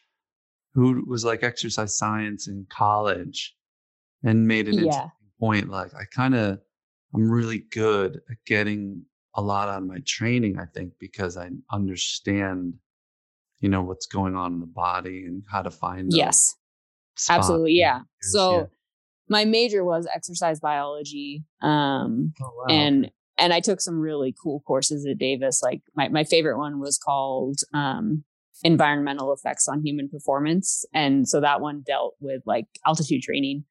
who 0.74 1.04
was 1.06 1.24
like 1.24 1.42
exercise 1.42 1.98
science 1.98 2.48
in 2.48 2.66
college 2.70 3.54
and 4.24 4.46
made 4.48 4.68
an 4.68 4.84
Yeah. 4.84 5.08
Point. 5.38 5.68
Like, 5.68 5.94
I 5.94 6.04
kind 6.04 6.34
of, 6.34 6.60
I'm 7.14 7.30
really 7.30 7.64
good 7.70 8.20
at 8.30 8.36
getting 8.46 9.04
a 9.34 9.42
lot 9.42 9.68
out 9.68 9.82
of 9.82 9.88
my 9.88 9.98
training, 10.06 10.58
I 10.58 10.66
think, 10.66 10.92
because 10.98 11.36
I 11.36 11.50
understand, 11.72 12.74
you 13.60 13.68
know, 13.68 13.82
what's 13.82 14.06
going 14.06 14.34
on 14.34 14.54
in 14.54 14.60
the 14.60 14.66
body 14.66 15.24
and 15.26 15.42
how 15.50 15.62
to 15.62 15.70
find 15.70 16.10
Yes. 16.12 16.54
Absolutely. 17.28 17.72
Yeah. 17.72 18.00
So 18.22 18.56
yeah. 18.56 18.64
my 19.28 19.44
major 19.44 19.84
was 19.84 20.06
exercise 20.14 20.60
biology. 20.60 21.44
Um, 21.62 22.32
Oh, 22.40 22.52
wow. 22.56 22.64
and 22.68 23.10
and 23.38 23.52
I 23.52 23.60
took 23.60 23.80
some 23.80 24.00
really 24.00 24.34
cool 24.42 24.60
courses 24.66 25.06
at 25.06 25.18
Davis. 25.18 25.62
Like 25.62 25.80
my, 25.94 26.08
my 26.08 26.24
favorite 26.24 26.58
one 26.58 26.80
was 26.80 26.98
called 26.98 27.60
um, 27.72 28.24
environmental 28.64 29.32
effects 29.32 29.68
on 29.68 29.84
human 29.84 30.08
performance. 30.08 30.84
And 30.92 31.28
so 31.28 31.40
that 31.40 31.60
one 31.60 31.82
dealt 31.86 32.14
with 32.20 32.42
like 32.46 32.66
altitude 32.84 33.22
training 33.22 33.64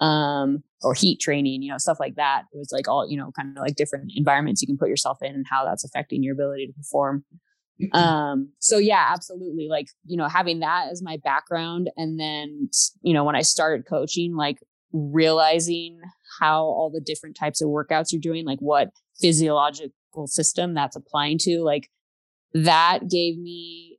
um, 0.00 0.62
or 0.82 0.94
heat 0.94 1.20
training, 1.20 1.62
you 1.62 1.70
know, 1.70 1.78
stuff 1.78 1.98
like 2.00 2.16
that. 2.16 2.42
It 2.52 2.58
was 2.58 2.70
like 2.72 2.88
all, 2.88 3.08
you 3.08 3.16
know, 3.16 3.30
kind 3.36 3.56
of 3.56 3.62
like 3.62 3.76
different 3.76 4.12
environments 4.16 4.62
you 4.62 4.66
can 4.66 4.78
put 4.78 4.88
yourself 4.88 5.18
in 5.22 5.34
and 5.34 5.46
how 5.48 5.64
that's 5.64 5.84
affecting 5.84 6.22
your 6.22 6.34
ability 6.34 6.66
to 6.66 6.72
perform. 6.72 7.24
Um, 7.92 8.50
so 8.58 8.78
yeah, 8.78 9.08
absolutely. 9.12 9.66
Like, 9.68 9.86
you 10.06 10.16
know, 10.16 10.28
having 10.28 10.60
that 10.60 10.88
as 10.92 11.02
my 11.02 11.18
background. 11.24 11.90
And 11.96 12.18
then, 12.18 12.68
you 13.02 13.12
know, 13.12 13.24
when 13.24 13.34
I 13.34 13.42
started 13.42 13.86
coaching, 13.88 14.36
like 14.36 14.58
realizing 14.92 15.98
how 16.40 16.62
all 16.64 16.90
the 16.92 17.00
different 17.00 17.36
types 17.36 17.60
of 17.60 17.68
workouts 17.68 18.12
you're 18.12 18.20
doing, 18.20 18.44
like 18.44 18.60
what 18.60 18.90
physiological 19.20 20.26
system 20.26 20.74
that's 20.74 20.96
applying 20.96 21.38
to, 21.38 21.62
like 21.62 21.88
that 22.54 23.08
gave 23.10 23.38
me 23.38 23.91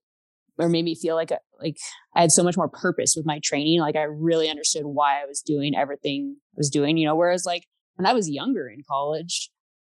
or 0.57 0.69
made 0.69 0.85
me 0.85 0.95
feel 0.95 1.15
like 1.15 1.31
a, 1.31 1.39
like 1.59 1.77
I 2.15 2.21
had 2.21 2.31
so 2.31 2.43
much 2.43 2.57
more 2.57 2.69
purpose 2.69 3.15
with 3.15 3.25
my 3.25 3.39
training. 3.43 3.79
Like 3.79 3.95
I 3.95 4.03
really 4.03 4.49
understood 4.49 4.85
why 4.85 5.21
I 5.21 5.25
was 5.25 5.41
doing 5.41 5.75
everything 5.75 6.37
I 6.53 6.57
was 6.57 6.69
doing, 6.69 6.97
you 6.97 7.07
know, 7.07 7.15
whereas 7.15 7.45
like 7.45 7.65
when 7.95 8.05
I 8.05 8.13
was 8.13 8.29
younger 8.29 8.67
in 8.67 8.83
college, 8.87 9.49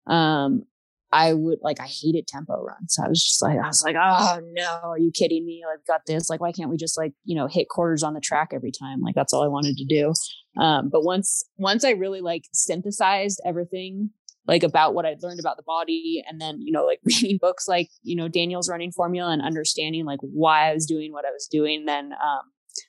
um, 0.08 0.64
I 1.12 1.34
would 1.34 1.60
like 1.62 1.80
I 1.80 1.88
hated 1.88 2.28
tempo 2.28 2.62
runs. 2.62 2.98
I 3.02 3.08
was 3.08 3.24
just 3.24 3.42
like 3.42 3.58
I 3.58 3.68
was 3.68 3.84
like, 3.86 3.96
oh 3.98 4.40
no, 4.52 4.80
are 4.84 5.00
you 5.00 5.12
kidding 5.12 5.46
me? 5.46 5.64
I've 5.72 5.86
got 5.86 6.02
this. 6.06 6.30
Like, 6.30 6.42
why 6.42 6.52
can't 6.52 6.70
we 6.70 6.78
just 6.78 6.98
like 6.98 7.14
you 7.24 7.36
know 7.36 7.48
hit 7.48 7.70
quarters 7.70 8.04
on 8.04 8.14
the 8.14 8.20
track 8.20 8.50
every 8.54 8.72
time? 8.72 9.02
Like 9.02 9.16
that's 9.16 9.32
all 9.32 9.44
I 9.44 9.48
wanted 9.48 9.78
to 9.78 9.86
do. 9.86 10.14
Um, 10.62 10.90
but 10.90 11.04
once 11.04 11.46
once 11.58 11.86
I 11.86 11.92
really 11.92 12.22
like 12.22 12.44
synthesized 12.54 13.40
everything 13.46 14.10
like 14.48 14.64
about 14.64 14.94
what 14.94 15.06
I'd 15.06 15.24
learned 15.24 15.40
about 15.40 15.58
the 15.58 15.64
body, 15.64 16.24
and 16.28 16.40
then 16.40 16.62
you 16.62 16.72
know 16.72 16.86
like 16.86 17.00
reading 17.04 17.38
books 17.40 17.68
like 17.68 17.90
you 18.04 18.16
know 18.16 18.28
Daniel's 18.28 18.70
running 18.70 18.92
formula 18.92 19.32
and 19.32 19.42
understanding 19.42 20.06
like 20.06 20.20
why 20.22 20.70
I 20.70 20.74
was 20.74 20.86
doing 20.86 21.12
what 21.12 21.26
I 21.26 21.32
was 21.32 21.48
doing, 21.48 21.86
then 21.86 22.14
um, 22.14 22.42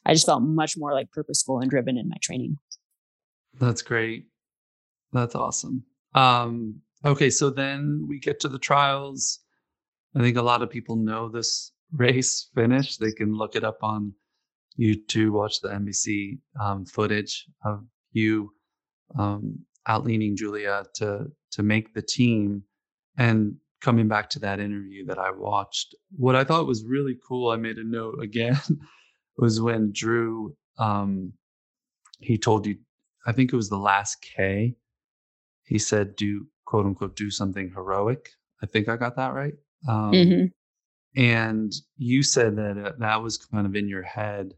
I 0.05 0.13
just 0.13 0.27
felt 0.27 0.43
much 0.43 0.77
more 0.77 0.93
like 0.93 1.11
purposeful 1.13 1.61
and 1.61 1.71
driven 1.71 1.97
in 1.97 2.09
my 2.09 2.17
training. 2.23 2.57
That's 3.59 3.83
great. 3.83 4.27
That's 5.13 5.35
awesome. 5.35 5.85
Um, 6.15 6.81
okay, 7.05 7.31
so 7.31 7.51
then 7.51 8.07
we 8.09 8.19
get 8.19 8.41
to 8.41 8.49
the 8.49 8.59
trials. 8.59 9.41
I 10.15 10.21
think 10.21 10.37
a 10.37 10.43
lot 10.43 10.63
of 10.63 10.71
people 10.71 10.97
know 10.97 11.29
this 11.29 11.73
race 11.93 12.49
finish. 12.55 12.97
They 12.97 13.13
can 13.13 13.35
look 13.35 13.57
it 13.57 13.65
up 13.65 13.79
on 13.83 14.13
YouTube, 14.79 15.31
watch 15.31 15.61
the 15.61 15.69
NBC 15.69 16.39
um, 16.61 16.85
footage 16.85 17.47
of 17.65 17.85
you 18.13 18.53
um, 19.19 19.59
outleaning 19.89 20.35
Julia 20.37 20.85
to 20.95 21.27
to 21.53 21.63
make 21.63 21.95
the 21.95 22.03
team. 22.03 22.63
And 23.19 23.57
coming 23.81 24.09
back 24.09 24.29
to 24.31 24.39
that 24.41 24.61
interview 24.61 25.07
that 25.07 25.19
I 25.19 25.31
watched, 25.31 25.95
what 26.17 26.35
I 26.37 26.45
thought 26.45 26.67
was 26.67 26.85
really 26.85 27.17
cool, 27.27 27.51
I 27.51 27.57
made 27.57 27.79
a 27.79 27.85
note 27.85 28.19
again, 28.23 28.59
was 29.39 29.61
when 29.61 29.93
Drew 29.93 30.55
um, 30.79 31.33
he 32.21 32.39
told 32.39 32.67
you, 32.67 32.77
I 33.27 33.33
think 33.33 33.53
it 33.53 33.57
was 33.57 33.69
the 33.69 33.79
last 33.79 34.21
K. 34.23 34.75
He 35.65 35.79
said, 35.79 36.17
"Do 36.17 36.47
quote 36.65 36.87
unquote 36.87 37.17
do 37.17 37.31
something 37.31 37.71
heroic." 37.71 38.31
I 38.63 38.67
think 38.67 38.89
I 38.89 38.97
got 38.97 39.17
that 39.17 39.35
right. 39.35 39.55
Um, 39.89 40.13
Mhm. 40.13 40.53
and 41.17 41.73
you 41.97 42.23
said 42.23 42.57
that 42.57 42.79
uh, 42.79 42.93
that 42.99 43.23
was 43.23 43.37
kind 43.39 43.67
of 43.67 43.75
in 43.77 43.89
your 43.89 44.03
head 44.03 44.55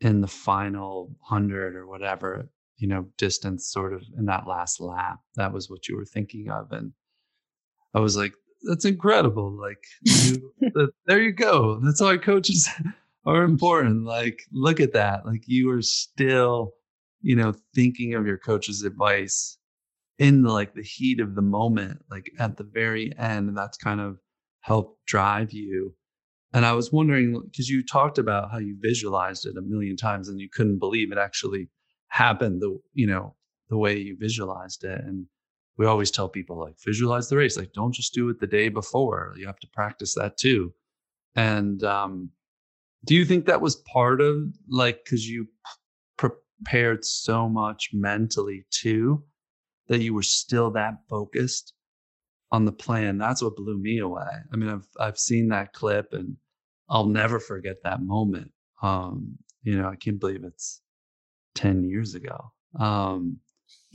in 0.00 0.20
the 0.20 0.28
final 0.28 1.16
hundred 1.22 1.74
or 1.76 1.86
whatever, 1.86 2.48
you 2.78 2.88
know, 2.88 3.06
distance 3.16 3.70
sort 3.70 3.92
of 3.92 4.02
in 4.18 4.26
that 4.26 4.46
last 4.46 4.80
lap. 4.80 5.18
That 5.36 5.52
was 5.52 5.70
what 5.70 5.88
you 5.88 5.96
were 5.96 6.04
thinking 6.04 6.50
of. 6.50 6.72
And 6.72 6.92
I 7.94 8.00
was 8.00 8.16
like, 8.16 8.32
that's 8.68 8.84
incredible. 8.84 9.58
Like, 9.58 9.82
you, 10.02 10.52
th- 10.60 10.90
there 11.06 11.22
you 11.22 11.32
go. 11.32 11.80
That's 11.82 12.00
why 12.00 12.16
coaches 12.18 12.68
are 13.26 13.42
important. 13.44 14.04
Like, 14.04 14.40
look 14.52 14.80
at 14.80 14.92
that. 14.92 15.24
Like, 15.24 15.42
you 15.46 15.70
are 15.70 15.82
still, 15.82 16.72
you 17.22 17.36
know, 17.36 17.54
thinking 17.74 18.14
of 18.14 18.26
your 18.26 18.38
coach's 18.38 18.82
advice 18.82 19.58
in 20.18 20.42
like 20.42 20.74
the 20.74 20.82
heat 20.82 21.20
of 21.20 21.34
the 21.34 21.42
moment, 21.42 21.98
like 22.10 22.30
at 22.38 22.56
the 22.56 22.64
very 22.64 23.12
end. 23.18 23.48
And 23.48 23.56
that's 23.56 23.76
kind 23.76 24.00
of 24.00 24.18
helped 24.60 25.04
drive 25.06 25.52
you. 25.52 25.94
And 26.52 26.64
I 26.64 26.72
was 26.72 26.92
wondering 26.92 27.40
because 27.50 27.68
you 27.68 27.84
talked 27.84 28.18
about 28.18 28.50
how 28.50 28.58
you 28.58 28.76
visualized 28.80 29.46
it 29.46 29.56
a 29.58 29.62
million 29.62 29.96
times 29.96 30.28
and 30.28 30.40
you 30.40 30.48
couldn't 30.50 30.78
believe 30.78 31.12
it 31.12 31.18
actually 31.18 31.68
happened 32.08 32.62
the 32.62 32.78
you 32.94 33.06
know 33.06 33.34
the 33.68 33.76
way 33.76 33.98
you 33.98 34.16
visualized 34.18 34.84
it. 34.84 35.00
And 35.00 35.26
we 35.76 35.86
always 35.86 36.10
tell 36.10 36.28
people 36.28 36.58
like 36.58 36.76
visualize 36.84 37.28
the 37.28 37.36
race, 37.36 37.56
like 37.56 37.72
don't 37.72 37.94
just 37.94 38.14
do 38.14 38.28
it 38.28 38.40
the 38.40 38.46
day 38.46 38.68
before. 38.68 39.34
You 39.36 39.46
have 39.46 39.60
to 39.60 39.68
practice 39.72 40.14
that 40.14 40.36
too. 40.36 40.72
And 41.34 41.82
um, 41.84 42.30
do 43.04 43.14
you 43.14 43.24
think 43.24 43.46
that 43.46 43.60
was 43.60 43.76
part 43.76 44.20
of 44.20 44.36
like 44.68 45.04
because 45.04 45.28
you 45.28 45.48
prepared 46.16 47.04
so 47.04 47.48
much 47.48 47.90
mentally 47.92 48.66
too 48.70 49.22
that 49.88 50.00
you 50.00 50.14
were 50.14 50.22
still 50.22 50.70
that 50.72 50.94
focused 51.08 51.74
on 52.52 52.64
the 52.64 52.72
plan. 52.72 53.18
That's 53.18 53.42
what 53.42 53.56
blew 53.56 53.78
me 53.78 53.98
away. 53.98 54.30
I 54.52 54.56
mean, 54.56 54.68
I've 54.68 54.88
I've 54.98 55.18
seen 55.18 55.48
that 55.48 55.72
clip 55.72 56.12
and 56.12 56.36
I'll 56.88 57.06
never 57.06 57.40
forget 57.40 57.76
that 57.82 58.02
moment. 58.02 58.52
Um, 58.82 59.36
you 59.62 59.76
know, 59.76 59.88
I 59.88 59.96
can't 59.96 60.20
believe 60.20 60.44
it's 60.44 60.80
10 61.56 61.84
years 61.84 62.14
ago. 62.14 62.52
Um, 62.78 63.38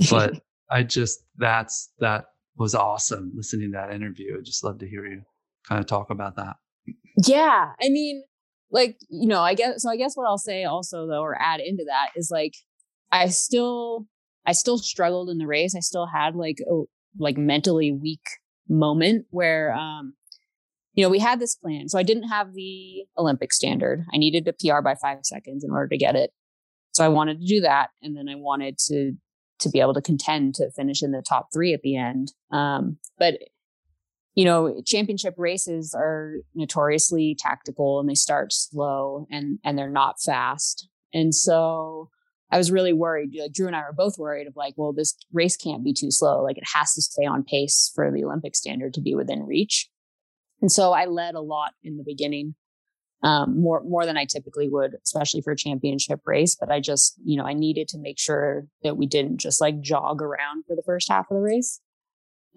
but 0.10 0.42
I 0.70 0.84
just 0.84 1.24
that's 1.38 1.92
that 2.00 2.26
was 2.58 2.76
awesome 2.76 3.32
listening 3.36 3.72
to 3.72 3.78
that 3.78 3.94
interview. 3.94 4.38
I'd 4.38 4.46
just 4.46 4.64
love 4.64 4.80
to 4.80 4.88
hear 4.88 5.06
you 5.06 5.22
kind 5.68 5.80
of 5.80 5.88
talk 5.88 6.10
about 6.10 6.36
that. 6.36 6.56
Yeah. 7.26 7.72
I 7.82 7.90
mean, 7.90 8.24
like, 8.72 8.98
you 9.10 9.28
know, 9.28 9.42
I 9.42 9.54
guess 9.54 9.82
so 9.82 9.90
I 9.90 9.98
guess 9.98 10.16
what 10.16 10.28
I'll 10.28 10.38
say 10.38 10.64
also 10.64 11.08
though, 11.08 11.22
or 11.22 11.40
add 11.42 11.60
into 11.60 11.84
that 11.88 12.10
is 12.16 12.30
like 12.32 12.54
I 13.12 13.28
still 13.28 14.08
I 14.46 14.54
still 14.54 14.78
struggled 14.78 15.30
in 15.30 15.38
the 15.38 15.48
race. 15.48 15.76
I 15.76 15.80
still 15.82 16.08
had 16.08 16.36
like 16.36 16.58
a 16.70 16.84
like 17.20 17.38
mentally 17.38 17.92
weak 17.92 18.24
moment 18.70 19.26
where 19.30 19.74
um 19.74 20.14
you 20.94 21.04
know, 21.04 21.10
we 21.10 21.20
had 21.20 21.40
this 21.40 21.56
plan. 21.56 21.88
So 21.88 21.98
I 21.98 22.04
didn't 22.04 22.28
have 22.28 22.54
the 22.54 23.06
Olympic 23.18 23.54
standard. 23.54 24.04
I 24.14 24.18
needed 24.18 24.48
a 24.48 24.54
PR 24.54 24.82
by 24.82 24.96
five 24.96 25.20
seconds 25.24 25.64
in 25.64 25.72
order 25.72 25.88
to 25.88 25.98
get 25.98 26.16
it. 26.16 26.32
So 26.92 27.06
I 27.06 27.10
wanted 27.10 27.40
to 27.40 27.46
do 27.46 27.62
that. 27.62 27.90
And 28.02 28.16
then 28.16 28.30
I 28.30 28.36
wanted 28.36 28.78
to 28.88 29.14
to 29.60 29.70
be 29.70 29.80
able 29.80 29.94
to 29.94 30.02
contend 30.02 30.56
to 30.56 30.72
finish 30.72 31.04
in 31.04 31.12
the 31.12 31.22
top 31.22 31.50
three 31.54 31.72
at 31.74 31.82
the 31.84 31.96
end. 31.96 32.34
Um, 32.52 32.98
but 33.20 33.36
you 34.34 34.46
know, 34.46 34.82
championship 34.86 35.36
races 35.38 35.94
are 35.94 36.36
notoriously 36.56 37.36
tactical 37.38 38.00
and 38.00 38.10
they 38.10 38.16
start 38.16 38.54
slow 38.54 39.28
and 39.30 39.60
and 39.64 39.78
they're 39.78 39.90
not 39.90 40.22
fast. 40.22 40.88
And 41.14 41.36
so 41.36 42.10
I 42.52 42.58
was 42.58 42.72
really 42.72 42.94
worried. 42.94 43.32
Like 43.38 43.54
Drew 43.54 43.68
and 43.68 43.76
I 43.76 43.82
were 43.82 43.94
both 43.94 44.18
worried 44.18 44.48
of 44.48 44.56
like, 44.56 44.74
well, 44.78 44.94
this 44.94 45.16
race 45.32 45.56
can't 45.56 45.84
be 45.84 45.94
too 45.94 46.12
slow. 46.12 46.44
Like 46.44 46.58
it 46.58 46.68
has 46.74 46.94
to 46.94 47.02
stay 47.02 47.26
on 47.26 47.44
pace 47.44 47.92
for 47.94 48.12
the 48.12 48.24
Olympic 48.24 48.56
standard 48.56 48.94
to 48.96 49.02
be 49.02 49.16
within 49.16 49.46
reach. 49.46 49.90
And 50.62 50.72
so 50.72 50.92
I 50.92 51.06
led 51.06 51.36
a 51.36 51.42
lot 51.42 51.72
in 51.84 51.98
the 51.98 52.04
beginning, 52.06 52.56
um, 53.24 53.62
more 53.62 53.84
more 53.84 54.06
than 54.06 54.18
I 54.18 54.26
typically 54.26 54.68
would, 54.70 54.96
especially 55.04 55.42
for 55.42 55.52
a 55.52 55.56
championship 55.56 56.22
race. 56.26 56.56
But 56.56 56.72
I 56.72 56.80
just, 56.80 57.20
you 57.24 57.38
know, 57.38 57.46
I 57.46 57.54
needed 57.54 57.88
to 57.90 58.00
make 58.00 58.20
sure 58.20 58.66
that 58.84 58.98
we 58.98 59.06
didn't 59.06 59.38
just 59.38 59.62
like 59.62 59.80
jog 59.82 60.22
around 60.22 60.66
for 60.68 60.76
the 60.76 60.84
first 60.84 61.10
half 61.10 61.30
of 61.30 61.36
the 61.36 61.42
race. 61.42 61.80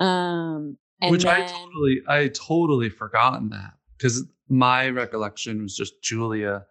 Um, 0.01 0.79
Which 1.03 1.27
I 1.27 1.47
totally 1.47 2.03
I 2.09 2.29
totally 2.29 2.89
forgotten 2.89 3.51
that 3.51 3.75
because 3.97 4.25
my 4.49 4.89
recollection 4.89 5.63
was 5.63 5.77
just 5.77 6.03
Julia 6.03 6.65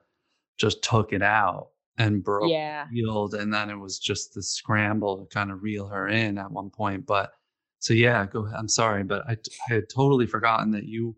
just 0.57 0.81
took 0.83 1.13
it 1.13 1.21
out 1.21 1.69
and 1.97 2.23
broke 2.23 2.49
yeah, 2.49 2.87
field 2.89 3.35
and 3.35 3.53
then 3.53 3.69
it 3.69 3.77
was 3.77 3.99
just 3.99 4.33
the 4.33 4.41
scramble 4.41 5.17
to 5.17 5.33
kind 5.33 5.51
of 5.51 5.61
reel 5.61 5.87
her 5.87 6.07
in 6.07 6.37
at 6.37 6.51
one 6.51 6.69
point. 6.71 7.05
But 7.05 7.31
so 7.79 7.93
yeah, 7.93 8.25
go 8.25 8.45
ahead. 8.45 8.57
I'm 8.57 8.69
sorry, 8.69 9.03
but 9.03 9.23
I, 9.27 9.33
I 9.69 9.73
had 9.73 9.89
totally 9.93 10.25
forgotten 10.25 10.71
that 10.71 10.85
you 10.85 11.15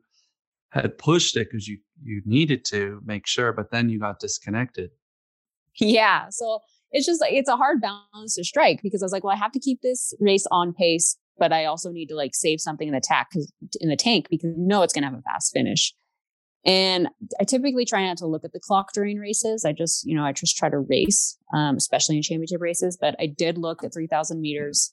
had 0.81 0.97
pushed 0.97 1.37
it 1.37 1.47
because 1.49 1.67
you 1.67 1.77
you 2.03 2.21
needed 2.25 2.65
to 2.65 3.01
make 3.05 3.25
sure, 3.25 3.53
but 3.53 3.71
then 3.71 3.89
you 3.89 3.99
got 3.99 4.19
disconnected. 4.19 4.91
yeah. 5.79 6.27
So 6.29 6.59
it's 6.91 7.05
just 7.05 7.21
like 7.21 7.33
it's 7.33 7.49
a 7.49 7.57
hard 7.57 7.81
balance 7.81 8.35
to 8.35 8.43
strike 8.43 8.81
because 8.83 9.01
I 9.01 9.05
was 9.05 9.11
like, 9.11 9.23
well, 9.23 9.35
I 9.35 9.39
have 9.39 9.51
to 9.53 9.59
keep 9.59 9.81
this 9.81 10.13
race 10.19 10.45
on 10.51 10.73
pace, 10.73 11.17
but 11.37 11.51
I 11.51 11.65
also 11.65 11.91
need 11.91 12.07
to 12.07 12.15
like 12.15 12.35
save 12.35 12.61
something 12.61 12.87
in 12.87 12.93
the 12.93 13.01
tack 13.01 13.29
in 13.79 13.89
the 13.89 13.95
tank 13.95 14.27
because 14.29 14.51
you 14.55 14.65
know 14.65 14.81
it's 14.83 14.93
gonna 14.93 15.07
have 15.07 15.17
a 15.17 15.21
fast 15.21 15.53
finish. 15.53 15.93
And 16.65 17.09
I 17.39 17.43
typically 17.43 17.85
try 17.85 18.05
not 18.07 18.17
to 18.17 18.25
look 18.25 18.43
at 18.43 18.51
the 18.51 18.59
clock 18.59 18.91
during 18.91 19.19
races. 19.19 19.65
I 19.65 19.71
just, 19.71 20.03
you 20.03 20.15
know, 20.15 20.23
I 20.23 20.31
just 20.31 20.57
try 20.57 20.67
to 20.67 20.79
race, 20.79 21.37
um, 21.53 21.75
especially 21.75 22.17
in 22.17 22.23
championship 22.23 22.59
races. 22.59 22.97
But 22.99 23.15
I 23.19 23.27
did 23.27 23.59
look 23.59 23.83
at 23.83 23.93
3,000 23.93 24.41
meters, 24.41 24.91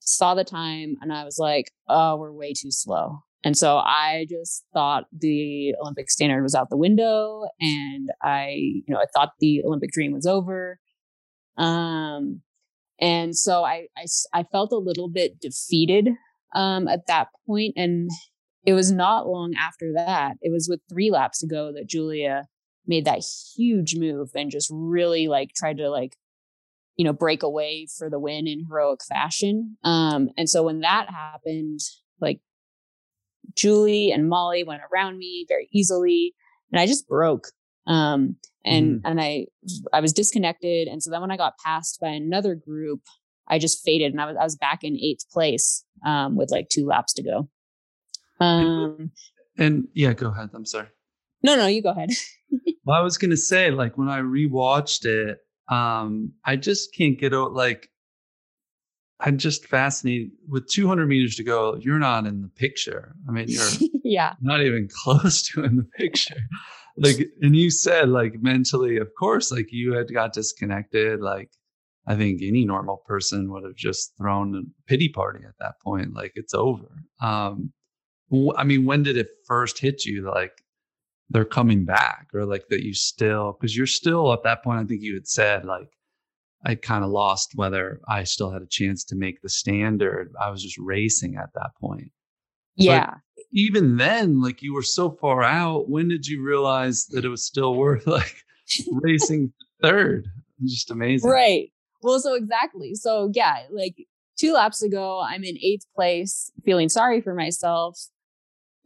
saw 0.00 0.34
the 0.34 0.42
time, 0.42 0.96
and 1.02 1.12
I 1.12 1.24
was 1.24 1.38
like, 1.38 1.70
oh, 1.86 2.16
we're 2.16 2.32
way 2.32 2.54
too 2.54 2.70
slow. 2.70 3.18
And 3.46 3.56
so 3.56 3.76
I 3.76 4.26
just 4.28 4.64
thought 4.74 5.04
the 5.16 5.72
Olympic 5.80 6.10
standard 6.10 6.42
was 6.42 6.56
out 6.56 6.68
the 6.68 6.76
window. 6.76 7.44
And 7.60 8.08
I, 8.20 8.56
you 8.56 8.82
know, 8.88 8.98
I 8.98 9.04
thought 9.14 9.34
the 9.38 9.62
Olympic 9.64 9.92
dream 9.92 10.10
was 10.10 10.26
over. 10.26 10.80
Um, 11.56 12.40
and 13.00 13.36
so 13.36 13.62
I, 13.62 13.86
I, 13.96 14.06
I 14.34 14.42
felt 14.50 14.72
a 14.72 14.78
little 14.78 15.08
bit 15.08 15.40
defeated 15.40 16.08
um, 16.56 16.88
at 16.88 17.06
that 17.06 17.28
point. 17.46 17.74
And 17.76 18.10
it 18.64 18.72
was 18.72 18.90
not 18.90 19.28
long 19.28 19.54
after 19.56 19.92
that, 19.94 20.38
it 20.42 20.50
was 20.52 20.66
with 20.68 20.80
three 20.88 21.12
laps 21.12 21.38
to 21.38 21.46
go 21.46 21.70
that 21.72 21.88
Julia 21.88 22.46
made 22.84 23.04
that 23.04 23.22
huge 23.54 23.94
move 23.94 24.30
and 24.34 24.50
just 24.50 24.70
really 24.72 25.28
like 25.28 25.50
tried 25.54 25.76
to 25.76 25.88
like, 25.88 26.16
you 26.96 27.04
know, 27.04 27.12
break 27.12 27.44
away 27.44 27.86
for 27.96 28.10
the 28.10 28.18
win 28.18 28.48
in 28.48 28.64
heroic 28.68 29.04
fashion. 29.08 29.76
Um, 29.84 30.30
and 30.36 30.50
so 30.50 30.64
when 30.64 30.80
that 30.80 31.10
happened, 31.10 31.78
like 32.20 32.40
Julie 33.54 34.10
and 34.10 34.28
Molly 34.28 34.64
went 34.64 34.82
around 34.92 35.18
me 35.18 35.44
very 35.48 35.68
easily 35.72 36.34
and 36.72 36.80
I 36.80 36.86
just 36.86 37.08
broke. 37.08 37.48
Um, 37.86 38.36
and, 38.64 38.96
mm. 38.96 39.00
and 39.04 39.20
I, 39.20 39.46
I 39.92 40.00
was 40.00 40.12
disconnected. 40.12 40.88
And 40.88 41.02
so 41.02 41.10
then 41.10 41.20
when 41.20 41.30
I 41.30 41.36
got 41.36 41.54
passed 41.64 42.00
by 42.00 42.08
another 42.08 42.54
group, 42.54 43.00
I 43.48 43.58
just 43.58 43.84
faded 43.84 44.12
and 44.12 44.20
I 44.20 44.26
was, 44.26 44.36
I 44.40 44.44
was 44.44 44.56
back 44.56 44.82
in 44.82 44.96
eighth 44.96 45.30
place, 45.30 45.84
um, 46.04 46.36
with 46.36 46.50
like 46.50 46.68
two 46.68 46.86
laps 46.86 47.12
to 47.14 47.22
go. 47.22 47.48
Um, 48.40 49.12
and 49.56 49.88
yeah, 49.94 50.12
go 50.12 50.28
ahead. 50.28 50.50
I'm 50.52 50.66
sorry. 50.66 50.88
No, 51.42 51.54
no, 51.54 51.66
you 51.66 51.82
go 51.82 51.90
ahead. 51.90 52.10
well, 52.84 52.98
I 52.98 53.02
was 53.02 53.18
going 53.18 53.30
to 53.30 53.36
say, 53.36 53.70
like 53.70 53.96
when 53.96 54.08
I 54.08 54.18
rewatched 54.18 55.04
it, 55.04 55.38
um, 55.70 56.32
I 56.44 56.56
just 56.56 56.94
can't 56.94 57.18
get 57.18 57.34
out, 57.34 57.52
like, 57.52 57.88
I'm 59.20 59.38
just 59.38 59.66
fascinated 59.66 60.30
with 60.48 60.68
200 60.68 61.06
meters 61.06 61.36
to 61.36 61.44
go. 61.44 61.76
You're 61.80 61.98
not 61.98 62.26
in 62.26 62.42
the 62.42 62.48
picture. 62.48 63.14
I 63.28 63.32
mean, 63.32 63.46
you're 63.48 63.68
yeah, 64.04 64.34
not 64.40 64.60
even 64.60 64.88
close 65.04 65.42
to 65.48 65.64
in 65.64 65.76
the 65.76 65.84
picture. 65.84 66.40
Like, 66.98 67.28
and 67.42 67.56
you 67.56 67.70
said 67.70 68.08
like 68.08 68.34
mentally, 68.40 68.98
of 68.98 69.08
course, 69.18 69.50
like 69.50 69.68
you 69.70 69.94
had 69.94 70.12
got 70.12 70.32
disconnected. 70.32 71.20
Like, 71.20 71.50
I 72.06 72.14
think 72.14 72.40
any 72.42 72.64
normal 72.64 72.98
person 73.06 73.50
would 73.52 73.64
have 73.64 73.74
just 73.74 74.12
thrown 74.18 74.54
a 74.54 74.62
pity 74.88 75.08
party 75.08 75.44
at 75.44 75.54
that 75.60 75.74
point. 75.82 76.14
Like, 76.14 76.32
it's 76.34 76.54
over. 76.54 76.88
Um, 77.20 77.72
I 78.56 78.64
mean, 78.64 78.84
when 78.84 79.02
did 79.02 79.16
it 79.16 79.28
first 79.46 79.78
hit 79.78 80.04
you? 80.04 80.30
Like, 80.30 80.52
they're 81.30 81.44
coming 81.44 81.84
back, 81.84 82.28
or 82.34 82.44
like 82.44 82.68
that 82.68 82.84
you 82.84 82.94
still, 82.94 83.52
because 83.52 83.76
you're 83.76 83.86
still 83.86 84.32
at 84.32 84.42
that 84.44 84.62
point. 84.62 84.80
I 84.80 84.84
think 84.84 85.02
you 85.02 85.14
had 85.14 85.26
said 85.26 85.64
like 85.64 85.88
I 86.66 86.74
kind 86.74 87.04
of 87.04 87.10
lost 87.10 87.52
whether 87.54 88.00
I 88.08 88.24
still 88.24 88.50
had 88.50 88.60
a 88.60 88.66
chance 88.66 89.04
to 89.04 89.14
make 89.14 89.40
the 89.40 89.48
standard. 89.48 90.32
I 90.40 90.50
was 90.50 90.60
just 90.60 90.76
racing 90.78 91.36
at 91.36 91.50
that 91.54 91.70
point. 91.80 92.10
Yeah. 92.74 93.06
But 93.36 93.44
even 93.52 93.98
then, 93.98 94.42
like 94.42 94.62
you 94.62 94.74
were 94.74 94.82
so 94.82 95.12
far 95.12 95.44
out, 95.44 95.88
when 95.88 96.08
did 96.08 96.26
you 96.26 96.42
realize 96.42 97.06
that 97.10 97.24
it 97.24 97.28
was 97.28 97.46
still 97.46 97.76
worth 97.76 98.04
like 98.08 98.34
racing 98.90 99.52
third? 99.82 100.26
Just 100.64 100.90
amazing. 100.90 101.30
Right. 101.30 101.70
Well, 102.02 102.18
so 102.18 102.34
exactly. 102.34 102.96
So 102.96 103.30
yeah, 103.32 103.62
like 103.70 103.94
two 104.36 104.52
laps 104.52 104.82
ago, 104.82 105.22
I'm 105.24 105.44
in 105.44 105.56
eighth 105.58 105.86
place, 105.94 106.50
feeling 106.64 106.88
sorry 106.88 107.20
for 107.20 107.32
myself. 107.32 108.08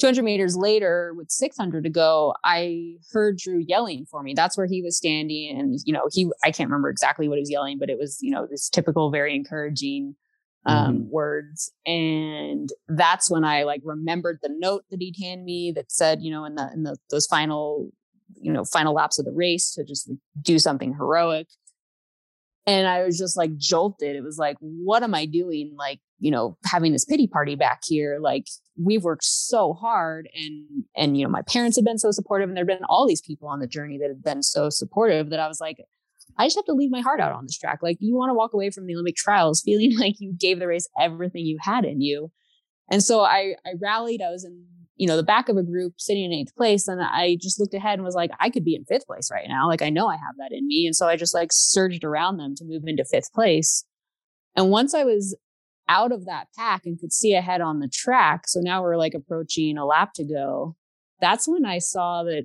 200 0.01 0.23
meters 0.23 0.57
later 0.57 1.13
with 1.17 1.31
600 1.31 1.85
to 1.85 1.91
go 1.91 2.35
i 2.45 2.95
heard 3.13 3.39
drew 3.39 3.59
yelling 3.59 4.07
for 4.11 4.23
me. 4.23 4.35
That's 4.35 4.57
where 4.57 4.67
he 4.67 4.83
was 4.83 4.97
standing 4.97 5.57
and 5.59 5.79
you 5.85 5.93
know 5.93 6.09
he 6.13 6.31
i 6.45 6.51
can't 6.51 6.69
remember 6.69 6.89
exactly 6.89 7.29
what 7.29 7.37
he 7.37 7.43
was 7.43 7.51
yelling 7.51 7.79
but 7.79 7.91
it 7.91 7.99
was 7.99 8.19
you 8.21 8.31
know 8.31 8.47
this 8.51 8.69
typical 8.69 9.11
very 9.11 9.35
encouraging 9.35 10.17
um, 10.67 10.95
mm-hmm. 10.95 11.11
words. 11.11 11.73
And 11.87 12.69
that's 12.89 13.31
when 13.31 13.45
i 13.45 13.63
like 13.63 13.83
remembered 13.85 14.41
the 14.43 14.51
note 14.53 14.85
that 14.91 15.01
he'd 15.01 15.17
hand 15.21 15.45
me 15.45 15.73
that 15.73 15.91
said 15.91 16.23
you 16.23 16.31
know 16.31 16.45
in 16.45 16.55
the 16.55 16.71
in 16.73 16.83
the 16.83 16.97
those 17.11 17.27
final 17.27 17.91
you 18.41 18.53
know 18.53 18.65
final 18.65 18.95
laps 18.95 19.19
of 19.19 19.25
the 19.25 19.33
race 19.33 19.73
to 19.75 19.85
just 19.85 20.11
do 20.41 20.59
something 20.59 20.95
heroic. 20.95 21.49
And 22.67 22.87
i 22.87 23.03
was 23.03 23.19
just 23.19 23.37
like 23.37 23.57
jolted. 23.57 24.17
It 24.17 24.23
was 24.23 24.39
like 24.39 24.57
what 24.61 25.03
am 25.03 25.15
i 25.15 25.27
doing 25.27 25.75
like 25.77 26.01
you 26.19 26.31
know 26.31 26.57
having 26.65 26.93
this 26.93 27.05
pity 27.05 27.27
party 27.27 27.55
back 27.55 27.81
here? 27.87 28.19
Like 28.21 28.47
we've 28.83 29.05
worked 29.05 29.25
so 29.25 29.73
hard 29.75 30.29
and 30.35 30.85
and 30.97 31.17
you 31.17 31.25
know 31.25 31.31
my 31.31 31.43
parents 31.43 31.77
have 31.77 31.85
been 31.85 31.99
so 31.99 32.11
supportive 32.11 32.49
and 32.49 32.57
there've 32.57 32.67
been 32.67 32.85
all 32.89 33.07
these 33.07 33.21
people 33.21 33.49
on 33.49 33.59
the 33.59 33.67
journey 33.67 33.99
that 33.99 34.09
have 34.09 34.23
been 34.23 34.43
so 34.43 34.71
supportive 34.71 35.31
that 35.31 35.41
i 35.41 35.49
was 35.49 35.61
like 35.61 35.79
i 36.39 36.47
just 36.47 36.57
have 36.57 36.65
to 36.65 36.73
leave 36.73 36.91
my 36.91 37.01
heart 37.01 37.21
out 37.21 37.33
on 37.33 37.45
this 37.45 37.59
track. 37.59 37.81
Like 37.83 37.99
you 38.01 38.17
want 38.17 38.31
to 38.31 38.35
walk 38.35 38.55
away 38.55 38.71
from 38.71 38.87
the 38.87 38.95
olympic 38.95 39.17
trials 39.17 39.63
feeling 39.65 39.99
like 39.99 40.21
you 40.21 40.33
gave 40.39 40.59
the 40.59 40.67
race 40.67 40.89
everything 40.99 41.45
you 41.45 41.59
had 41.61 41.85
in 41.85 42.01
you. 42.01 42.31
And 42.91 43.03
so 43.03 43.21
i 43.21 43.55
i 43.67 43.73
rallied. 43.81 44.23
I 44.23 44.31
was 44.31 44.45
in 44.45 44.65
you 44.97 45.07
know 45.07 45.17
the 45.17 45.23
back 45.23 45.49
of 45.49 45.57
a 45.57 45.63
group 45.63 45.95
sitting 45.99 46.25
in 46.25 46.33
eighth 46.33 46.55
place 46.55 46.87
and 46.87 47.01
i 47.03 47.37
just 47.41 47.59
looked 47.59 47.73
ahead 47.73 47.95
and 47.95 48.05
was 48.05 48.15
like 48.15 48.31
i 48.39 48.51
could 48.51 48.65
be 48.65 48.75
in 48.75 48.85
fifth 48.85 49.07
place 49.07 49.31
right 49.31 49.49
now. 49.49 49.69
Like 49.69 49.83
i 49.83 49.91
know 49.91 50.09
i 50.09 50.17
have 50.17 50.37
that 50.39 50.53
in 50.53 50.67
me. 50.67 50.87
And 50.87 50.97
so 50.97 51.07
i 51.07 51.17
just 51.17 51.35
like 51.35 51.51
surged 51.53 52.05
around 52.05 52.39
them 52.39 52.55
to 52.57 52.65
move 52.65 52.85
into 52.87 53.05
fifth 53.05 53.33
place. 53.33 53.85
And 54.57 54.71
once 54.71 54.95
i 54.95 55.05
was 55.05 55.37
out 55.91 56.13
of 56.13 56.25
that 56.25 56.47
pack 56.57 56.87
and 56.87 56.99
could 56.99 57.13
see 57.13 57.35
ahead 57.35 57.61
on 57.61 57.81
the 57.81 57.89
track. 57.89 58.47
So 58.47 58.61
now 58.61 58.81
we're 58.81 58.97
like 58.97 59.13
approaching 59.13 59.77
a 59.77 59.85
lap 59.85 60.13
to 60.15 60.25
go. 60.25 60.77
That's 61.21 61.49
when 61.49 61.67
I 61.67 61.79
saw 61.79 62.23
that 62.23 62.45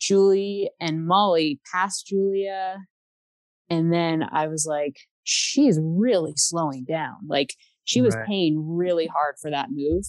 Julie 0.00 0.70
and 0.80 1.06
Molly 1.06 1.60
passed 1.70 2.06
Julia. 2.06 2.78
And 3.68 3.92
then 3.92 4.24
I 4.32 4.48
was 4.48 4.66
like, 4.66 4.96
she's 5.22 5.78
really 5.80 6.32
slowing 6.36 6.84
down. 6.84 7.16
Like 7.28 7.54
she 7.84 8.00
was 8.00 8.16
right. 8.16 8.26
paying 8.26 8.76
really 8.76 9.06
hard 9.06 9.36
for 9.40 9.50
that 9.50 9.68
move 9.70 10.04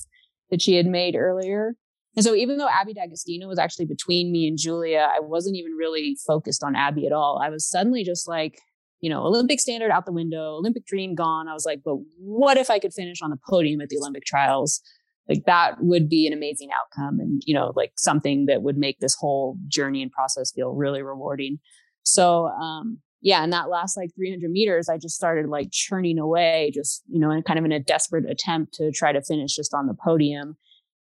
that 0.50 0.62
she 0.62 0.76
had 0.76 0.86
made 0.86 1.16
earlier. 1.16 1.76
And 2.16 2.24
so 2.24 2.34
even 2.34 2.58
though 2.58 2.70
Abby 2.70 2.94
D'Agostino 2.94 3.48
was 3.48 3.60
actually 3.60 3.86
between 3.86 4.32
me 4.32 4.48
and 4.48 4.58
Julia, 4.58 5.08
I 5.14 5.20
wasn't 5.20 5.58
even 5.58 5.74
really 5.74 6.18
focused 6.26 6.64
on 6.64 6.76
Abby 6.76 7.06
at 7.06 7.12
all. 7.12 7.42
I 7.44 7.50
was 7.50 7.70
suddenly 7.70 8.04
just 8.04 8.28
like, 8.28 8.60
you 9.00 9.10
know, 9.10 9.24
Olympic 9.24 9.60
standard 9.60 9.92
out 9.92 10.06
the 10.06 10.12
window, 10.12 10.56
Olympic 10.56 10.86
dream 10.86 11.16
gone. 11.16 11.48
I 11.48 11.54
was 11.54 11.66
like, 11.66 11.82
but 11.84 11.98
what 12.18 12.58
if 12.58 12.70
I 12.70 12.80
could 12.80 12.94
finish 12.94 13.22
on 13.22 13.30
the 13.30 13.40
podium 13.50 13.82
at 13.82 13.90
the 13.90 13.98
Olympic 13.98 14.26
trials? 14.26 14.82
Like 15.30 15.44
that 15.46 15.76
would 15.82 16.10
be 16.10 16.26
an 16.26 16.34
amazing 16.34 16.70
outcome 16.72 17.20
and, 17.20 17.42
you 17.46 17.54
know, 17.54 17.74
like 17.76 17.92
something 17.98 18.46
that 18.46 18.62
would 18.62 18.78
make 18.78 19.00
this 19.00 19.16
whole 19.16 19.58
journey 19.68 20.02
and 20.02 20.12
process 20.12 20.52
feel 20.52 20.72
really 20.74 21.02
rewarding. 21.02 21.60
So, 22.04 22.48
um, 22.48 23.00
yeah, 23.22 23.44
and 23.44 23.52
that 23.52 23.70
last 23.70 23.98
like 23.98 24.12
300 24.16 24.50
meters, 24.50 24.88
I 24.90 24.98
just 24.98 25.16
started 25.16 25.48
like 25.48 25.72
churning 25.72 26.18
away, 26.18 26.72
just, 26.74 27.04
you 27.08 27.20
know, 27.20 27.32
in 27.32 27.44
kind 27.44 27.60
of 27.60 27.66
in 27.66 27.72
a 27.72 27.80
desperate 27.80 28.30
attempt 28.30 28.76
to 28.76 28.92
try 28.92 29.12
to 29.12 29.22
finish 29.22 29.56
just 29.56 29.74
on 29.74 29.88
the 29.88 29.96
podium. 29.96 30.56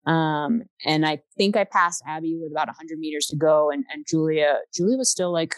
Um, 0.05 0.63
and 0.85 1.05
I 1.05 1.19
think 1.37 1.57
I 1.57 1.63
passed 1.63 2.03
Abby 2.07 2.37
with 2.39 2.51
about 2.51 2.67
100 2.67 2.99
meters 2.99 3.25
to 3.27 3.35
go, 3.35 3.71
and, 3.71 3.85
and 3.91 4.05
Julia, 4.07 4.59
Julia 4.73 4.97
was 4.97 5.09
still 5.09 5.31
like 5.31 5.55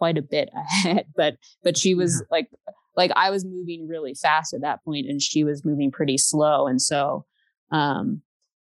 quite 0.00 0.16
a 0.16 0.22
bit 0.22 0.48
ahead, 0.56 1.06
but 1.14 1.36
but 1.62 1.76
she 1.76 1.94
was 1.94 2.24
like 2.30 2.48
like 2.96 3.12
I 3.14 3.30
was 3.30 3.44
moving 3.44 3.86
really 3.86 4.14
fast 4.14 4.54
at 4.54 4.62
that 4.62 4.82
point 4.84 5.06
and 5.06 5.22
she 5.22 5.44
was 5.44 5.64
moving 5.64 5.92
pretty 5.92 6.18
slow. 6.18 6.66
And 6.66 6.80
so 6.80 7.26
um 7.70 8.22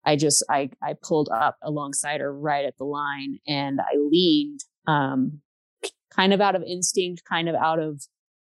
I 0.06 0.16
just 0.16 0.44
I 0.48 0.70
I 0.82 0.94
pulled 1.02 1.28
up 1.28 1.56
alongside 1.62 2.20
her 2.20 2.32
right 2.32 2.64
at 2.64 2.78
the 2.78 2.84
line 2.84 3.38
and 3.46 3.80
I 3.80 3.96
leaned 3.98 4.60
um 4.86 5.40
kind 6.14 6.32
of 6.32 6.40
out 6.40 6.54
of 6.54 6.62
instinct, 6.62 7.22
kind 7.28 7.48
of 7.48 7.56
out 7.56 7.80
of 7.80 8.02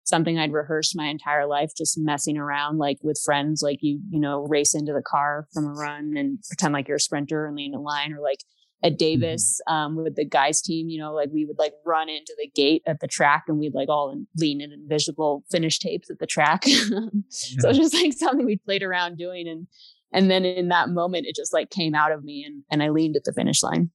something 0.06 0.40
I'd 0.40 0.54
rehearsed 0.54 0.96
my 0.96 1.08
entire 1.08 1.46
life, 1.46 1.72
just 1.78 1.98
messing 1.98 2.38
around 2.38 2.78
like 2.78 2.98
with 3.04 3.22
friends, 3.26 3.62
like 3.62 3.80
you, 3.82 4.00
you 4.10 4.22
know, 4.22 4.48
race 4.48 4.74
into 4.74 4.94
the 4.94 5.02
car 5.02 5.48
from 5.54 5.66
a 5.66 5.74
run 5.74 6.16
and 6.16 6.40
pretend 6.48 6.74
like 6.74 6.88
you're 6.88 6.96
a 6.96 7.00
sprinter 7.02 7.46
and 7.46 7.58
lean 7.58 7.74
in 7.74 7.82
line 7.82 8.14
or 8.14 8.22
like 8.22 8.40
at 8.84 8.94
mm-hmm. 8.94 8.98
Davis 8.98 9.60
um, 9.68 9.96
with 9.96 10.16
the 10.16 10.26
guys 10.26 10.62
team, 10.62 10.90
you 10.90 11.00
know, 11.00 11.14
like 11.14 11.30
we 11.34 11.46
would 11.46 11.58
like 11.58 11.74
run 11.86 12.10
into 12.10 12.36
the 12.38 12.50
gate 12.54 12.84
at 12.86 13.00
the 13.00 13.08
track 13.08 13.46
and 13.48 13.58
we'd 13.58 13.74
like 13.74 13.90
all 13.90 14.12
in, 14.12 14.28
lean 14.38 14.62
in 14.62 14.72
invisible 14.72 15.44
finish 15.50 15.80
tapes 15.80 16.10
at 16.10 16.20
the 16.20 16.28
track. 16.28 16.64
so 17.30 17.74
just 17.74 17.94
like 17.94 18.14
something 18.14 18.46
we 18.46 18.58
played 18.58 18.84
around 18.84 19.18
doing. 19.18 19.48
And, 19.48 19.68
and 20.14 20.30
then 20.30 20.46
in 20.46 20.68
that 20.70 20.90
moment, 20.90 21.26
it 21.26 21.36
just 21.36 21.54
like 21.54 21.70
came 21.70 21.96
out 21.96 22.12
of 22.12 22.24
me 22.24 22.44
and, 22.44 22.64
and 22.72 22.84
I 22.84 22.90
leaned 22.90 23.16
at 23.16 23.24
the 23.24 23.34
finish 23.34 23.64
line. 23.64 23.90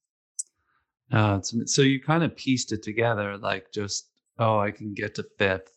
Uh, 1.12 1.40
so 1.42 1.82
you 1.82 2.00
kind 2.00 2.24
of 2.24 2.34
pieced 2.34 2.72
it 2.72 2.82
together, 2.82 3.36
like 3.36 3.70
just, 3.72 4.08
oh, 4.38 4.58
I 4.58 4.70
can 4.70 4.94
get 4.94 5.14
to 5.16 5.26
fifth. 5.38 5.68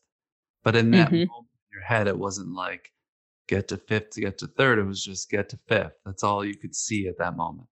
But 0.63 0.75
in 0.75 0.91
that 0.91 1.07
mm-hmm. 1.07 1.29
moment 1.29 1.49
in 1.51 1.73
your 1.73 1.83
head, 1.83 2.07
it 2.07 2.17
wasn't 2.17 2.53
like 2.55 2.91
get 3.47 3.67
to 3.67 3.77
fifth 3.77 4.11
to 4.11 4.21
get 4.21 4.37
to 4.39 4.47
third. 4.47 4.79
It 4.79 4.85
was 4.85 5.03
just 5.03 5.29
get 5.29 5.49
to 5.49 5.59
fifth. 5.67 5.93
That's 6.05 6.23
all 6.23 6.43
you 6.43 6.55
could 6.55 6.73
see 6.73 7.07
at 7.07 7.17
that 7.19 7.35
moment. 7.35 7.67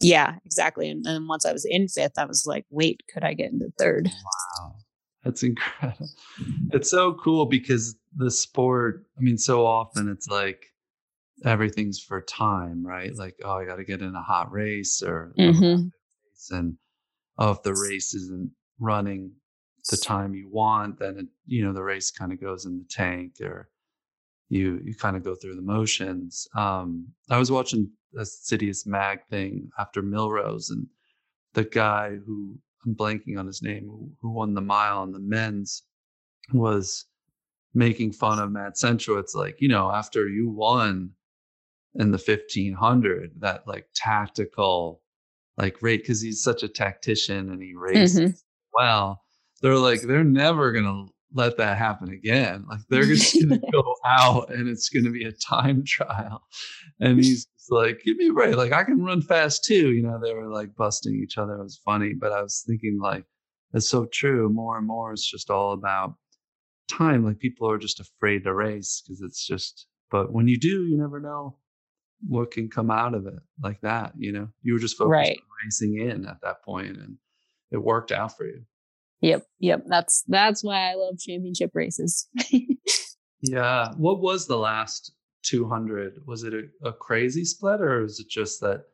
Yeah, 0.00 0.34
exactly. 0.44 0.88
And 0.90 1.04
then 1.04 1.26
once 1.26 1.46
I 1.46 1.52
was 1.52 1.64
in 1.68 1.88
fifth, 1.88 2.18
I 2.18 2.24
was 2.24 2.44
like, 2.46 2.64
wait, 2.70 3.02
could 3.12 3.24
I 3.24 3.34
get 3.34 3.52
into 3.52 3.72
third? 3.78 4.08
Wow. 4.60 4.74
That's 5.24 5.42
incredible. 5.42 6.08
It's 6.72 6.90
so 6.90 7.14
cool 7.14 7.46
because 7.46 7.96
the 8.14 8.30
sport, 8.30 9.06
I 9.18 9.20
mean, 9.22 9.38
so 9.38 9.66
often 9.66 10.08
it's 10.08 10.28
like 10.28 10.66
everything's 11.44 11.98
for 11.98 12.20
time, 12.20 12.86
right? 12.86 13.10
Like, 13.14 13.34
oh, 13.44 13.58
I 13.58 13.64
got 13.64 13.76
to 13.76 13.84
get 13.84 14.02
in 14.02 14.14
a 14.14 14.22
hot 14.22 14.52
race 14.52 15.02
or 15.02 15.32
mm-hmm. 15.38 15.88
and 16.54 16.76
oh 17.38 17.50
if 17.50 17.62
the 17.62 17.74
race 17.74 18.14
isn't 18.14 18.50
running 18.78 19.32
the 19.90 19.96
time 19.96 20.34
you 20.34 20.48
want 20.50 20.98
then 20.98 21.16
it, 21.18 21.26
you 21.46 21.64
know 21.64 21.72
the 21.72 21.82
race 21.82 22.10
kind 22.10 22.32
of 22.32 22.40
goes 22.40 22.66
in 22.66 22.78
the 22.78 22.84
tank 22.90 23.34
or 23.40 23.68
you 24.48 24.80
you 24.84 24.94
kind 24.94 25.16
of 25.16 25.24
go 25.24 25.34
through 25.34 25.56
the 25.56 25.62
motions 25.62 26.46
um 26.54 27.06
i 27.30 27.38
was 27.38 27.50
watching 27.50 27.90
a 28.16 28.22
Citius 28.22 28.86
mag 28.86 29.18
thing 29.28 29.68
after 29.78 30.02
Millrose, 30.02 30.70
and 30.70 30.86
the 31.54 31.64
guy 31.64 32.16
who 32.26 32.56
i'm 32.84 32.94
blanking 32.94 33.38
on 33.38 33.46
his 33.46 33.62
name 33.62 33.84
who, 33.84 34.10
who 34.20 34.30
won 34.30 34.54
the 34.54 34.60
mile 34.60 34.98
on 34.98 35.12
the 35.12 35.18
men's 35.18 35.82
was 36.52 37.06
making 37.74 38.12
fun 38.12 38.38
of 38.38 38.52
matt 38.52 38.74
centrowitz 38.74 39.34
like 39.34 39.60
you 39.60 39.68
know 39.68 39.90
after 39.90 40.28
you 40.28 40.48
won 40.48 41.10
in 41.96 42.10
the 42.10 42.18
1500 42.18 43.32
that 43.40 43.66
like 43.66 43.86
tactical 43.94 45.02
like 45.56 45.82
rate 45.82 46.02
because 46.02 46.20
he's 46.20 46.42
such 46.42 46.62
a 46.62 46.68
tactician 46.68 47.50
and 47.50 47.62
he 47.62 47.74
races 47.74 48.18
mm-hmm. 48.18 48.30
well 48.74 49.22
they're 49.62 49.76
like 49.76 50.02
they're 50.02 50.24
never 50.24 50.72
gonna 50.72 51.06
let 51.32 51.56
that 51.56 51.76
happen 51.76 52.10
again 52.10 52.64
like 52.68 52.80
they're 52.88 53.04
just 53.04 53.36
gonna 53.40 53.60
go 53.72 53.94
out 54.04 54.50
and 54.50 54.68
it's 54.68 54.88
gonna 54.88 55.10
be 55.10 55.24
a 55.24 55.32
time 55.32 55.82
trial. 55.84 56.42
And 57.00 57.18
he's 57.18 57.46
like 57.70 58.00
give 58.04 58.16
me 58.16 58.28
a 58.28 58.32
break 58.32 58.56
like 58.56 58.72
i 58.72 58.84
can 58.84 59.02
run 59.02 59.20
fast 59.20 59.64
too 59.64 59.92
you 59.92 60.02
know 60.02 60.18
they 60.22 60.32
were 60.32 60.48
like 60.48 60.74
busting 60.76 61.20
each 61.22 61.38
other 61.38 61.54
it 61.54 61.62
was 61.62 61.80
funny 61.84 62.12
but 62.14 62.32
i 62.32 62.42
was 62.42 62.62
thinking 62.66 62.98
like 63.00 63.24
it's 63.72 63.88
so 63.88 64.06
true 64.12 64.48
more 64.48 64.78
and 64.78 64.86
more 64.86 65.12
it's 65.12 65.28
just 65.28 65.50
all 65.50 65.72
about 65.72 66.14
time 66.88 67.24
like 67.24 67.38
people 67.38 67.68
are 67.70 67.78
just 67.78 68.00
afraid 68.00 68.44
to 68.44 68.54
race 68.54 69.02
because 69.04 69.20
it's 69.20 69.46
just 69.46 69.86
but 70.10 70.32
when 70.32 70.46
you 70.48 70.58
do 70.58 70.86
you 70.86 70.96
never 70.96 71.20
know 71.20 71.56
what 72.26 72.50
can 72.50 72.68
come 72.68 72.90
out 72.90 73.14
of 73.14 73.26
it 73.26 73.38
like 73.62 73.80
that 73.82 74.12
you 74.16 74.32
know? 74.32 74.48
You 74.62 74.74
were 74.74 74.78
just 74.78 74.96
focused 74.96 75.10
right. 75.10 75.36
on 75.36 75.64
racing 75.64 76.00
in 76.00 76.26
at 76.26 76.40
that 76.42 76.62
point 76.64 76.96
and 76.96 77.16
it 77.70 77.82
worked 77.82 78.12
out 78.12 78.36
for 78.36 78.46
you 78.46 78.62
yep 79.20 79.44
yep 79.58 79.82
that's 79.86 80.24
that's 80.28 80.62
why 80.62 80.90
i 80.90 80.94
love 80.94 81.18
championship 81.18 81.70
races 81.74 82.28
yeah 83.42 83.88
what 83.96 84.20
was 84.20 84.46
the 84.46 84.56
last 84.56 85.12
200 85.44 86.14
was 86.26 86.42
it 86.42 86.52
a, 86.54 86.88
a 86.88 86.92
crazy 86.92 87.44
split 87.44 87.80
or 87.80 88.02
was 88.02 88.18
it 88.20 88.28
just 88.28 88.60
that 88.60 88.84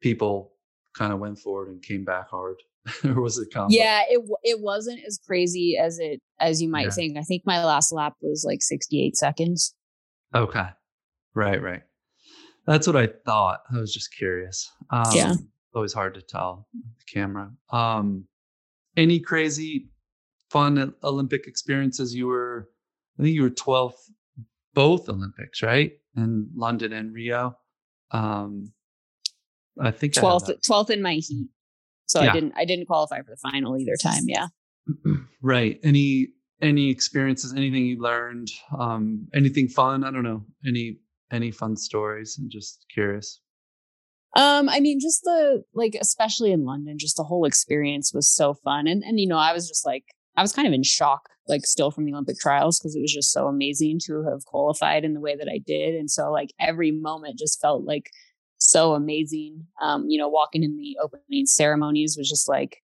people 0.00 0.52
kind 0.96 1.12
of 1.12 1.18
went 1.18 1.38
forward 1.38 1.68
and 1.68 1.82
came 1.82 2.04
back 2.04 2.28
hard 2.30 2.56
or 3.04 3.20
was 3.20 3.38
it 3.38 3.48
combo? 3.52 3.74
yeah 3.74 4.02
it 4.08 4.20
it 4.42 4.60
wasn't 4.60 4.98
as 5.06 5.20
crazy 5.26 5.76
as 5.78 5.98
it 5.98 6.20
as 6.40 6.62
you 6.62 6.68
might 6.68 6.86
yeah. 6.86 6.90
think 6.90 7.18
i 7.18 7.22
think 7.22 7.42
my 7.44 7.62
last 7.64 7.92
lap 7.92 8.14
was 8.22 8.44
like 8.46 8.62
68 8.62 9.16
seconds 9.16 9.74
okay 10.34 10.68
right 11.34 11.60
right 11.60 11.82
that's 12.66 12.86
what 12.86 12.96
I 12.96 13.08
thought. 13.26 13.60
I 13.74 13.78
was 13.78 13.92
just 13.92 14.14
curious. 14.16 14.70
Um, 14.90 15.10
yeah. 15.12 15.34
Always 15.74 15.92
hard 15.92 16.14
to 16.14 16.22
tell 16.22 16.68
the 16.72 17.04
camera. 17.12 17.50
Um, 17.72 18.26
any 18.96 19.20
crazy 19.20 19.88
fun 20.50 20.94
Olympic 21.02 21.46
experiences? 21.46 22.14
You 22.14 22.26
were, 22.26 22.68
I 23.18 23.22
think 23.22 23.34
you 23.34 23.42
were 23.42 23.50
12th, 23.50 24.10
both 24.74 25.08
Olympics, 25.08 25.62
right? 25.62 25.92
In 26.16 26.48
London 26.54 26.92
and 26.92 27.12
Rio. 27.12 27.56
Um, 28.10 28.72
I 29.80 29.90
think 29.90 30.14
12th, 30.14 30.50
12th 30.68 30.90
in 30.90 31.02
my 31.02 31.14
heat. 31.14 31.48
So 32.06 32.20
yeah. 32.20 32.30
I 32.30 32.32
didn't, 32.32 32.52
I 32.56 32.64
didn't 32.64 32.86
qualify 32.86 33.18
for 33.18 33.30
the 33.30 33.36
final 33.36 33.78
either 33.78 33.96
time. 34.02 34.24
Yeah. 34.26 34.48
right. 35.42 35.78
Any, 35.84 36.28
any 36.60 36.90
experiences, 36.90 37.54
anything 37.54 37.86
you 37.86 38.00
learned, 38.00 38.50
um, 38.78 39.28
anything 39.34 39.68
fun? 39.68 40.04
I 40.04 40.10
don't 40.10 40.24
know. 40.24 40.44
Any 40.66 40.98
any 41.32 41.50
fun 41.50 41.76
stories? 41.76 42.38
I'm 42.40 42.50
just 42.50 42.84
curious. 42.92 43.40
Um, 44.36 44.68
I 44.68 44.80
mean, 44.80 45.00
just 45.00 45.22
the 45.24 45.64
like, 45.74 45.96
especially 46.00 46.52
in 46.52 46.64
London, 46.64 46.98
just 46.98 47.16
the 47.16 47.24
whole 47.24 47.44
experience 47.44 48.12
was 48.14 48.30
so 48.30 48.54
fun. 48.54 48.86
And 48.86 49.02
and 49.04 49.18
you 49.18 49.26
know, 49.26 49.38
I 49.38 49.52
was 49.52 49.68
just 49.68 49.84
like, 49.84 50.04
I 50.36 50.42
was 50.42 50.52
kind 50.52 50.68
of 50.68 50.74
in 50.74 50.82
shock, 50.82 51.28
like 51.48 51.66
still 51.66 51.90
from 51.90 52.04
the 52.04 52.12
Olympic 52.12 52.38
trials, 52.38 52.78
because 52.78 52.94
it 52.94 53.00
was 53.00 53.12
just 53.12 53.32
so 53.32 53.46
amazing 53.46 53.98
to 54.06 54.24
have 54.30 54.44
qualified 54.46 55.04
in 55.04 55.14
the 55.14 55.20
way 55.20 55.36
that 55.36 55.48
I 55.52 55.58
did. 55.58 55.94
And 55.94 56.10
so 56.10 56.30
like 56.30 56.52
every 56.60 56.92
moment 56.92 57.38
just 57.38 57.60
felt 57.60 57.84
like 57.84 58.10
so 58.58 58.94
amazing. 58.94 59.66
Um, 59.82 60.04
you 60.08 60.18
know, 60.18 60.28
walking 60.28 60.62
in 60.62 60.76
the 60.76 60.96
opening 61.02 61.46
ceremonies 61.46 62.16
was 62.16 62.28
just 62.28 62.48
like 62.48 62.82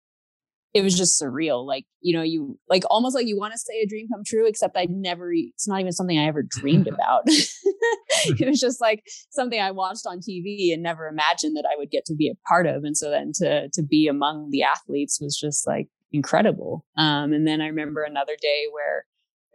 it 0.73 0.81
was 0.81 0.95
just 0.95 1.21
surreal. 1.21 1.65
Like, 1.65 1.85
you 2.01 2.15
know, 2.15 2.21
you 2.21 2.59
like 2.69 2.83
almost 2.89 3.15
like 3.15 3.27
you 3.27 3.37
want 3.37 3.53
to 3.53 3.57
say 3.57 3.81
a 3.81 3.87
dream 3.87 4.07
come 4.07 4.23
true, 4.25 4.47
except 4.47 4.77
I 4.77 4.87
never, 4.89 5.31
it's 5.33 5.67
not 5.67 5.79
even 5.79 5.91
something 5.91 6.17
I 6.17 6.27
ever 6.27 6.43
dreamed 6.43 6.87
about. 6.93 7.23
it 8.39 8.47
was 8.47 8.59
just 8.59 8.81
like 8.81 9.03
something 9.29 9.59
I 9.59 9.71
watched 9.71 10.05
on 10.05 10.19
TV 10.19 10.73
and 10.73 10.83
never 10.83 11.07
imagined 11.07 11.55
that 11.55 11.65
I 11.71 11.77
would 11.77 11.91
get 11.91 12.05
to 12.05 12.15
be 12.15 12.29
a 12.29 12.47
part 12.47 12.67
of. 12.67 12.83
And 12.83 12.97
so 12.97 13.09
then 13.09 13.31
to, 13.35 13.69
to 13.69 13.83
be 13.83 14.07
among 14.07 14.49
the 14.51 14.63
athletes 14.63 15.19
was 15.21 15.37
just 15.37 15.67
like 15.67 15.87
incredible. 16.11 16.85
Um, 16.97 17.33
and 17.33 17.47
then 17.47 17.61
I 17.61 17.67
remember 17.67 18.03
another 18.03 18.35
day 18.41 18.65
where 18.71 19.05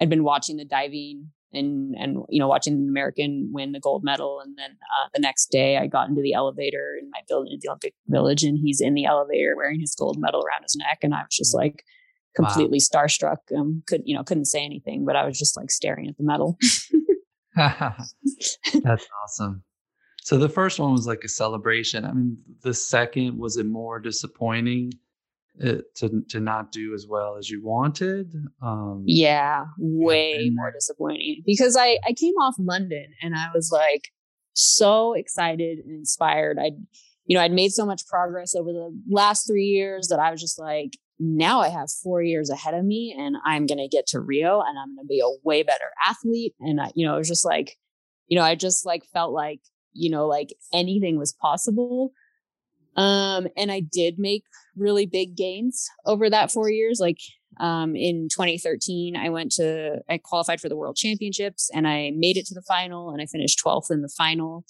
I'd 0.01 0.11
been 0.11 0.24
watching 0.24 0.57
the 0.57 0.64
diving 0.64 1.30
and 1.55 1.95
and 1.97 2.18
you 2.28 2.41
know 2.41 2.49
watching 2.49 2.74
an 2.74 2.89
American 2.89 3.51
win 3.53 3.72
the 3.72 3.80
gold 3.80 4.03
medal, 4.05 4.41
and 4.45 4.57
then 4.59 4.72
uh, 4.72 5.09
the 5.14 5.20
next 5.20 5.47
day 5.51 5.78
I 5.78 5.87
got 5.87 6.09
into 6.09 6.20
the 6.20 6.35
elevator 6.35 6.97
in 7.01 7.09
my 7.11 7.20
building 7.28 7.53
at 7.55 7.61
the 7.61 7.68
Olympic 7.68 7.95
Village, 8.09 8.43
and 8.43 8.59
he's 8.59 8.80
in 8.80 8.95
the 8.95 9.05
elevator 9.05 9.55
wearing 9.57 9.80
his 9.80 9.95
gold 9.95 10.18
medal 10.18 10.43
around 10.45 10.62
his 10.62 10.76
neck, 10.76 10.99
and 11.03 11.14
I 11.14 11.18
was 11.18 11.37
just 11.37 11.55
like 11.55 11.85
completely 12.35 12.80
wow. 12.93 13.05
starstruck. 13.05 13.37
Um, 13.57 13.82
could 13.87 14.03
you 14.05 14.16
know 14.16 14.24
couldn't 14.24 14.47
say 14.47 14.64
anything, 14.64 15.05
but 15.05 15.16
I 15.16 15.24
was 15.24 15.39
just 15.39 15.57
like 15.57 15.70
staring 15.70 16.09
at 16.09 16.16
the 16.16 16.24
medal. 16.24 16.59
That's 17.57 19.09
awesome. 19.22 19.62
So 20.22 20.38
the 20.38 20.48
first 20.48 20.78
one 20.80 20.92
was 20.92 21.07
like 21.07 21.22
a 21.24 21.28
celebration. 21.28 22.05
I 22.05 22.12
mean, 22.12 22.38
the 22.62 22.74
second 22.74 23.38
was 23.38 23.57
it 23.57 23.66
more 23.66 24.00
disappointing? 24.00 24.92
it, 25.59 25.94
to 25.96 26.22
to 26.30 26.40
not 26.40 26.72
do 26.72 26.94
as 26.94 27.07
well 27.09 27.36
as 27.36 27.48
you 27.48 27.62
wanted. 27.62 28.34
Um, 28.62 29.05
yeah, 29.07 29.66
way 29.78 30.50
more 30.52 30.72
disappointing 30.72 31.42
because 31.46 31.76
I 31.78 31.98
I 32.07 32.12
came 32.12 32.34
off 32.34 32.55
London 32.59 33.07
and 33.22 33.34
I 33.34 33.46
was 33.55 33.70
like 33.72 34.09
so 34.52 35.14
excited 35.14 35.78
and 35.78 35.90
inspired. 35.90 36.59
I 36.61 36.72
you 37.26 37.36
know 37.36 37.42
I'd 37.42 37.52
made 37.52 37.72
so 37.72 37.86
much 37.86 38.07
progress 38.07 38.55
over 38.55 38.72
the 38.72 38.90
last 39.09 39.46
three 39.46 39.66
years 39.66 40.09
that 40.09 40.18
I 40.18 40.30
was 40.30 40.40
just 40.40 40.59
like 40.59 40.98
now 41.19 41.61
I 41.61 41.69
have 41.69 41.91
four 41.91 42.23
years 42.23 42.51
ahead 42.51 42.75
of 42.75 42.85
me 42.85 43.15
and 43.17 43.37
I'm 43.45 43.67
gonna 43.67 43.89
get 43.89 44.07
to 44.09 44.21
Rio 44.21 44.61
and 44.61 44.79
I'm 44.79 44.97
gonna 44.97 45.07
be 45.07 45.21
a 45.21 45.37
way 45.43 45.62
better 45.62 45.91
athlete. 46.07 46.55
And 46.61 46.81
I, 46.81 46.91
you 46.95 47.07
know 47.07 47.15
it 47.15 47.19
was 47.19 47.29
just 47.29 47.45
like 47.45 47.77
you 48.27 48.39
know 48.39 48.45
I 48.45 48.55
just 48.55 48.85
like 48.85 49.05
felt 49.12 49.33
like 49.33 49.61
you 49.93 50.11
know 50.11 50.27
like 50.27 50.55
anything 50.73 51.19
was 51.19 51.33
possible 51.33 52.12
um, 52.97 53.49
and 53.57 53.73
I 53.73 53.81
did 53.81 54.19
make 54.19 54.45
really 54.77 55.07
big 55.07 55.37
gains 55.37 55.89
over 56.07 56.31
that 56.31 56.51
four 56.51 56.71
years. 56.71 57.01
Like 57.01 57.19
um, 57.61 57.97
in 57.97 58.29
2013, 58.29 59.17
I 59.17 59.29
went 59.31 59.53
to, 59.53 59.99
I 60.09 60.19
qualified 60.19 60.61
for 60.61 60.69
the 60.69 60.77
world 60.77 60.97
championships 60.97 61.71
and 61.73 61.87
I 61.87 62.12
made 62.15 62.37
it 62.37 62.47
to 62.47 62.55
the 62.55 62.62
final 62.62 63.11
and 63.11 63.21
I 63.21 63.27
finished 63.27 63.61
12th 63.65 63.91
in 63.91 64.03
the 64.03 64.09
final. 64.09 64.65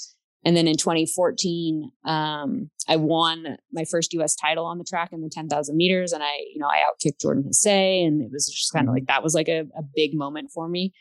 And 0.45 0.57
then 0.57 0.69
in 0.69 0.77
2014, 0.77 1.91
um, 2.05 2.71
I 2.87 2.97
won 2.97 3.57
my 3.73 3.85
first 3.85 4.13
US 4.13 4.37
title 4.37 4.67
on 4.67 4.79
the 4.79 4.85
track 4.85 5.11
in 5.13 5.23
the 5.23 5.31
10,000 5.31 5.77
meters. 5.77 6.13
And 6.13 6.23
I, 6.23 6.37
you 6.53 6.59
know, 6.59 6.69
I 6.69 6.83
outkicked 6.85 7.21
Jordan 7.21 7.45
Hasay. 7.45 8.07
And 8.07 8.21
it 8.21 8.31
was 8.31 8.47
just 8.47 8.73
kind 8.73 8.85
of 8.85 8.89
mm-hmm. 8.89 8.95
like, 8.97 9.07
that 9.07 9.23
was 9.23 9.35
like 9.35 9.49
a, 9.49 9.61
a 9.77 9.83
big 9.95 10.15
moment 10.15 10.51
for 10.53 10.69
me. 10.69 10.93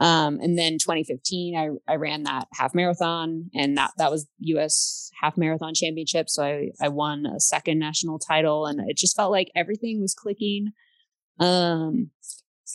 Um, 0.00 0.40
and 0.40 0.58
then 0.58 0.74
2015, 0.74 1.56
I, 1.56 1.92
I 1.92 1.96
ran 1.96 2.24
that 2.24 2.46
half 2.54 2.74
marathon 2.74 3.50
and 3.54 3.76
that, 3.78 3.92
that 3.98 4.10
was 4.10 4.26
US 4.40 5.10
half 5.20 5.36
marathon 5.36 5.72
championship. 5.74 6.28
So 6.28 6.42
I, 6.42 6.70
I 6.80 6.88
won 6.88 7.26
a 7.26 7.38
second 7.38 7.78
national 7.78 8.18
title 8.18 8.66
and 8.66 8.80
it 8.88 8.96
just 8.96 9.14
felt 9.14 9.30
like 9.30 9.52
everything 9.54 10.00
was 10.00 10.14
clicking. 10.14 10.72
Um, 11.38 12.10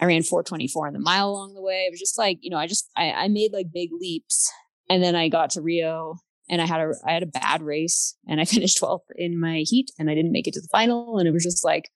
I 0.01 0.05
ran 0.05 0.23
424 0.23 0.87
in 0.87 0.93
the 0.93 0.99
mile 0.99 1.29
along 1.29 1.55
the 1.55 1.61
way. 1.61 1.85
It 1.87 1.91
was 1.91 1.99
just 1.99 2.17
like, 2.17 2.37
you 2.41 2.49
know, 2.49 2.57
I 2.57 2.67
just, 2.67 2.89
I, 2.95 3.11
I 3.11 3.27
made 3.27 3.51
like 3.51 3.67
big 3.73 3.89
leaps 3.91 4.49
and 4.89 5.03
then 5.03 5.15
I 5.15 5.29
got 5.29 5.51
to 5.51 5.61
Rio 5.61 6.17
and 6.49 6.61
I 6.61 6.65
had 6.65 6.81
a, 6.81 6.93
I 7.05 7.13
had 7.13 7.23
a 7.23 7.27
bad 7.27 7.61
race 7.61 8.15
and 8.27 8.41
I 8.41 8.45
finished 8.45 8.81
12th 8.81 9.01
in 9.15 9.39
my 9.39 9.59
heat 9.59 9.91
and 9.97 10.09
I 10.09 10.15
didn't 10.15 10.31
make 10.31 10.47
it 10.47 10.53
to 10.55 10.61
the 10.61 10.67
final. 10.71 11.19
And 11.19 11.27
it 11.27 11.31
was 11.31 11.43
just 11.43 11.63
like, 11.63 11.89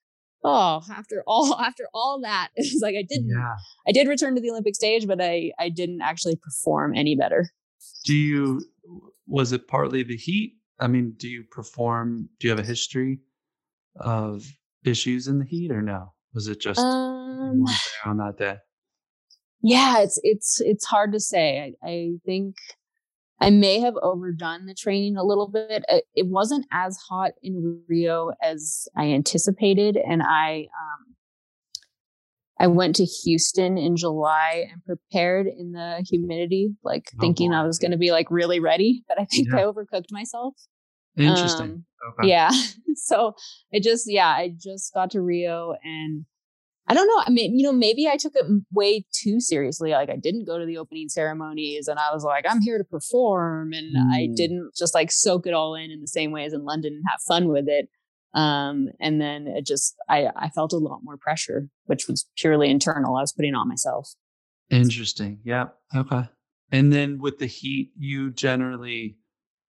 oh, 0.44 0.82
after 0.90 1.24
all, 1.26 1.54
after 1.60 1.88
all 1.92 2.20
that, 2.22 2.48
it 2.56 2.72
was 2.72 2.82
like 2.82 2.94
I 2.96 3.04
didn't, 3.06 3.30
yeah. 3.30 3.56
I 3.86 3.92
did 3.92 4.08
return 4.08 4.34
to 4.36 4.40
the 4.40 4.50
Olympic 4.50 4.76
stage, 4.76 5.06
but 5.06 5.20
I, 5.20 5.52
I 5.58 5.68
didn't 5.68 6.00
actually 6.00 6.36
perform 6.36 6.94
any 6.94 7.16
better. 7.16 7.50
Do 8.04 8.14
you, 8.14 8.62
was 9.26 9.52
it 9.52 9.66
partly 9.68 10.02
the 10.02 10.16
heat? 10.16 10.54
I 10.80 10.86
mean, 10.86 11.14
do 11.16 11.28
you 11.28 11.44
perform, 11.50 12.28
do 12.38 12.46
you 12.46 12.50
have 12.50 12.60
a 12.60 12.66
history 12.66 13.20
of 13.96 14.44
issues 14.84 15.28
in 15.28 15.38
the 15.38 15.44
heat 15.44 15.70
or 15.70 15.82
no? 15.82 16.12
Was 16.34 16.48
it 16.48 16.60
just 16.60 16.80
um, 16.80 17.64
on 18.04 18.16
that 18.18 18.36
day? 18.36 18.56
Yeah, 19.62 20.00
it's, 20.00 20.20
it's, 20.22 20.60
it's 20.60 20.84
hard 20.84 21.12
to 21.12 21.20
say. 21.20 21.74
I, 21.82 21.88
I 21.88 22.10
think, 22.26 22.56
I 23.40 23.50
may 23.50 23.80
have 23.80 23.94
overdone 24.00 24.66
the 24.66 24.74
training 24.74 25.16
a 25.16 25.24
little 25.24 25.48
bit. 25.48 25.84
It 26.14 26.26
wasn't 26.26 26.66
as 26.72 26.96
hot 27.08 27.32
in 27.42 27.82
Rio 27.88 28.30
as 28.42 28.88
I 28.96 29.06
anticipated, 29.06 29.96
and 29.96 30.22
I 30.22 30.68
um, 30.80 31.14
I 32.58 32.68
went 32.68 32.96
to 32.96 33.04
Houston 33.04 33.76
in 33.76 33.96
July 33.96 34.66
and 34.70 34.84
prepared 34.84 35.46
in 35.46 35.72
the 35.72 36.04
humidity, 36.08 36.74
like 36.84 37.10
oh, 37.14 37.20
thinking 37.20 37.50
boy. 37.50 37.56
I 37.56 37.62
was 37.64 37.78
going 37.78 37.90
to 37.90 37.98
be 37.98 38.12
like 38.12 38.30
really 38.30 38.60
ready, 38.60 39.04
but 39.08 39.20
I 39.20 39.24
think 39.24 39.48
yeah. 39.50 39.58
I 39.58 39.62
overcooked 39.62 40.10
myself. 40.10 40.54
Interesting. 41.16 41.66
Um, 41.66 41.84
okay. 42.20 42.28
Yeah. 42.28 42.50
so 42.94 43.34
I 43.74 43.80
just, 43.80 44.10
yeah, 44.10 44.28
I 44.28 44.54
just 44.56 44.94
got 44.94 45.10
to 45.12 45.20
Rio 45.20 45.74
and 45.82 46.24
I 46.86 46.92
don't 46.92 47.08
know. 47.08 47.22
I 47.26 47.30
mean, 47.30 47.58
you 47.58 47.62
know, 47.62 47.72
maybe 47.72 48.06
I 48.08 48.16
took 48.16 48.34
it 48.34 48.44
way 48.70 49.06
too 49.12 49.40
seriously. 49.40 49.92
Like 49.92 50.10
I 50.10 50.16
didn't 50.16 50.44
go 50.46 50.58
to 50.58 50.66
the 50.66 50.76
opening 50.76 51.08
ceremonies 51.08 51.88
and 51.88 51.98
I 51.98 52.12
was 52.12 52.24
like, 52.24 52.44
I'm 52.48 52.60
here 52.60 52.76
to 52.76 52.84
perform. 52.84 53.72
And 53.72 53.96
mm. 53.96 54.12
I 54.12 54.28
didn't 54.36 54.72
just 54.76 54.94
like 54.94 55.10
soak 55.10 55.46
it 55.46 55.54
all 55.54 55.74
in 55.74 55.90
in 55.90 56.02
the 56.02 56.06
same 56.06 56.30
way 56.30 56.44
as 56.44 56.52
in 56.52 56.64
London 56.64 56.92
and 56.92 57.04
have 57.10 57.20
fun 57.26 57.48
with 57.48 57.68
it. 57.68 57.88
Um, 58.34 58.88
and 59.00 59.20
then 59.20 59.46
it 59.46 59.64
just, 59.64 59.94
I, 60.10 60.28
I 60.36 60.50
felt 60.50 60.72
a 60.72 60.78
lot 60.78 61.00
more 61.02 61.16
pressure, 61.16 61.68
which 61.86 62.06
was 62.06 62.26
purely 62.36 62.68
internal. 62.68 63.16
I 63.16 63.20
was 63.20 63.32
putting 63.32 63.54
on 63.54 63.68
myself. 63.68 64.10
Interesting. 64.70 65.38
Yeah. 65.44 65.68
Okay. 65.94 66.28
And 66.70 66.92
then 66.92 67.18
with 67.18 67.38
the 67.38 67.46
heat, 67.46 67.92
you 67.96 68.30
generally, 68.30 69.16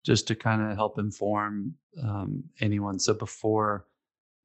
just 0.06 0.28
to 0.28 0.36
kind 0.36 0.62
of 0.62 0.78
help 0.78 1.00
inform 1.00 1.76
um, 2.04 2.44
anyone. 2.62 3.00
So 3.00 3.14
before 3.14 3.86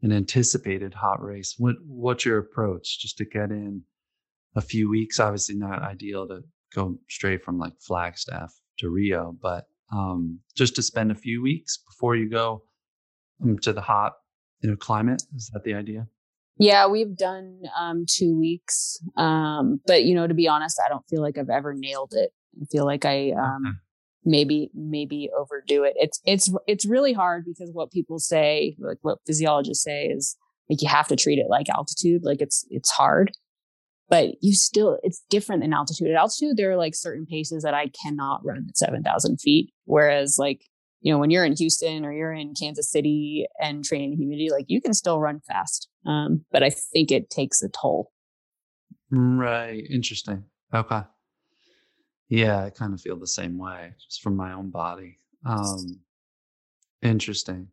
an 0.04 0.12
anticipated 0.12 0.92
hot 0.92 1.22
race, 1.22 1.54
what 1.58 1.76
what's 1.86 2.24
your 2.24 2.38
approach? 2.38 3.00
Just 3.00 3.16
to 3.18 3.24
get 3.24 3.50
in 3.50 3.82
a 4.54 4.60
few 4.60 4.88
weeks. 4.88 5.18
Obviously, 5.18 5.56
not 5.56 5.82
ideal 5.82 6.28
to 6.28 6.42
go 6.74 6.98
straight 7.08 7.42
from 7.42 7.58
like 7.58 7.72
Flagstaff 7.80 8.54
to 8.78 8.90
Rio, 8.90 9.34
but 9.40 9.64
um, 9.92 10.40
just 10.54 10.76
to 10.76 10.82
spend 10.82 11.10
a 11.10 11.14
few 11.14 11.42
weeks 11.42 11.78
before 11.78 12.16
you 12.16 12.28
go 12.28 12.64
um, 13.42 13.58
to 13.60 13.72
the 13.72 13.80
hot, 13.80 14.12
you 14.60 14.70
know, 14.70 14.76
climate. 14.76 15.22
Is 15.34 15.50
that 15.54 15.64
the 15.64 15.74
idea? 15.74 16.06
Yeah, 16.58 16.86
we've 16.86 17.16
done 17.16 17.62
um, 17.76 18.04
two 18.06 18.38
weeks, 18.38 18.98
um, 19.16 19.80
but 19.86 20.04
you 20.04 20.14
know, 20.14 20.26
to 20.26 20.34
be 20.34 20.46
honest, 20.46 20.80
I 20.84 20.88
don't 20.88 21.06
feel 21.08 21.22
like 21.22 21.38
I've 21.38 21.50
ever 21.50 21.72
nailed 21.74 22.12
it. 22.14 22.30
I 22.60 22.66
feel 22.66 22.84
like 22.84 23.06
I 23.06 23.30
um, 23.30 23.62
okay. 23.66 23.78
Maybe 24.24 24.70
maybe 24.74 25.30
overdo 25.36 25.84
it. 25.84 25.94
It's 25.96 26.20
it's 26.24 26.52
it's 26.66 26.86
really 26.86 27.12
hard 27.12 27.44
because 27.44 27.70
what 27.72 27.92
people 27.92 28.18
say, 28.18 28.76
like 28.78 28.98
what 29.02 29.18
physiologists 29.26 29.84
say, 29.84 30.06
is 30.06 30.36
like 30.68 30.82
you 30.82 30.88
have 30.88 31.08
to 31.08 31.16
treat 31.16 31.38
it 31.38 31.46
like 31.48 31.68
altitude. 31.68 32.22
Like 32.24 32.40
it's 32.40 32.64
it's 32.70 32.90
hard, 32.90 33.32
but 34.08 34.30
you 34.40 34.54
still 34.54 34.98
it's 35.02 35.22
different 35.30 35.62
than 35.62 35.72
altitude. 35.72 36.10
At 36.10 36.16
altitude, 36.16 36.56
there 36.56 36.70
are 36.70 36.76
like 36.76 36.94
certain 36.94 37.26
paces 37.26 37.62
that 37.62 37.74
I 37.74 37.90
cannot 38.02 38.44
run 38.44 38.66
at 38.68 38.76
seven 38.76 39.02
thousand 39.02 39.38
feet, 39.40 39.72
whereas 39.84 40.36
like 40.38 40.62
you 41.04 41.12
know, 41.12 41.18
when 41.18 41.30
you're 41.30 41.44
in 41.44 41.54
Houston 41.56 42.02
or 42.06 42.12
you're 42.12 42.32
in 42.32 42.54
Kansas 42.58 42.90
City 42.90 43.46
and 43.60 43.84
training 43.84 44.16
humidity, 44.16 44.48
like 44.50 44.64
you 44.68 44.80
can 44.80 44.94
still 44.94 45.20
run 45.20 45.40
fast. 45.46 45.86
Um, 46.06 46.46
but 46.50 46.62
I 46.62 46.70
think 46.70 47.12
it 47.12 47.28
takes 47.28 47.62
a 47.62 47.68
toll. 47.68 48.10
Right. 49.10 49.84
Interesting. 49.90 50.44
Okay. 50.72 51.02
Yeah, 52.28 52.64
I 52.64 52.70
kind 52.70 52.94
of 52.94 53.00
feel 53.00 53.18
the 53.18 53.26
same 53.26 53.58
way 53.58 53.92
just 54.08 54.22
from 54.22 54.36
my 54.36 54.52
own 54.52 54.70
body. 54.70 55.18
Um, 55.44 56.00
interesting. 57.02 57.68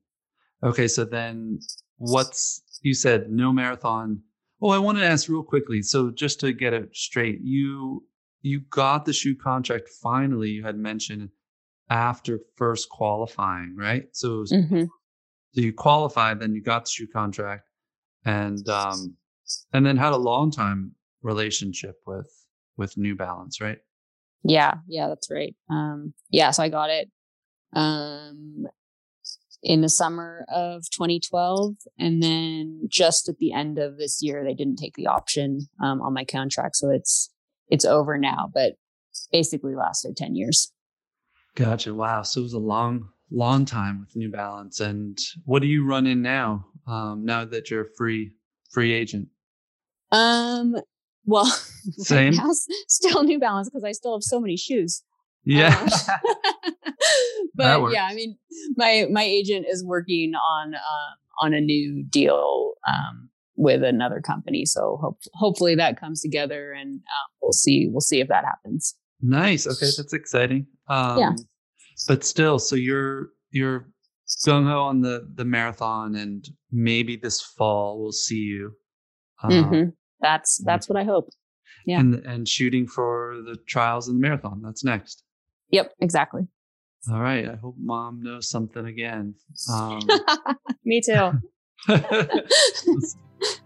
Okay. 0.64 0.88
So 0.88 1.06
then 1.06 1.60
what's, 1.97 2.62
you 2.82 2.93
said 2.93 3.30
no 3.30 3.52
marathon. 3.52 4.22
Oh, 4.62 4.70
I 4.70 4.78
wanted 4.78 4.99
to 5.02 5.08
ask 5.08 5.30
real 5.30 5.43
quickly. 5.43 5.82
So 5.82 6.12
just 6.12 6.39
to 6.41 6.54
get 6.54 6.74
it 6.74 6.95
straight, 6.95 7.39
you, 7.41 8.04
you 8.41 8.62
got 8.70 9.06
the 9.06 9.14
shoe 9.14 9.36
contract 9.36 9.89
finally, 10.02 10.49
you 10.49 10.64
had 10.64 10.76
mentioned 10.76 11.30
after 11.91 12.39
first 12.56 12.89
qualifying, 12.89 13.76
right? 13.78 14.06
So, 14.14 14.39
was, 14.39 14.52
mm-hmm. 14.52 14.84
so 14.84 15.62
you 15.62 15.74
qualified, 15.74 16.39
then 16.39 16.56
you 16.56 16.62
got 16.62 16.86
the 16.86 16.89
shoe 16.89 17.08
contract, 17.08 17.70
and 18.26 18.68
um, 18.70 19.16
and 19.74 19.86
then 19.86 19.97
had 19.97 20.14
a 20.14 20.18
long 20.18 20.52
time 20.52 20.93
relationship 21.22 21.97
with 22.08 22.32
with 22.78 22.97
New 22.97 23.16
Balance, 23.16 23.60
right? 23.62 23.78
Yeah, 24.44 24.76
yeah, 24.88 25.08
that's 25.08 25.30
right. 25.30 25.56
Um, 25.70 26.14
yeah, 26.32 26.52
so 26.52 26.64
I 26.64 26.70
got 26.70 26.89
it 26.89 27.10
um, 27.74 28.66
in 29.62 29.82
the 29.82 29.89
summer 29.89 30.46
of 30.50 30.89
2012, 30.89 31.76
and 32.00 32.24
then 32.24 32.88
just 32.88 33.30
at 33.30 33.38
the 33.38 33.54
end 33.54 33.78
of 33.78 33.98
this 33.98 34.24
year, 34.24 34.44
they 34.44 34.54
didn't 34.54 34.78
take 34.78 34.96
the 34.96 35.08
option 35.08 35.68
um, 35.84 36.02
on 36.02 36.14
my 36.14 36.26
contract, 36.26 36.76
so 36.76 36.89
it's 36.89 37.30
it's 37.70 37.86
over 37.86 38.18
now. 38.18 38.50
But 38.54 38.74
basically 39.32 39.76
lasted 39.76 40.16
10 40.18 40.36
years. 40.36 40.72
Gotcha. 41.56 41.94
Wow. 41.94 42.22
So 42.22 42.39
it 42.39 42.44
was 42.44 42.54
a 42.54 42.60
long, 42.60 43.10
long 43.30 43.66
time 43.66 44.00
with 44.02 44.16
New 44.16 44.32
Balance. 44.32 44.80
And 44.80 45.18
what 45.46 45.62
do 45.62 45.68
you 45.68 45.86
run 45.86 46.08
in 46.08 46.22
now? 46.22 46.66
Um, 46.88 47.26
now 47.26 47.46
that 47.46 47.70
you're 47.70 47.84
a 47.84 47.94
free 47.98 48.32
free 48.72 48.94
agent? 48.94 49.28
Um. 50.12 50.76
Well, 51.26 51.45
same. 51.97 52.38
Right 52.38 52.55
still 52.88 53.24
New 53.24 53.39
Balance 53.39 53.69
because 53.69 53.84
I 53.84 53.91
still 53.91 54.15
have 54.15 54.24
so 54.24 54.39
many 54.39 54.57
shoes. 54.57 55.03
Yeah. 55.43 55.76
Um, 55.80 55.89
but 57.55 57.91
yeah, 57.91 58.05
I 58.05 58.13
mean, 58.13 58.38
my 58.76 59.07
my 59.11 59.24
agent 59.24 59.65
is 59.67 59.84
working 59.84 60.34
on 60.36 60.76
uh, 60.76 61.45
on 61.45 61.53
a 61.53 61.61
new 61.61 62.03
deal 62.03 62.74
um, 62.88 63.30
with 63.55 63.84
another 63.84 64.22
company, 64.22 64.65
so 64.65 64.99
hope, 65.01 65.19
hopefully 65.34 65.76
that 65.76 65.99
comes 65.99 66.22
together, 66.22 66.72
and 66.72 66.99
uh, 66.99 67.28
we'll 67.41 67.53
see 67.53 67.88
we'll 67.91 68.01
see 68.01 68.19
if 68.19 68.28
that 68.28 68.45
happens. 68.45 68.95
Nice. 69.22 69.67
Okay, 69.67 69.89
that's 69.97 70.13
exciting. 70.13 70.67
Um, 70.88 71.17
yeah. 71.17 71.32
But 72.07 72.24
still, 72.24 72.59
so 72.59 72.76
you're 72.76 73.30
you're 73.49 73.88
gung 74.45 74.65
ho 74.65 74.82
on 74.82 75.01
the 75.01 75.28
the 75.36 75.45
marathon, 75.45 76.15
and 76.15 76.47
maybe 76.72 77.15
this 77.15 77.41
fall 77.41 77.99
we'll 78.01 78.11
see 78.11 78.36
you. 78.36 78.74
Mm-hmm. 79.43 79.89
That's 80.22 80.61
that's 80.63 80.88
what 80.88 80.97
I 80.97 81.03
hope. 81.03 81.30
Yeah. 81.86 81.99
And 81.99 82.15
and 82.26 82.47
shooting 82.47 82.88
for 82.88 83.41
the 83.45 83.55
trials 83.67 84.07
and 84.07 84.17
the 84.17 84.22
marathon. 84.22 84.61
That's 84.63 84.84
next. 84.84 85.24
Yep. 85.72 85.93
Exactly. 85.99 86.47
All 87.11 87.19
right. 87.19 87.47
I 87.49 87.55
hope 87.55 87.76
mom 87.80 88.22
knows 88.22 88.49
something 88.49 88.86
again. 88.86 89.36
Um, 89.72 90.01
Me 90.86 91.01
too. 91.01 91.32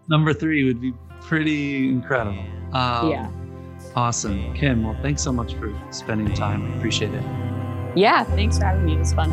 number 0.07 0.33
three 0.33 0.63
would 0.63 0.79
be 0.79 0.93
pretty 1.21 1.89
incredible. 1.89 2.45
Um, 2.73 3.09
yeah. 3.09 3.29
Awesome. 3.95 4.53
Kim, 4.53 4.83
well, 4.83 4.97
thanks 5.01 5.21
so 5.21 5.31
much 5.31 5.53
for 5.55 5.73
spending 5.91 6.33
time. 6.33 6.71
I 6.71 6.77
appreciate 6.77 7.13
it. 7.13 7.23
Yeah, 7.95 8.23
thanks 8.23 8.57
for 8.57 8.65
having 8.65 8.85
me. 8.85 8.95
It 8.95 8.99
was 8.99 9.13
fun. 9.13 9.31